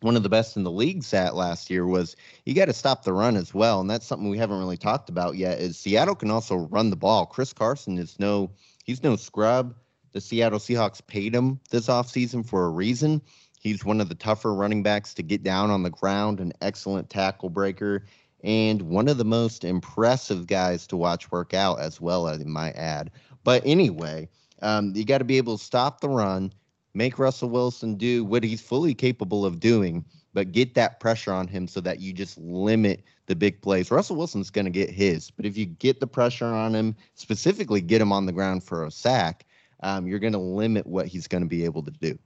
one 0.00 0.16
of 0.16 0.22
the 0.22 0.28
best 0.28 0.56
in 0.56 0.64
the 0.64 0.70
leagues 0.70 1.12
at 1.14 1.34
last 1.34 1.70
year 1.70 1.86
was 1.86 2.16
you 2.44 2.54
got 2.54 2.66
to 2.66 2.72
stop 2.72 3.04
the 3.04 3.12
run 3.12 3.36
as 3.36 3.54
well. 3.54 3.80
And 3.80 3.90
that's 3.90 4.06
something 4.06 4.28
we 4.28 4.38
haven't 4.38 4.58
really 4.58 4.76
talked 4.76 5.08
about 5.08 5.36
yet 5.36 5.58
is 5.60 5.78
Seattle 5.78 6.14
can 6.14 6.30
also 6.30 6.56
run 6.56 6.90
the 6.90 6.96
ball. 6.96 7.26
Chris 7.26 7.52
Carson 7.52 7.98
is 7.98 8.18
no, 8.18 8.50
he's 8.84 9.02
no 9.02 9.16
scrub. 9.16 9.74
The 10.12 10.20
Seattle 10.20 10.58
Seahawks 10.58 11.06
paid 11.06 11.34
him 11.34 11.60
this 11.70 11.88
offseason 11.88 12.46
for 12.46 12.64
a 12.64 12.70
reason. 12.70 13.20
He's 13.60 13.84
one 13.84 14.00
of 14.00 14.08
the 14.08 14.14
tougher 14.14 14.54
running 14.54 14.82
backs 14.82 15.14
to 15.14 15.22
get 15.22 15.42
down 15.42 15.70
on 15.70 15.82
the 15.82 15.90
ground, 15.90 16.40
an 16.40 16.52
excellent 16.60 17.10
tackle 17.10 17.50
breaker 17.50 18.04
and 18.44 18.82
one 18.82 19.08
of 19.08 19.18
the 19.18 19.24
most 19.24 19.64
impressive 19.64 20.46
guys 20.46 20.86
to 20.86 20.96
watch 20.96 21.30
work 21.30 21.54
out 21.54 21.80
as 21.80 22.00
well, 22.00 22.26
I 22.26 22.36
might 22.38 22.76
add. 22.76 23.10
But 23.44 23.62
anyway, 23.64 24.28
um, 24.62 24.92
you 24.94 25.04
got 25.04 25.18
to 25.18 25.24
be 25.24 25.38
able 25.38 25.58
to 25.58 25.64
stop 25.64 26.00
the 26.00 26.08
run, 26.08 26.52
make 26.98 27.18
Russell 27.18 27.48
Wilson 27.48 27.94
do 27.94 28.24
what 28.24 28.42
he's 28.42 28.60
fully 28.60 28.92
capable 28.92 29.46
of 29.46 29.60
doing, 29.60 30.04
but 30.34 30.52
get 30.52 30.74
that 30.74 30.98
pressure 30.98 31.32
on 31.32 31.46
him 31.46 31.68
so 31.68 31.80
that 31.80 32.00
you 32.00 32.12
just 32.12 32.36
limit 32.38 33.04
the 33.26 33.36
big 33.36 33.62
plays. 33.62 33.90
Russell 33.90 34.16
Wilson's 34.16 34.50
going 34.50 34.64
to 34.64 34.70
get 34.70 34.90
his, 34.90 35.30
but 35.30 35.46
if 35.46 35.56
you 35.56 35.64
get 35.64 36.00
the 36.00 36.06
pressure 36.06 36.46
on 36.46 36.74
him, 36.74 36.96
specifically 37.14 37.80
get 37.80 38.02
him 38.02 38.12
on 38.12 38.26
the 38.26 38.32
ground 38.32 38.64
for 38.64 38.84
a 38.84 38.90
sack, 38.90 39.46
um, 39.84 40.08
you're 40.08 40.18
going 40.18 40.32
to 40.32 40.38
limit 40.38 40.86
what 40.86 41.06
he's 41.06 41.28
going 41.28 41.42
to 41.42 41.48
be 41.48 41.64
able 41.64 41.84
to 41.84 41.92
do. 41.92 42.18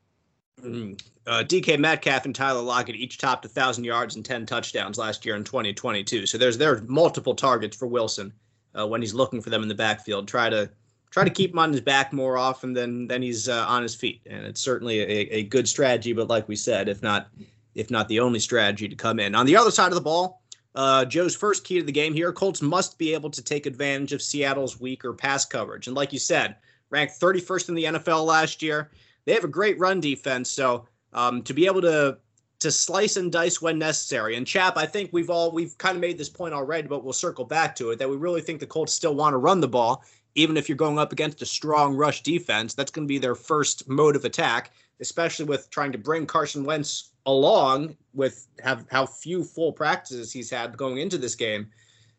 Mm. 0.62 1.01
Uh, 1.27 1.45
DK 1.47 1.79
Metcalf 1.79 2.25
and 2.25 2.35
Tyler 2.35 2.62
Lockett 2.62 2.97
each 2.97 3.18
topped 3.18 3.45
1,000 3.45 3.85
yards 3.85 4.16
and 4.16 4.25
10 4.25 4.47
touchdowns 4.47 4.97
last 4.97 5.27
year 5.27 5.37
in 5.37 5.45
2022. 5.45 6.27
So 6.27 6.39
there's 6.39 6.57
there 6.57 6.75
are 6.75 6.83
multiple 6.87 7.35
targets 7.35 7.77
for 7.77 7.87
Wilson 7.87 8.33
uh, 8.79 8.87
when 8.87 9.03
he's 9.03 9.14
looking 9.14 9.43
for 9.43 9.51
them 9.51 9.62
in 9.62 9.68
the 9.68 9.75
backfield. 9.75 10.29
Try 10.29 10.51
to 10.51 10.70
try 11.13 11.25
to 11.25 11.31
keep 11.31 11.53
him 11.53 11.59
on 11.59 11.71
his 11.71 11.83
back 11.83 12.13
more 12.13 12.37
often 12.37 12.73
than 12.73 13.07
than 13.07 13.23
he's 13.23 13.49
uh, 13.49 13.65
on 13.69 13.83
his 13.83 13.95
feet, 13.95 14.23
and 14.27 14.45
it's 14.45 14.61
certainly 14.61 15.01
a, 15.01 15.35
a 15.35 15.43
good 15.45 15.69
strategy. 15.69 16.13
But 16.13 16.29
like 16.29 16.49
we 16.49 16.57
said, 16.57 16.89
if 16.89 17.03
not 17.03 17.29
if 17.75 17.91
not 17.91 18.09
the 18.09 18.19
only 18.19 18.41
strategy 18.41 18.89
to 18.89 18.97
come 18.97 19.21
in 19.21 19.35
on 19.35 19.47
the 19.47 19.57
other 19.57 19.71
side 19.71 19.89
of 19.89 19.95
the 19.95 20.01
ball, 20.01 20.43
uh, 20.75 21.05
Joe's 21.05 21.37
first 21.37 21.65
key 21.65 21.79
to 21.79 21.85
the 21.85 21.93
game 21.93 22.15
here: 22.15 22.33
Colts 22.33 22.63
must 22.63 22.99
be 22.99 23.15
able 23.15 23.31
to 23.31 23.43
take 23.43 23.67
advantage 23.67 24.13
of 24.13 24.23
Seattle's 24.23 24.81
weaker 24.81 25.13
pass 25.13 25.45
coverage, 25.45 25.87
and 25.87 25.95
like 25.95 26.13
you 26.13 26.19
said, 26.19 26.57
ranked 26.91 27.21
31st 27.21 27.69
in 27.69 27.75
the 27.75 27.85
NFL 27.85 28.25
last 28.27 28.63
year. 28.63 28.91
They 29.25 29.35
have 29.35 29.45
a 29.45 29.49
great 29.49 29.79
run 29.79 30.01
defense, 30.01 30.51
so 30.51 30.89
um, 31.13 31.43
to 31.43 31.55
be 31.55 31.67
able 31.67 31.83
to 31.83 32.19
to 32.61 32.71
slice 32.71 33.17
and 33.17 33.33
dice 33.33 33.61
when 33.61 33.77
necessary. 33.77 34.37
And 34.37 34.47
Chap, 34.47 34.77
I 34.77 34.87
think 34.87 35.11
we've 35.13 35.31
all 35.31 35.51
we've 35.51 35.77
kind 35.79 35.97
of 35.97 36.01
made 36.01 36.17
this 36.17 36.29
point 36.29 36.55
already, 36.55 36.89
but 36.89 37.05
we'll 37.05 37.13
circle 37.13 37.45
back 37.45 37.75
to 37.77 37.91
it 37.91 37.99
that 37.99 38.09
we 38.09 38.17
really 38.17 38.41
think 38.41 38.61
the 38.61 38.67
Colts 38.67 38.95
still 38.95 39.17
want 39.17 39.35
to 39.35 39.39
run 39.39 39.61
the 39.61 39.69
ball, 39.69 40.05
even 40.35 40.57
if 40.57 40.68
you're 40.68 40.76
going 40.76 40.99
up 40.99 41.12
against 41.12 41.43
a 41.43 41.47
strong 41.47 41.95
rush 41.95 42.22
defense. 42.22 42.74
That's 42.74 42.91
going 42.91 43.07
to 43.07 43.12
be 43.12 43.18
their 43.18 43.35
first 43.35 43.89
mode 43.89 44.16
of 44.16 44.24
attack, 44.24 44.72
especially 45.01 45.45
with 45.45 45.70
trying 45.70 45.93
to 45.93 45.99
bring 45.99 46.26
Carson 46.26 46.64
Wentz 46.64 47.11
along 47.26 47.97
with 48.14 48.49
have 48.62 48.87
how 48.91 49.07
few 49.07 49.45
full 49.45 49.72
practices 49.72 50.33
he's 50.33 50.51
had 50.51 50.76
going 50.76 50.99
into 50.99 51.18
this 51.18 51.35
game. 51.35 51.68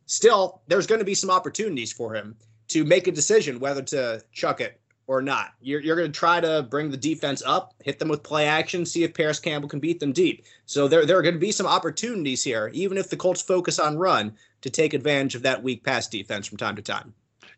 Still, 0.06 0.62
there's 0.68 0.88
going 0.88 1.00
to 1.00 1.06
be 1.06 1.16
some 1.16 1.30
opportunities 1.30 1.92
for 1.92 2.14
him 2.14 2.36
to 2.70 2.84
make 2.84 3.08
a 3.08 3.12
decision 3.12 3.60
whether 3.60 3.82
to 3.82 4.24
chuck 4.32 4.62
it 4.62 4.80
or 5.08 5.22
not. 5.22 5.54
You're, 5.62 5.82
you're 5.82 5.96
going 5.96 6.12
to 6.12 6.18
try 6.18 6.40
to 6.40 6.64
bring 6.64 6.90
the 6.90 6.98
defense 6.98 7.44
up, 7.46 7.74
hit 7.84 8.00
them 8.00 8.08
with 8.08 8.24
play 8.24 8.48
action, 8.48 8.86
see 8.86 9.04
if 9.04 9.14
Parris 9.14 9.40
Campbell 9.40 9.68
can 9.68 9.80
beat 9.80 10.00
them 10.00 10.14
deep. 10.14 10.46
So 10.66 10.88
there, 10.88 11.06
there 11.06 11.18
are 11.18 11.22
going 11.22 11.34
to 11.34 11.40
be 11.40 11.52
some 11.52 11.68
opportunities 11.68 12.44
here, 12.44 12.70
even 12.74 12.98
if 12.98 13.10
the 13.10 13.18
Colts 13.18 13.42
focus 13.42 13.80
on 13.80 13.98
run, 13.98 14.34
to 14.62 14.70
take 14.70 14.94
advantage 14.94 15.36
of 15.36 15.42
that 15.42 15.62
weak 15.62 15.84
pass 15.84 16.08
defense 16.08 16.48
from 16.48 16.58
time 16.58 16.76
to 16.78 16.82
time. 16.82 17.14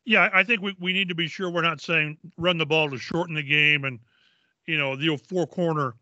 Yeah, 0.05 0.29
I 0.31 0.43
think 0.43 0.61
we, 0.61 0.75
we 0.79 0.93
need 0.93 1.09
to 1.09 1.15
be 1.15 1.27
sure 1.27 1.49
we're 1.49 1.61
not 1.61 1.81
saying 1.81 2.17
run 2.37 2.57
the 2.59 2.65
ball 2.65 2.89
to 2.91 2.97
shorten 2.97 3.33
the 3.33 3.43
game 3.43 3.85
and, 3.85 3.99
you 4.67 4.77
know, 4.77 4.95
the 4.95 5.17
four 5.17 5.47
corner 5.47 5.95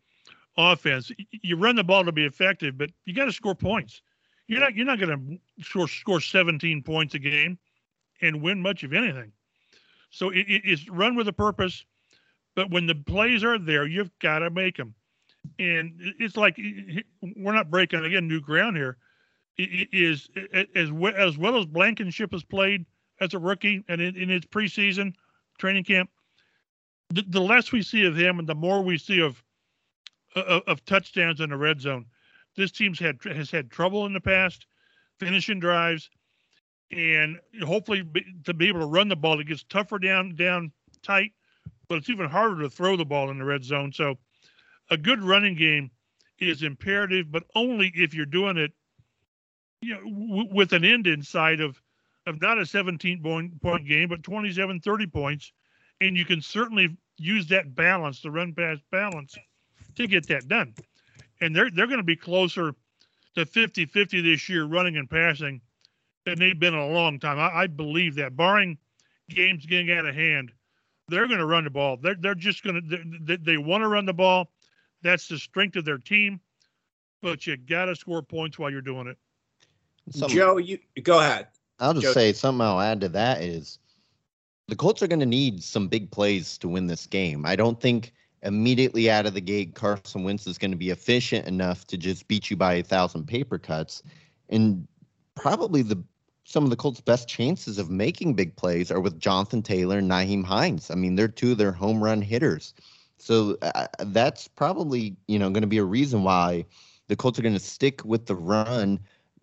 offense. 0.58 1.12
You 1.32 1.56
run 1.56 1.78
the 1.78 1.84
ball 1.84 2.04
to 2.04 2.12
be 2.12 2.26
effective, 2.26 2.78
but 2.78 2.90
you 3.06 3.14
got 3.14 3.26
to 3.26 3.32
score 3.32 3.56
points. 3.56 4.02
You're 4.48 4.60
not 4.60 4.76
you're 4.76 4.86
not 4.86 5.00
going 5.00 5.40
to 5.58 5.64
score 5.64 5.88
score 5.88 6.20
17 6.20 6.84
points 6.84 7.14
a 7.14 7.20
game 7.20 7.58
and 8.22 8.42
win 8.42 8.62
much 8.62 8.84
of 8.84 8.94
anything. 8.94 9.32
So 10.10 10.30
it, 10.30 10.46
it's 10.48 10.90
run 10.90 11.16
with 11.16 11.28
a 11.28 11.34
purpose, 11.34 11.86
but 12.56 12.70
when 12.70 12.86
the 12.86 12.96
plays 12.96 13.44
are 13.44 13.58
there, 13.58 13.88
you've 13.88 14.12
got 14.20 14.40
to 14.40 14.50
make 14.50 14.78
them. 14.78 14.94
And 15.60 15.94
it's 16.20 16.38
like 16.38 16.60
we're 17.36 17.54
not 17.54 17.72
breaking 17.72 18.04
again 18.04 18.28
new 18.28 18.42
ground 18.42 18.76
here. 18.78 18.98
It 19.58 19.90
is 19.92 20.30
as 20.76 20.92
well 20.92 21.14
as 21.16 21.38
well 21.38 21.58
as 21.58 21.66
Blankenship 21.66 22.32
has 22.32 22.44
played 22.44 22.86
as 23.20 23.34
a 23.34 23.40
rookie 23.40 23.84
and 23.88 24.02
in, 24.02 24.16
in 24.16 24.30
his 24.30 24.42
preseason 24.42 25.14
training 25.58 25.84
camp. 25.84 26.10
The, 27.10 27.24
the, 27.28 27.42
less 27.42 27.72
we 27.72 27.82
see 27.84 28.06
of 28.06 28.18
him, 28.18 28.40
and 28.40 28.48
the 28.48 28.56
more 28.56 28.82
we 28.82 28.98
see 28.98 29.20
of, 29.20 29.44
of 30.36 30.64
of 30.66 30.86
touchdowns 30.86 31.42
in 31.42 31.52
the 31.52 31.58
red 31.58 31.80
zone. 31.80 32.06
This 32.56 32.72
team's 32.72 33.00
had 33.00 33.20
has 33.24 33.52
had 33.52 33.70
trouble 33.70 34.06
in 34.06 34.14
the 34.14 34.22
past 34.22 34.66
finishing 35.20 35.60
drives 35.60 36.10
and 36.96 37.40
hopefully 37.64 38.04
to 38.46 38.54
be 38.54 38.68
able 38.68 38.82
to 38.82 38.86
run 38.86 39.08
the 39.08 39.16
ball, 39.16 39.40
it 39.40 39.48
gets 39.48 39.64
tougher 39.64 40.00
down 40.00 40.36
down 40.36 40.72
tight, 41.02 41.32
but 41.88 41.98
it's 41.98 42.10
even 42.10 42.30
harder 42.30 42.62
to 42.62 42.70
throw 42.70 42.96
the 42.96 43.06
ball 43.06 43.30
in 43.30 43.40
the 43.40 43.46
red 43.46 43.64
zone. 43.64 43.92
So, 43.92 44.18
a 44.90 44.98
good 44.98 45.24
running 45.24 45.56
game 45.56 45.92
is 46.40 46.62
imperative, 46.62 47.32
but 47.32 47.44
only 47.56 47.92
if 47.96 48.14
you're 48.14 48.26
doing 48.26 48.58
it, 48.58 48.74
you 49.82 49.94
know, 49.94 50.02
w- 50.02 50.54
with 50.54 50.74
an 50.74 50.84
end 50.84 51.08
in 51.08 51.24
sight 51.24 51.60
of 51.60 51.82
of 52.26 52.42
not 52.42 52.58
a 52.58 52.66
17 52.66 53.22
point 53.22 53.62
point 53.62 53.88
game, 53.88 54.10
but 54.10 54.24
27, 54.24 54.80
30 54.80 55.08
points, 55.08 55.52
and 56.02 56.18
you 56.18 56.26
can 56.26 56.42
certainly 56.42 56.96
use 57.18 57.48
that 57.48 57.76
balance, 57.76 58.22
the 58.22 58.32
run 58.32 58.54
pass 58.54 58.78
balance, 58.92 59.38
to 59.96 60.08
get 60.08 60.28
that 60.28 60.48
done. 60.48 60.74
And 61.42 61.56
they're 61.56 61.70
they're 61.70 61.88
going 61.88 61.98
to 61.98 62.04
be 62.04 62.16
closer 62.16 62.74
to 63.36 63.46
50-50 63.46 64.24
this 64.24 64.48
year, 64.48 64.66
running 64.66 64.96
and 64.98 65.10
passing 65.10 65.62
than 66.26 66.40
they've 66.40 66.60
been 66.60 66.74
in 66.74 66.80
a 66.80 66.88
long 66.88 67.20
time. 67.20 67.40
I, 67.40 67.64
I 67.64 67.68
believe 67.68 68.16
that, 68.16 68.38
barring 68.38 68.78
games 69.30 69.66
getting 69.66 69.92
out 69.92 70.06
of 70.06 70.16
hand, 70.16 70.52
they're 71.10 71.28
going 71.28 71.40
to 71.40 71.46
run 71.46 71.64
the 71.64 71.70
ball. 71.70 71.98
They're 71.98 72.16
they're 72.16 72.36
just 72.36 72.64
going 72.64 72.90
to 72.90 72.98
they, 73.22 73.38
they 73.38 73.58
want 73.58 73.84
to 73.84 73.88
run 73.88 74.06
the 74.06 74.14
ball. 74.14 74.50
That's 75.02 75.28
the 75.28 75.38
strength 75.38 75.76
of 75.76 75.86
their 75.86 75.98
team. 75.98 76.40
But 77.22 77.46
you 77.48 77.56
got 77.58 77.86
to 77.86 77.96
score 77.96 78.22
points 78.22 78.60
while 78.60 78.70
you're 78.70 78.82
doing 78.82 79.08
it. 79.08 79.18
Something, 80.12 80.38
Joe, 80.38 80.58
you 80.58 80.80
go 81.02 81.20
ahead. 81.20 81.48
I'll 81.84 81.94
just 81.94 82.06
Joe. 82.06 82.14
say 82.14 82.34
something 82.34 82.62
I'll 82.62 82.80
add 82.80 83.02
to 83.02 83.10
that 83.10 83.42
is 83.42 83.78
the 84.68 84.76
Colts 84.76 85.04
are 85.04 85.08
going 85.08 85.20
to 85.20 85.26
need 85.26 85.62
some 85.62 85.88
big 85.88 86.10
plays 86.12 86.58
to 86.60 86.70
win 86.70 86.88
this 86.88 87.06
game. 87.06 87.46
I 87.46 87.56
don't 87.56 87.80
think 87.80 88.14
immediately 88.42 89.10
out 89.10 89.26
of 89.26 89.34
the 89.34 89.42
gate 89.42 89.76
Carson 89.76 90.24
Wentz 90.24 90.48
is 90.48 90.58
going 90.58 90.72
to 90.72 90.78
be 90.78 90.90
efficient 90.90 91.48
enough 91.48 91.86
to 91.88 91.98
just 91.98 92.28
beat 92.28 92.50
you 92.50 92.56
by 92.56 92.76
a 92.76 92.84
thousand 92.84 93.28
paper 93.28 93.58
cuts. 93.58 94.02
And 94.50 94.88
probably 95.36 95.82
the 95.82 96.02
some 96.46 96.64
of 96.64 96.70
the 96.70 96.76
Colts' 96.76 97.02
best 97.02 97.28
chances 97.28 97.80
of 97.80 97.90
making 97.90 98.34
big 98.34 98.56
plays 98.56 98.92
are 98.92 99.00
with 99.00 99.20
Jonathan 99.20 99.62
Taylor 99.62 99.98
and 100.00 100.12
Nyheim 100.12 100.44
Hines. 100.44 100.92
I 100.92 100.96
mean, 100.96 101.16
they're 101.16 101.30
two 101.30 101.54
of 101.54 101.58
their 101.58 101.72
home 101.72 102.04
run 102.04 102.22
hitters. 102.22 102.74
So 103.18 103.58
uh, 103.62 103.88
that's 104.00 104.50
probably, 104.50 105.16
you 105.28 105.40
know, 105.40 105.50
going 105.50 105.62
to 105.62 105.68
be 105.68 105.78
a 105.78 105.86
reason 105.86 106.24
why 106.24 106.66
the 107.08 107.16
Colts 107.16 107.40
are 107.40 107.44
going 107.44 107.54
to 107.54 107.60
stick 107.60 108.04
with 108.04 108.26
the 108.26 108.36
run 108.36 109.00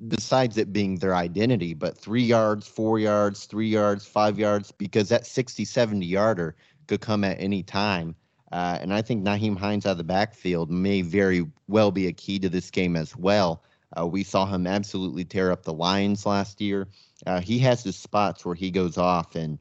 besides 0.09 0.57
it 0.57 0.73
being 0.73 0.97
their 0.97 1.15
identity, 1.15 1.75
but 1.75 1.97
three 1.97 2.23
yards, 2.23 2.67
four 2.67 2.99
yards, 2.99 3.45
three 3.47 3.69
yards, 3.69 4.07
five 4.07 4.39
yards, 4.39 4.73
because 4.73 5.09
that 5.11 5.27
60, 5.27 5.65
70 5.65 6.07
yarder 6.07 6.57
could 6.87 7.01
come 7.01 7.25
at 7.25 7.41
any 7.41 7.63
time. 7.63 8.15
Uh, 8.53 8.79
and 8.81 8.93
I 8.93 9.03
think 9.03 9.23
Nyheim 9.23 9.57
Hines 9.57 9.87
out 9.87 9.93
of 9.93 9.99
the 9.99 10.05
backfield 10.05 10.71
may 10.71 11.03
very 11.03 11.47
well 11.69 11.91
be 11.91 12.07
a 12.07 12.13
key 12.13 12.39
to 12.41 12.49
this 12.49 12.71
game 12.71 12.97
as 12.97 13.17
well. 13.17 13.63
Uh, 13.99 14.07
we 14.07 14.25
saw 14.25 14.47
him 14.47 14.67
absolutely 14.67 15.25
tear 15.25 15.51
up 15.53 15.63
the 15.65 15.73
Lions 15.73 16.27
last 16.27 16.61
year. 16.61 16.89
Uh, 17.27 17.41
he 17.41 17.59
has 17.61 17.83
his 17.83 17.97
spots 17.97 18.45
where 18.45 18.55
he 18.55 18.71
goes 18.71 18.97
off 18.97 19.35
and 19.37 19.59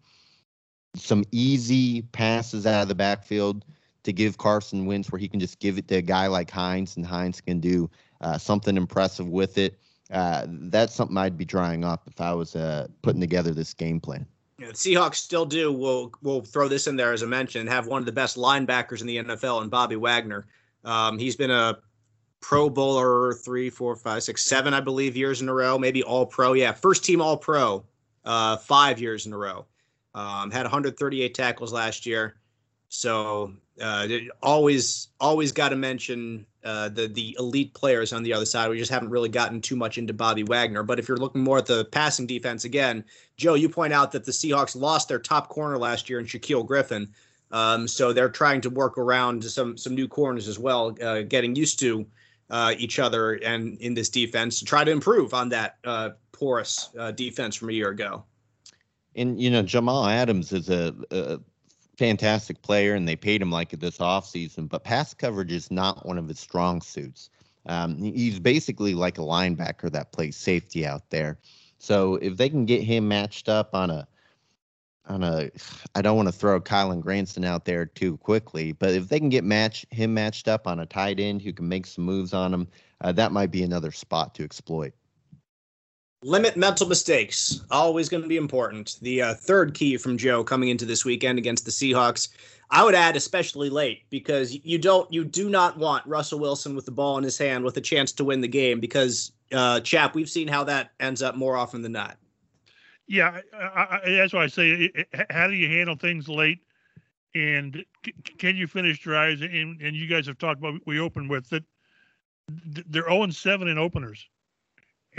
some 0.95 1.23
easy 1.31 2.01
passes 2.01 2.65
out 2.65 2.81
of 2.81 2.87
the 2.87 2.95
backfield 2.95 3.65
to 4.03 4.13
give 4.13 4.37
Carson 4.37 4.85
Wentz 4.85 5.11
where 5.11 5.19
he 5.19 5.27
can 5.27 5.39
just 5.39 5.59
give 5.59 5.77
it 5.77 5.87
to 5.89 5.95
a 5.95 6.01
guy 6.01 6.27
like 6.27 6.49
Hines 6.49 6.95
and 6.95 7.05
Hines 7.05 7.41
can 7.41 7.59
do 7.59 7.89
uh, 8.21 8.37
something 8.37 8.77
impressive 8.77 9.27
with 9.27 9.57
it. 9.57 9.77
Uh, 10.11 10.45
that's 10.47 10.95
something 10.95 11.17
I'd 11.17 11.37
be 11.37 11.45
drawing 11.45 11.83
up 11.83 12.07
if 12.07 12.19
I 12.19 12.33
was 12.33 12.55
uh, 12.55 12.87
putting 13.01 13.21
together 13.21 13.51
this 13.51 13.73
game 13.73 13.99
plan. 13.99 14.25
Yeah, 14.57 14.67
the 14.67 14.73
Seahawks 14.73 15.15
still 15.15 15.45
do. 15.45 15.71
We'll 15.71 16.11
we'll 16.21 16.41
throw 16.41 16.67
this 16.67 16.87
in 16.87 16.95
there 16.95 17.13
as 17.13 17.23
I 17.23 17.27
mentioned. 17.27 17.69
Have 17.69 17.87
one 17.87 18.01
of 18.01 18.05
the 18.05 18.11
best 18.11 18.35
linebackers 18.35 19.01
in 19.01 19.07
the 19.07 19.17
NFL, 19.17 19.61
and 19.61 19.71
Bobby 19.71 19.95
Wagner. 19.95 20.47
Um, 20.83 21.17
he's 21.17 21.35
been 21.35 21.51
a 21.51 21.77
Pro 22.41 22.69
Bowler 22.69 23.33
three, 23.33 23.69
four, 23.69 23.95
five, 23.95 24.23
six, 24.23 24.43
seven, 24.43 24.73
I 24.73 24.79
believe, 24.79 25.15
years 25.15 25.41
in 25.41 25.49
a 25.49 25.53
row. 25.53 25.77
Maybe 25.77 26.03
All 26.03 26.25
Pro. 26.25 26.53
Yeah, 26.53 26.71
first 26.71 27.05
team 27.05 27.21
All 27.21 27.37
Pro, 27.37 27.85
uh, 28.25 28.57
five 28.57 28.99
years 28.99 29.25
in 29.25 29.33
a 29.33 29.37
row. 29.37 29.65
Um, 30.15 30.51
had 30.51 30.63
138 30.63 31.33
tackles 31.33 31.71
last 31.71 32.05
year. 32.05 32.35
So 32.89 33.53
uh, 33.79 34.07
always, 34.41 35.09
always 35.19 35.51
got 35.51 35.69
to 35.69 35.75
mention 35.75 36.45
uh, 36.63 36.89
the 36.89 37.07
the 37.07 37.35
elite 37.39 37.73
players 37.73 38.11
on 38.11 38.23
the 38.23 38.33
other 38.33 38.45
side. 38.45 38.69
We 38.69 38.77
just 38.77 38.91
haven't 38.91 39.09
really 39.09 39.29
gotten 39.29 39.61
too 39.61 39.75
much 39.75 39.97
into 39.97 40.13
Bobby 40.13 40.43
Wagner. 40.43 40.83
But 40.83 40.99
if 40.99 41.07
you're 41.07 41.17
looking 41.17 41.41
more 41.41 41.59
at 41.59 41.65
the 41.65 41.85
passing 41.85 42.27
defense 42.27 42.65
again, 42.65 43.03
Joe, 43.37 43.53
you 43.53 43.69
point 43.69 43.93
out 43.93 44.11
that 44.11 44.25
the 44.25 44.31
Seahawks 44.31 44.75
lost 44.75 45.07
their 45.07 45.19
top 45.19 45.49
corner 45.49 45.77
last 45.77 46.09
year 46.09 46.19
in 46.19 46.25
Shaquill 46.25 46.65
Griffin. 46.65 47.07
Um, 47.51 47.87
so 47.87 48.13
they're 48.13 48.29
trying 48.29 48.61
to 48.61 48.69
work 48.69 48.97
around 48.97 49.43
some 49.43 49.77
some 49.77 49.95
new 49.95 50.07
corners 50.07 50.47
as 50.47 50.59
well, 50.59 50.95
uh, 51.01 51.21
getting 51.21 51.55
used 51.55 51.79
to 51.79 52.05
uh, 52.49 52.73
each 52.77 52.99
other 52.99 53.33
and 53.35 53.77
in 53.79 53.93
this 53.93 54.09
defense 54.09 54.59
to 54.59 54.65
try 54.65 54.83
to 54.83 54.91
improve 54.91 55.33
on 55.33 55.49
that 55.49 55.77
uh, 55.83 56.11
porous 56.31 56.89
uh, 56.97 57.11
defense 57.11 57.55
from 57.55 57.69
a 57.69 57.73
year 57.73 57.89
ago. 57.89 58.23
And 59.15 59.39
you 59.39 59.49
know, 59.49 59.61
Jamal 59.61 60.05
Adams 60.05 60.51
is 60.51 60.69
a, 60.69 60.93
a 61.11 61.39
fantastic 61.99 62.61
player, 62.61 62.95
and 62.95 63.05
they 63.05 63.17
paid 63.17 63.41
him 63.41 63.51
like 63.51 63.73
it 63.73 63.81
this 63.81 63.97
offseason. 63.97 64.69
But 64.69 64.85
pass 64.85 65.13
coverage 65.13 65.51
is 65.51 65.69
not 65.69 66.05
one 66.05 66.17
of 66.17 66.29
his 66.29 66.39
strong 66.39 66.81
suits. 66.81 67.29
Um, 67.65 68.01
he's 68.01 68.39
basically 68.39 68.95
like 68.95 69.17
a 69.17 69.21
linebacker 69.21 69.91
that 69.91 70.13
plays 70.13 70.37
safety 70.37 70.87
out 70.87 71.09
there. 71.09 71.37
So 71.77 72.15
if 72.15 72.37
they 72.37 72.49
can 72.49 72.65
get 72.65 72.81
him 72.81 73.07
matched 73.07 73.49
up 73.49 73.75
on 73.75 73.91
a 73.91 74.07
on 75.07 75.23
a 75.23 75.49
I 75.95 76.01
don't 76.01 76.15
want 76.15 76.29
to 76.29 76.33
throw 76.33 76.59
Kylen 76.61 77.01
Granson 77.01 77.43
out 77.43 77.65
there 77.65 77.85
too 77.85 78.17
quickly, 78.17 78.71
but 78.71 78.91
if 78.91 79.09
they 79.09 79.19
can 79.19 79.29
get 79.29 79.43
match 79.43 79.85
him 79.91 80.13
matched 80.13 80.47
up 80.47 80.67
on 80.67 80.79
a 80.79 80.85
tight 80.85 81.19
end 81.19 81.41
who 81.41 81.51
can 81.51 81.67
make 81.67 81.85
some 81.85 82.05
moves 82.05 82.33
on 82.33 82.53
him, 82.53 82.67
uh, 83.01 83.11
that 83.11 83.33
might 83.33 83.51
be 83.51 83.63
another 83.63 83.91
spot 83.91 84.33
to 84.35 84.43
exploit. 84.43 84.93
Limit 86.23 86.57
mental 86.57 86.85
mistakes. 86.87 87.61
Always 87.71 88.09
going 88.09 88.23
to 88.23 88.29
be 88.29 88.35
important. 88.35 88.97
The 89.01 89.21
uh, 89.21 89.33
third 89.35 89.73
key 89.73 89.95
from 89.95 90.17
Joe 90.17 90.43
coming 90.43 90.67
into 90.67 90.85
this 90.85 91.05
weekend 91.05 91.39
against 91.39 91.63
the 91.63 91.71
Seahawks. 91.71 92.27
I 92.71 92.83
would 92.83 92.93
add 92.93 93.15
especially 93.15 93.69
late 93.69 94.03
because 94.09 94.53
you 94.65 94.77
don't 94.77 95.11
you 95.11 95.23
do 95.23 95.49
not 95.49 95.77
want 95.77 96.05
Russell 96.05 96.39
Wilson 96.39 96.75
with 96.75 96.85
the 96.85 96.91
ball 96.91 97.17
in 97.17 97.23
his 97.23 97.37
hand 97.37 97.63
with 97.63 97.77
a 97.77 97.81
chance 97.81 98.11
to 98.13 98.25
win 98.25 98.41
the 98.41 98.47
game 98.49 98.81
because 98.81 99.31
uh, 99.53 99.79
chap 99.79 100.13
we've 100.13 100.29
seen 100.29 100.47
how 100.47 100.63
that 100.65 100.91
ends 100.99 101.21
up 101.21 101.35
more 101.35 101.55
often 101.55 101.81
than 101.81 101.93
not. 101.93 102.17
Yeah, 103.07 103.39
I, 103.53 104.01
I, 104.05 104.09
that's 104.09 104.33
why 104.33 104.43
I 104.43 104.47
say, 104.47 104.91
how 105.31 105.47
do 105.47 105.53
you 105.53 105.67
handle 105.67 105.95
things 105.95 106.29
late, 106.29 106.59
and 107.33 107.83
c- 108.05 108.13
can 108.37 108.55
you 108.55 108.67
finish 108.67 108.99
drives? 108.99 109.41
And 109.41 109.81
and 109.81 109.95
you 109.95 110.05
guys 110.05 110.27
have 110.27 110.37
talked 110.37 110.59
about 110.59 110.81
we 110.85 110.99
opened 110.99 111.29
with 111.29 111.49
that 111.49 111.63
they're 112.47 113.09
0 113.09 113.23
and 113.23 113.35
7 113.35 113.67
in 113.67 113.77
openers, 113.79 114.27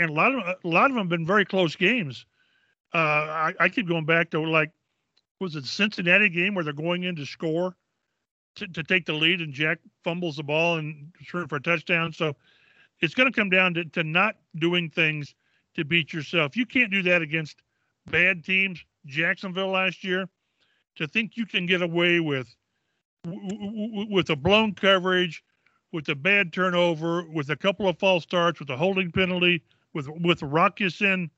and 0.01 0.09
a 0.09 0.13
lot 0.13 0.33
of 0.33 0.41
a 0.41 0.67
lot 0.67 0.85
of 0.89 0.95
them 0.95 1.05
have 1.05 1.09
been 1.09 1.25
very 1.25 1.45
close 1.45 1.75
games. 1.75 2.25
Uh, 2.93 2.97
I, 2.97 3.53
I 3.59 3.69
keep 3.69 3.87
going 3.87 4.05
back 4.05 4.31
to 4.31 4.41
like 4.41 4.71
was 5.39 5.55
it 5.55 5.61
the 5.61 5.67
Cincinnati 5.67 6.29
game 6.29 6.53
where 6.53 6.63
they're 6.63 6.73
going 6.73 7.03
in 7.03 7.15
to 7.15 7.25
score 7.25 7.75
to, 8.55 8.67
to 8.67 8.83
take 8.83 9.05
the 9.05 9.13
lead 9.13 9.41
and 9.41 9.53
Jack 9.53 9.79
fumbles 10.03 10.37
the 10.37 10.43
ball 10.43 10.77
and 10.77 11.11
for 11.25 11.55
a 11.55 11.61
touchdown. 11.61 12.13
So 12.13 12.35
it's 12.99 13.15
going 13.15 13.31
to 13.31 13.35
come 13.35 13.49
down 13.49 13.73
to, 13.73 13.85
to 13.85 14.03
not 14.03 14.35
doing 14.59 14.89
things 14.89 15.33
to 15.75 15.85
beat 15.85 16.13
yourself. 16.13 16.55
You 16.55 16.65
can't 16.65 16.91
do 16.91 17.01
that 17.03 17.21
against 17.21 17.57
bad 18.07 18.43
teams. 18.43 18.83
Jacksonville 19.05 19.69
last 19.69 20.03
year, 20.03 20.29
to 20.97 21.07
think 21.07 21.37
you 21.37 21.45
can 21.45 21.65
get 21.65 21.81
away 21.81 22.19
with 22.19 22.47
with 23.25 24.29
a 24.31 24.35
blown 24.35 24.73
coverage, 24.73 25.43
with 25.91 26.09
a 26.09 26.15
bad 26.15 26.53
turnover, 26.53 27.23
with 27.33 27.49
a 27.49 27.55
couple 27.55 27.87
of 27.87 27.97
false 27.99 28.23
starts, 28.23 28.59
with 28.59 28.69
a 28.69 28.77
holding 28.77 29.11
penalty, 29.11 29.63
with 29.93 30.07
with 30.09 30.41
in, 30.41 31.29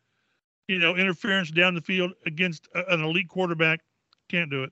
you 0.67 0.79
know, 0.79 0.95
interference 0.95 1.51
down 1.51 1.75
the 1.75 1.81
field 1.81 2.11
against 2.25 2.67
an 2.75 3.01
elite 3.01 3.27
quarterback, 3.27 3.81
can't 4.29 4.49
do 4.49 4.63
it. 4.63 4.71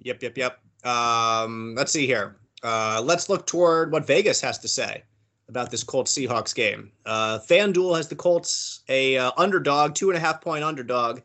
Yep, 0.00 0.22
yep, 0.22 0.38
yep. 0.38 0.60
Um, 0.84 1.74
let's 1.76 1.92
see 1.92 2.06
here. 2.06 2.36
Uh, 2.62 3.00
let's 3.04 3.28
look 3.28 3.46
toward 3.46 3.92
what 3.92 4.06
Vegas 4.06 4.40
has 4.40 4.58
to 4.58 4.68
say 4.68 5.02
about 5.48 5.70
this 5.70 5.82
Colts 5.82 6.16
Seahawks 6.16 6.54
game. 6.54 6.92
Uh, 7.06 7.38
FanDuel 7.38 7.96
has 7.96 8.08
the 8.08 8.16
Colts 8.16 8.80
a 8.88 9.18
uh, 9.18 9.32
underdog, 9.36 9.94
two 9.94 10.10
and 10.10 10.16
a 10.16 10.20
half 10.20 10.40
point 10.40 10.64
underdog. 10.64 11.20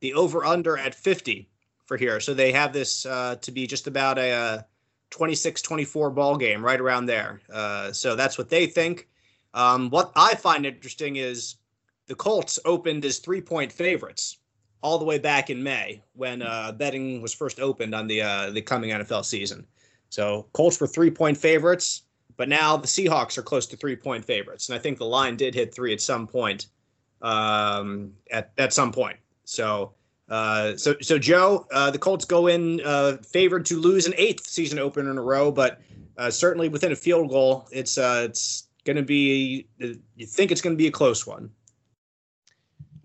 The 0.00 0.14
over 0.14 0.44
under 0.44 0.78
at 0.78 0.94
50 0.94 1.48
for 1.86 1.96
here. 1.96 2.20
So 2.20 2.34
they 2.34 2.52
have 2.52 2.72
this 2.72 3.06
uh, 3.06 3.36
to 3.40 3.50
be 3.50 3.66
just 3.66 3.86
about 3.86 4.18
a, 4.18 4.30
uh, 4.30 4.62
26 5.10 5.62
24 5.62 6.10
ball 6.10 6.36
game, 6.36 6.64
right 6.64 6.80
around 6.80 7.06
there. 7.06 7.40
Uh, 7.52 7.92
so 7.92 8.14
that's 8.14 8.36
what 8.36 8.48
they 8.48 8.66
think. 8.66 9.08
Um, 9.54 9.90
what 9.90 10.12
I 10.14 10.34
find 10.34 10.66
interesting 10.66 11.16
is 11.16 11.56
the 12.06 12.14
Colts 12.14 12.58
opened 12.64 13.04
as 13.04 13.18
three 13.18 13.40
point 13.40 13.72
favorites 13.72 14.38
all 14.82 14.98
the 14.98 15.04
way 15.04 15.18
back 15.18 15.50
in 15.50 15.62
May 15.62 16.02
when 16.14 16.42
uh, 16.42 16.72
betting 16.72 17.20
was 17.20 17.34
first 17.34 17.60
opened 17.60 17.94
on 17.94 18.06
the 18.06 18.22
uh, 18.22 18.50
the 18.50 18.62
coming 18.62 18.90
NFL 18.90 19.24
season. 19.24 19.66
So 20.10 20.46
Colts 20.52 20.80
were 20.80 20.86
three 20.86 21.10
point 21.10 21.36
favorites, 21.36 22.02
but 22.36 22.48
now 22.48 22.76
the 22.76 22.86
Seahawks 22.86 23.36
are 23.38 23.42
close 23.42 23.66
to 23.66 23.76
three 23.76 23.96
point 23.96 24.24
favorites, 24.24 24.68
and 24.68 24.76
I 24.76 24.78
think 24.78 24.98
the 24.98 25.06
line 25.06 25.36
did 25.36 25.54
hit 25.54 25.74
three 25.74 25.92
at 25.92 26.00
some 26.00 26.26
point. 26.26 26.66
Um, 27.20 28.12
at 28.30 28.52
at 28.58 28.72
some 28.72 28.92
point. 28.92 29.16
So. 29.44 29.92
Uh, 30.30 30.76
so, 30.76 30.94
so 31.00 31.18
Joe, 31.18 31.66
uh, 31.72 31.90
the 31.90 31.98
Colts 31.98 32.26
go 32.26 32.48
in 32.48 32.82
uh, 32.84 33.16
favored 33.26 33.64
to 33.64 33.80
lose 33.80 34.06
an 34.06 34.12
eighth 34.18 34.46
season 34.46 34.78
opener 34.78 35.10
in 35.10 35.16
a 35.16 35.22
row, 35.22 35.50
but 35.50 35.80
uh, 36.18 36.30
certainly 36.30 36.68
within 36.68 36.92
a 36.92 36.96
field 36.96 37.30
goal, 37.30 37.66
it's 37.72 37.96
uh, 37.96 38.26
it's 38.28 38.67
going 38.88 38.96
to 38.96 39.02
be. 39.02 39.68
Uh, 39.82 39.98
you 40.16 40.26
think 40.26 40.50
it's 40.50 40.62
going 40.62 40.74
to 40.74 40.78
be 40.78 40.86
a 40.86 40.90
close 40.90 41.26
one? 41.26 41.50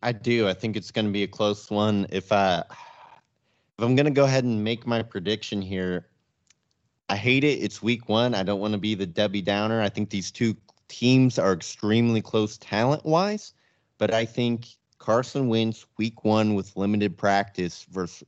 I 0.01 0.13
do. 0.13 0.47
I 0.47 0.53
think 0.53 0.77
it's 0.77 0.91
going 0.91 1.05
to 1.05 1.11
be 1.11 1.23
a 1.23 1.27
close 1.27 1.69
one. 1.69 2.07
If 2.09 2.31
I 2.31 2.63
if 3.77 3.83
I'm 3.83 3.95
going 3.95 4.05
to 4.05 4.11
go 4.11 4.23
ahead 4.23 4.45
and 4.45 4.63
make 4.63 4.87
my 4.87 5.01
prediction 5.01 5.61
here, 5.61 6.07
I 7.09 7.17
hate 7.17 7.43
it. 7.43 7.59
It's 7.59 7.83
week 7.83 8.07
1. 8.07 8.33
I 8.33 8.43
don't 8.43 8.61
want 8.61 8.71
to 8.73 8.77
be 8.79 8.95
the 8.95 9.05
Debbie 9.05 9.41
Downer. 9.41 9.81
I 9.81 9.89
think 9.89 10.09
these 10.09 10.31
two 10.31 10.55
teams 10.87 11.37
are 11.37 11.51
extremely 11.51 12.21
close 12.21 12.57
talent-wise, 12.57 13.53
but 13.97 14.13
I 14.13 14.25
think 14.25 14.67
Carson 14.99 15.47
Wentz 15.47 15.85
week 15.97 16.23
1 16.23 16.53
with 16.53 16.77
limited 16.77 17.17
practice 17.17 17.85
versus 17.91 18.23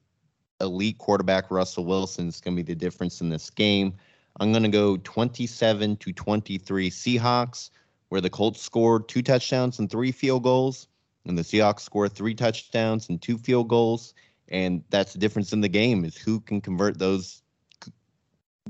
elite 0.60 0.98
quarterback 0.98 1.52
Russell 1.52 1.86
Wilson 1.86 2.28
is 2.28 2.42
going 2.42 2.58
to 2.58 2.64
be 2.64 2.74
the 2.74 2.78
difference 2.78 3.22
in 3.22 3.30
this 3.30 3.50
game. 3.50 3.94
I'm 4.40 4.52
going 4.52 4.64
to 4.64 4.70
go 4.70 4.98
27 4.98 5.98
to 5.98 6.14
23 6.14 6.90
Seahawks, 6.90 7.70
where 8.10 8.22
the 8.22 8.30
Colts 8.30 8.62
scored 8.62 9.08
two 9.08 9.22
touchdowns 9.22 9.80
and 9.80 9.90
three 9.90 10.12
field 10.12 10.44
goals 10.44 10.88
and 11.26 11.38
the 11.38 11.42
Seahawks 11.42 11.82
score 11.82 12.08
three 12.08 12.36
touchdowns 12.36 13.10
and 13.10 13.22
two 13.22 13.38
field 13.38 13.68
goals, 13.68 14.14
and 14.50 14.84
that's 14.90 15.14
the 15.14 15.20
difference 15.20 15.54
in 15.54 15.62
the 15.62 15.70
game 15.70 16.06
is 16.06 16.16
who 16.16 16.40
can 16.40 16.62
convert 16.62 17.00
those 17.00 17.42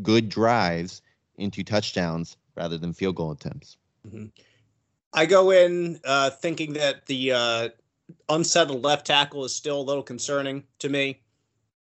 good 0.02 0.30
drives 0.30 1.02
into 1.38 1.64
touchdowns 1.64 2.38
rather 2.56 2.78
than 2.78 2.94
field 2.94 3.16
goal 3.16 3.32
attempts. 3.32 3.78
Mm-hmm. 4.08 4.28
I 5.14 5.26
go 5.26 5.52
in 5.52 6.00
uh, 6.06 6.30
thinking 6.30 6.74
that 6.74 7.06
the 7.06 7.32
uh, 7.32 7.70
unsettled 8.30 8.84
left 8.84 9.08
tackle 9.08 9.46
is 9.46 9.54
still 9.54 9.80
a 9.80 9.84
little 9.84 10.04
concerning 10.04 10.64
to 10.80 10.90
me. 10.90 11.22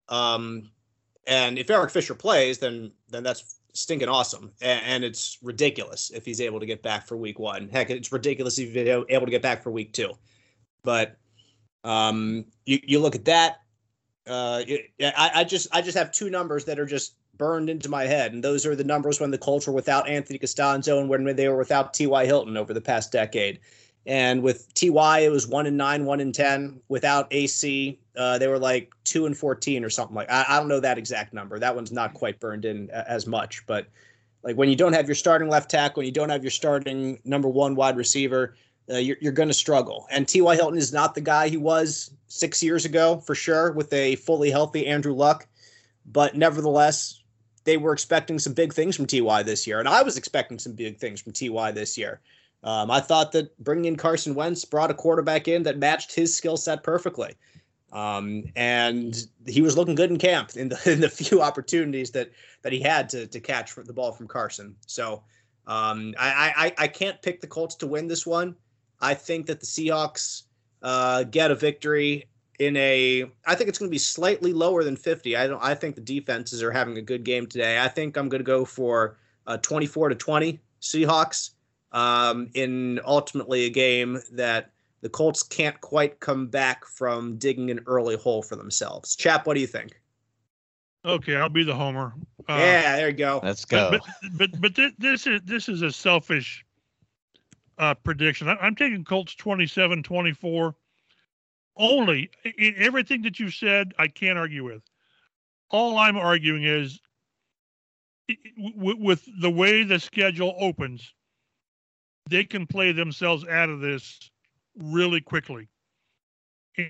Um, 0.09 0.72
and 1.26 1.59
if 1.59 1.70
Eric 1.70 1.91
Fisher 1.91 2.15
plays, 2.15 2.59
then 2.59 2.91
then 3.09 3.24
that's 3.24 3.57
stinking 3.78 4.10
awesome, 4.10 4.52
and, 4.62 5.04
it's 5.04 5.38
ridiculous 5.42 6.10
if 6.10 6.26
he's 6.26 6.42
able 6.42 6.60
to 6.60 6.66
get 6.66 6.82
back 6.82 7.08
for 7.08 7.16
Week 7.16 7.40
One. 7.40 7.70
Heck, 7.70 7.90
it's 7.90 8.12
ridiculous 8.12 8.58
if 8.58 8.74
he's 8.74 8.88
able 8.88 9.26
to 9.26 9.32
get 9.32 9.42
back 9.42 9.62
for 9.64 9.72
Week 9.72 9.94
Two. 9.94 10.14
But 10.84 11.18
um, 11.84 12.46
you 12.66 12.80
you 12.84 13.00
look 13.00 13.16
at 13.16 13.26
that. 13.26 13.62
Uh, 14.26 14.64
it, 14.68 14.92
I, 15.00 15.32
I 15.36 15.44
just 15.44 15.68
I 15.72 15.82
just 15.82 15.98
have 15.98 16.12
two 16.12 16.30
numbers 16.30 16.66
that 16.66 16.80
are 16.80 16.86
just 16.86 17.16
burned 17.38 17.70
into 17.70 17.90
my 17.90 18.06
head, 18.06 18.34
and 18.34 18.44
those 18.44 18.66
are 18.66 18.76
the 18.76 18.84
numbers 18.84 19.20
when 19.20 19.32
the 19.32 19.38
Colts 19.38 19.68
were 19.68 19.74
without 19.74 20.10
Anthony 20.10 20.40
Castonzo 20.40 21.00
and 21.00 21.08
when 21.08 21.36
they 21.36 21.48
were 21.48 21.58
without 21.58 21.94
T.Y. 21.94 22.26
Hilton 22.26 22.58
over 22.58 22.74
the 22.74 22.82
past 22.82 23.12
decade. 23.12 23.60
And 24.08 24.41
with 24.41 24.74
Ty, 24.74 25.20
it 25.20 25.32
was 25.32 25.47
one 25.47 25.68
and 25.68 25.76
nine, 25.76 26.05
one 26.05 26.22
and 26.22 26.34
ten. 26.34 26.80
Without 26.88 27.28
AC, 27.30 27.99
uh, 28.16 28.38
they 28.38 28.47
were 28.47 28.58
like 28.58 28.93
two 29.03 29.26
and 29.26 29.38
fourteen 29.38 29.84
or 29.84 29.89
something 29.89 30.16
like. 30.16 30.32
I, 30.32 30.45
I 30.47 30.60
don't 30.60 30.70
know 30.70 30.80
that 30.80 30.97
exact 30.97 31.34
number. 31.34 31.60
That 31.60 31.76
one's 31.76 31.91
not 31.91 32.14
quite 32.14 32.39
burned 32.39 32.64
in 32.64 32.89
as 32.89 33.28
much. 33.28 33.68
But 33.68 33.88
like 34.43 34.55
when 34.55 34.70
you 34.70 34.78
don't 34.78 34.93
have 34.93 35.10
your 35.10 35.16
starting 35.16 35.49
left 35.49 35.70
tackle, 35.70 35.99
when 35.99 36.05
you 36.05 36.14
don't 36.14 36.30
have 36.30 36.41
your 36.41 36.51
starting 36.51 37.20
number 37.26 37.49
one 37.49 37.76
wide 37.76 37.97
receiver, 37.97 38.55
uh, 38.89 38.95
you're, 38.95 39.18
you're 39.20 39.34
going 39.34 39.49
to 39.49 39.53
struggle. 39.53 40.08
And 40.10 40.26
T.Y. 40.26 40.55
Hilton 40.55 40.78
is 40.78 40.93
not 40.93 41.14
the 41.14 41.22
guy 41.22 41.49
he 41.49 41.58
was 41.58 42.12
six 42.30 42.64
years 42.64 42.86
ago, 42.86 43.18
for 43.18 43.36
sure, 43.36 43.74
with 43.74 43.91
a 43.91 44.16
fully 44.16 44.49
healthy 44.49 44.88
Andrew 44.88 45.14
Luck. 45.14 45.45
But 46.05 46.34
nevertheless, 46.38 47.22
they 47.66 47.76
were 47.76 47.91
expecting 47.91 48.39
some 48.39 48.53
big 48.53 48.72
things 48.72 48.95
from 48.95 49.05
Ty 49.05 49.43
this 49.43 49.68
year, 49.68 49.80
and 49.80 49.89
I 49.89 50.01
was 50.01 50.16
expecting 50.16 50.58
some 50.58 50.72
big 50.72 50.97
things 50.97 51.20
from 51.20 51.34
Ty 51.34 51.72
this 51.72 51.97
year. 51.97 52.22
Um, 52.68 52.91
I 52.91 52.99
thought 52.99 53.32
that 53.32 53.57
bringing 53.63 53.86
in 53.86 53.95
Carson 53.95 54.36
Wentz 54.36 54.65
brought 54.65 54.91
a 54.91 54.93
quarterback 54.93 55.47
in 55.47 55.63
that 55.63 55.78
matched 55.78 56.13
his 56.13 56.36
skill 56.36 56.57
set 56.57 56.84
perfectly, 56.84 57.34
um, 57.93 58.43
and 58.57 59.26
he 59.45 59.61
was 59.61 59.78
looking 59.78 59.95
good 59.95 60.11
in 60.11 60.18
camp 60.18 60.51
in 60.57 60.68
the 60.68 60.78
in 60.91 60.99
the 60.99 61.07
few 61.07 61.41
opportunities 61.41 62.11
that 62.11 62.30
that 62.63 62.74
he 62.74 62.82
had 62.82 63.07
to 63.07 63.26
to 63.26 63.39
catch 63.39 63.74
the 63.74 63.93
ball 63.93 64.11
from 64.11 64.28
Carson. 64.28 64.76
So 64.86 65.24
um, 65.65 66.13
I, 66.20 66.74
I 66.78 66.84
I 66.84 66.88
can't 66.89 67.22
pick 67.22 67.39
the 67.39 67.47
Colts 67.47 67.76
to 67.76 67.88
win 67.88 68.05
this 68.05 68.28
one. 68.28 68.53
I 68.99 69.13
think 69.13 69.45
that 69.45 69.61
the 69.61 69.65
Seahawks 69.65 70.43
uh, 70.82 71.24
get 71.24 71.51
a 71.51 71.55
victory 71.55 72.26
in 72.59 72.76
a. 72.76 73.32
I 73.45 73.55
think 73.55 73.70
it's 73.70 73.80
going 73.80 73.89
to 73.89 73.95
be 73.95 73.97
slightly 73.97 74.51
lower 74.51 74.84
than 74.84 74.97
50. 74.97 75.38
I 75.38 75.47
don't. 75.47 75.63
I 75.63 75.74
think 75.74 75.95
the 75.95 76.01
defenses 76.01 76.61
are 76.61 76.72
having 76.72 76.97
a 76.97 77.01
good 77.01 77.24
game 77.24 77.47
today. 77.47 77.80
I 77.80 77.88
think 77.88 78.18
I'm 78.18 78.28
going 78.28 78.41
to 78.41 78.45
go 78.45 78.65
for 78.65 79.15
uh, 79.45 79.55
24 79.55 80.09
to 80.09 80.15
20 80.15 80.59
Seahawks 80.82 81.51
um, 81.92 82.50
in 82.54 83.00
ultimately 83.06 83.66
a 83.66 83.70
game 83.70 84.22
that 84.32 84.72
the 85.02 85.10
Colts 85.10 85.44
can't 85.44 85.80
quite 85.82 86.20
come 86.20 86.48
back 86.48 86.86
from 86.86 87.38
digging 87.38 87.72
an 87.72 87.82
early 87.86 88.16
hole 88.16 88.42
for 88.42 88.56
themselves. 88.56 89.16
Chap, 89.16 89.46
what 89.46 89.54
do 89.54 89.62
you 89.62 89.68
think? 89.68 90.00
Okay, 91.06 91.36
I'll 91.36 91.50
be 91.50 91.64
the 91.64 91.76
homer. 91.76 92.14
Uh, 92.50 92.56
yeah, 92.58 92.96
there 92.98 93.10
you 93.10 93.16
go. 93.16 93.40
Let's 93.44 93.66
go. 93.66 93.92
But 93.92 94.02
but 94.38 94.52
but, 94.62 94.76
but 94.76 94.94
this 94.98 95.28
is 95.28 95.42
this 95.46 95.70
is 95.70 95.82
a 95.82 95.92
selfish 95.92 96.66
uh, 97.78 97.94
prediction. 97.94 98.50
I, 98.50 98.66
am 98.66 98.76
taking 98.76 99.04
Colts 99.06 99.36
27 99.36 100.04
24. 100.04 100.76
Only 101.80 102.30
in 102.58 102.74
everything 102.78 103.22
that 103.22 103.40
you 103.40 103.52
said, 103.52 103.94
I 104.00 104.08
can't 104.08 104.40
argue 104.40 104.64
with. 104.64 104.82
All 105.70 106.00
I'm 106.00 106.18
arguing 106.18 106.64
is 106.64 107.00
with 108.58 109.24
the 109.42 109.52
way 109.52 109.84
the 109.84 110.00
schedule 110.00 110.56
opens, 110.60 111.14
they 112.30 112.44
can 112.44 112.68
play 112.68 112.92
themselves 112.92 113.46
out 113.48 113.70
of 113.70 113.80
this 113.80 114.30
really 114.78 115.22
quickly. 115.22 115.68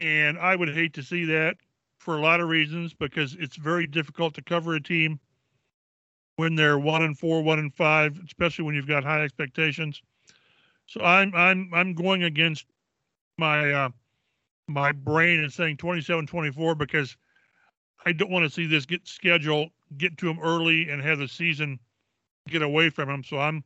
And 0.02 0.38
I 0.38 0.56
would 0.56 0.74
hate 0.74 0.94
to 0.96 1.04
see 1.04 1.26
that 1.26 1.58
for 1.98 2.18
a 2.18 2.22
lot 2.22 2.40
of 2.40 2.50
reasons 2.50 2.94
because 2.94 3.36
it's 3.40 3.56
very 3.56 3.88
difficult 3.88 4.34
to 4.36 4.42
cover 4.42 4.76
a 4.76 4.82
team 4.82 5.20
when 6.36 6.56
they're 6.56 6.80
one 6.80 7.04
and 7.04 7.18
four, 7.18 7.42
one 7.42 7.60
and 7.60 7.74
five, 7.74 8.20
especially 8.26 8.66
when 8.66 8.76
you've 8.76 8.88
got 8.88 9.04
high 9.04 9.24
expectations. 9.24 10.02
So 10.88 11.02
I'm 11.02 11.34
I'm 11.36 11.70
I'm 11.74 11.94
going 11.94 12.24
against 12.24 12.66
my 13.38 13.72
uh, 13.72 13.90
my 14.68 14.92
brain 14.92 15.40
and 15.40 15.52
saying 15.52 15.78
27-24 15.78 16.78
because 16.78 17.16
I 18.06 18.12
don't 18.12 18.32
want 18.32 18.44
to 18.44 18.50
see 18.50 18.68
this 18.68 18.86
get 18.86 19.08
schedule 19.08 19.70
get 19.98 20.18
to 20.18 20.26
them 20.26 20.40
early 20.42 20.90
and 20.90 21.02
have 21.02 21.20
the 21.20 21.28
season 21.28 21.80
get 22.48 22.62
away 22.62 22.90
from 22.90 23.10
them. 23.10 23.24
So 23.24 23.40
I'm 23.40 23.64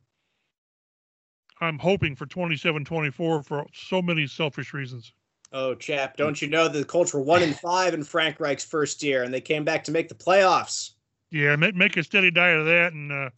I'm 1.62 1.78
hoping 1.78 2.16
for 2.16 2.26
27-24 2.26 3.44
for 3.46 3.66
so 3.72 4.02
many 4.02 4.26
selfish 4.26 4.74
reasons. 4.74 5.12
Oh, 5.52 5.74
chap, 5.74 6.16
don't 6.16 6.40
you 6.40 6.48
know 6.48 6.66
the 6.66 6.84
Colts 6.84 7.14
were 7.14 7.20
one 7.20 7.42
and 7.42 7.56
five 7.56 7.94
in 7.94 8.04
Frank 8.04 8.40
Reich's 8.40 8.64
first 8.64 9.02
year, 9.02 9.22
and 9.22 9.32
they 9.32 9.40
came 9.40 9.64
back 9.64 9.84
to 9.84 9.92
make 9.92 10.08
the 10.08 10.14
playoffs. 10.14 10.92
Yeah, 11.30 11.56
make 11.56 11.74
make 11.74 11.96
a 11.96 12.02
steady 12.02 12.30
diet 12.30 12.58
of 12.58 12.66
that, 12.66 12.92
and 12.92 13.10
uh, 13.10 13.30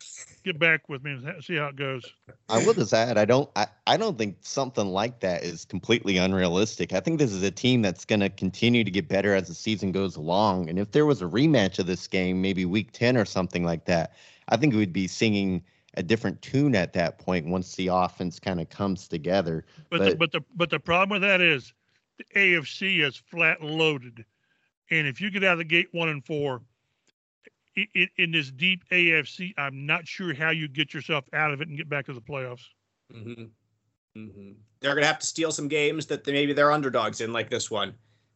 get 0.42 0.58
back 0.58 0.88
with 0.88 1.04
me 1.04 1.12
and 1.12 1.44
see 1.44 1.56
how 1.56 1.66
it 1.66 1.76
goes. 1.76 2.04
I 2.48 2.64
will 2.64 2.74
just 2.74 2.92
add, 2.92 3.18
I 3.18 3.24
don't, 3.24 3.48
I, 3.54 3.66
I 3.86 3.96
don't 3.96 4.18
think 4.18 4.38
something 4.40 4.86
like 4.86 5.20
that 5.20 5.44
is 5.44 5.64
completely 5.64 6.16
unrealistic. 6.16 6.92
I 6.92 7.00
think 7.00 7.20
this 7.20 7.32
is 7.32 7.42
a 7.44 7.52
team 7.52 7.82
that's 7.82 8.04
going 8.04 8.18
to 8.20 8.30
continue 8.30 8.82
to 8.82 8.90
get 8.90 9.08
better 9.08 9.34
as 9.34 9.46
the 9.46 9.54
season 9.54 9.92
goes 9.92 10.16
along. 10.16 10.68
And 10.68 10.78
if 10.78 10.90
there 10.90 11.06
was 11.06 11.22
a 11.22 11.26
rematch 11.26 11.78
of 11.78 11.86
this 11.86 12.08
game, 12.08 12.42
maybe 12.42 12.64
Week 12.64 12.90
Ten 12.90 13.16
or 13.16 13.24
something 13.24 13.64
like 13.64 13.84
that, 13.84 14.14
I 14.48 14.56
think 14.56 14.74
we'd 14.74 14.92
be 14.92 15.06
singing 15.06 15.62
a 15.97 16.03
different 16.03 16.40
tune 16.42 16.74
at 16.74 16.92
that 16.92 17.18
point 17.18 17.47
once 17.47 17.74
the 17.76 17.88
offense 17.88 18.38
kind 18.38 18.61
of 18.61 18.68
comes 18.68 19.09
together. 19.09 19.64
But 19.90 19.99
but 19.99 20.11
the, 20.11 20.16
but 20.16 20.32
the 20.32 20.40
but 20.55 20.70
the 20.70 20.80
problem 20.80 21.20
with 21.20 21.22
that 21.22 21.40
is 21.40 21.72
the 22.18 22.24
AFC 22.36 23.05
is 23.05 23.16
flat 23.16 23.62
loaded, 23.62 24.24
and 24.90 25.07
if 25.07 25.20
you 25.20 25.30
get 25.30 25.45
out 25.45 25.53
of 25.53 25.59
the 25.59 25.64
gate 25.64 25.88
one 25.92 26.09
and 26.09 26.24
four 26.24 26.62
in, 27.76 28.09
in 28.16 28.30
this 28.30 28.51
deep 28.51 28.84
AFC, 28.90 29.53
I'm 29.57 29.86
not 29.86 30.07
sure 30.07 30.34
how 30.34 30.51
you 30.51 30.68
get 30.68 30.95
yourself 30.95 31.24
out 31.32 31.53
of 31.53 31.61
it 31.61 31.68
and 31.68 31.76
get 31.76 31.88
back 31.88 32.07
to 32.07 32.12
the 32.12 32.20
playoffs. 32.20 32.64
Mm-hmm. 33.12 33.45
Mm-hmm. 34.16 34.53
They're 34.80 34.95
gonna 34.95 35.07
have 35.07 35.18
to 35.18 35.26
steal 35.26 35.51
some 35.51 35.68
games 35.68 36.07
that 36.07 36.24
they, 36.24 36.32
maybe 36.32 36.53
they're 36.53 36.72
underdogs 36.72 37.20
in, 37.20 37.32
like 37.32 37.51
this 37.51 37.70
one, 37.70 37.95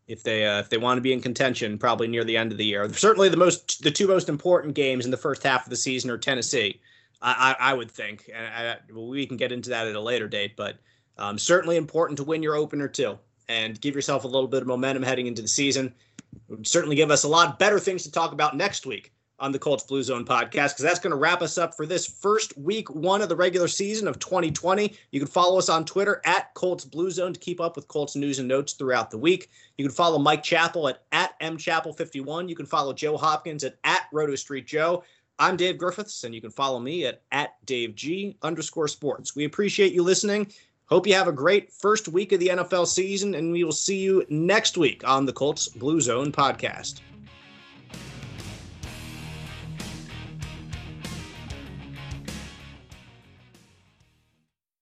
if 0.08 0.22
they 0.22 0.46
uh, 0.46 0.58
if 0.58 0.70
they 0.70 0.78
want 0.78 0.98
to 0.98 1.02
be 1.02 1.12
in 1.12 1.20
contention, 1.20 1.78
probably 1.78 2.08
near 2.08 2.24
the 2.24 2.36
end 2.36 2.52
of 2.52 2.58
the 2.58 2.64
year. 2.64 2.92
Certainly, 2.92 3.28
the 3.28 3.36
most 3.36 3.82
the 3.82 3.90
two 3.90 4.08
most 4.08 4.28
important 4.28 4.74
games 4.74 5.04
in 5.04 5.10
the 5.10 5.16
first 5.16 5.42
half 5.42 5.64
of 5.66 5.70
the 5.70 5.76
season 5.76 6.10
are 6.10 6.18
Tennessee. 6.18 6.80
I, 7.20 7.56
I, 7.58 7.74
would 7.74 7.90
think, 7.90 8.30
and 8.32 8.46
I, 8.46 8.76
we 8.92 9.26
can 9.26 9.36
get 9.36 9.50
into 9.50 9.70
that 9.70 9.88
at 9.88 9.94
a 9.94 10.00
later 10.00 10.28
date, 10.28 10.56
but 10.56 10.76
um, 11.16 11.36
certainly 11.36 11.76
important 11.76 12.16
to 12.18 12.24
win 12.24 12.42
your 12.42 12.54
opener 12.54 12.86
too 12.86 13.18
and 13.48 13.80
give 13.80 13.94
yourself 13.94 14.24
a 14.24 14.28
little 14.28 14.48
bit 14.48 14.62
of 14.62 14.68
momentum 14.68 15.02
heading 15.02 15.26
into 15.26 15.42
the 15.42 15.48
season. 15.48 15.92
It 16.32 16.40
would 16.48 16.66
certainly 16.66 16.96
give 16.96 17.10
us 17.10 17.24
a 17.24 17.28
lot 17.28 17.58
better 17.58 17.80
things 17.80 18.04
to 18.04 18.12
talk 18.12 18.32
about 18.32 18.56
next 18.56 18.86
week 18.86 19.12
on 19.40 19.52
the 19.52 19.58
Colts 19.58 19.84
Blue 19.84 20.02
Zone 20.02 20.24
podcast 20.24 20.70
because 20.70 20.82
that's 20.82 20.98
going 20.98 21.12
to 21.12 21.16
wrap 21.16 21.42
us 21.42 21.58
up 21.58 21.76
for 21.76 21.86
this 21.86 22.06
first 22.06 22.56
week 22.58 22.90
one 22.90 23.22
of 23.22 23.28
the 23.28 23.36
regular 23.36 23.68
season 23.68 24.08
of 24.08 24.18
2020. 24.18 24.94
You 25.12 25.20
can 25.20 25.28
follow 25.28 25.58
us 25.58 25.68
on 25.68 25.84
Twitter 25.84 26.20
at 26.24 26.52
Colts 26.54 26.84
Blue 26.84 27.10
Zone 27.10 27.32
to 27.32 27.40
keep 27.40 27.60
up 27.60 27.76
with 27.76 27.88
Colts 27.88 28.16
news 28.16 28.40
and 28.40 28.48
notes 28.48 28.72
throughout 28.72 29.10
the 29.10 29.18
week. 29.18 29.48
You 29.76 29.84
can 29.84 29.94
follow 29.94 30.18
Mike 30.18 30.42
Chappell 30.42 30.88
at, 30.88 31.04
at 31.12 31.38
mchappell51. 31.40 32.48
You 32.48 32.56
can 32.56 32.66
follow 32.66 32.92
Joe 32.92 33.16
Hopkins 33.16 33.62
at, 33.62 33.76
at 33.84 34.02
Roto 34.12 34.34
Street 34.34 34.66
Joe. 34.66 35.04
I'm 35.40 35.56
Dave 35.56 35.78
Griffiths, 35.78 36.24
and 36.24 36.34
you 36.34 36.40
can 36.40 36.50
follow 36.50 36.80
me 36.80 37.06
at, 37.06 37.22
at 37.30 37.64
Dave 37.64 37.94
G 37.94 38.36
underscore 38.42 38.88
sports. 38.88 39.36
We 39.36 39.44
appreciate 39.44 39.92
you 39.92 40.02
listening. 40.02 40.48
Hope 40.86 41.06
you 41.06 41.14
have 41.14 41.28
a 41.28 41.32
great 41.32 41.72
first 41.72 42.08
week 42.08 42.32
of 42.32 42.40
the 42.40 42.48
NFL 42.48 42.86
season, 42.86 43.34
and 43.34 43.52
we 43.52 43.62
will 43.62 43.70
see 43.70 43.98
you 43.98 44.24
next 44.30 44.76
week 44.76 45.06
on 45.06 45.26
the 45.26 45.32
Colts 45.32 45.68
Blue 45.68 46.00
Zone 46.00 46.32
podcast. 46.32 47.00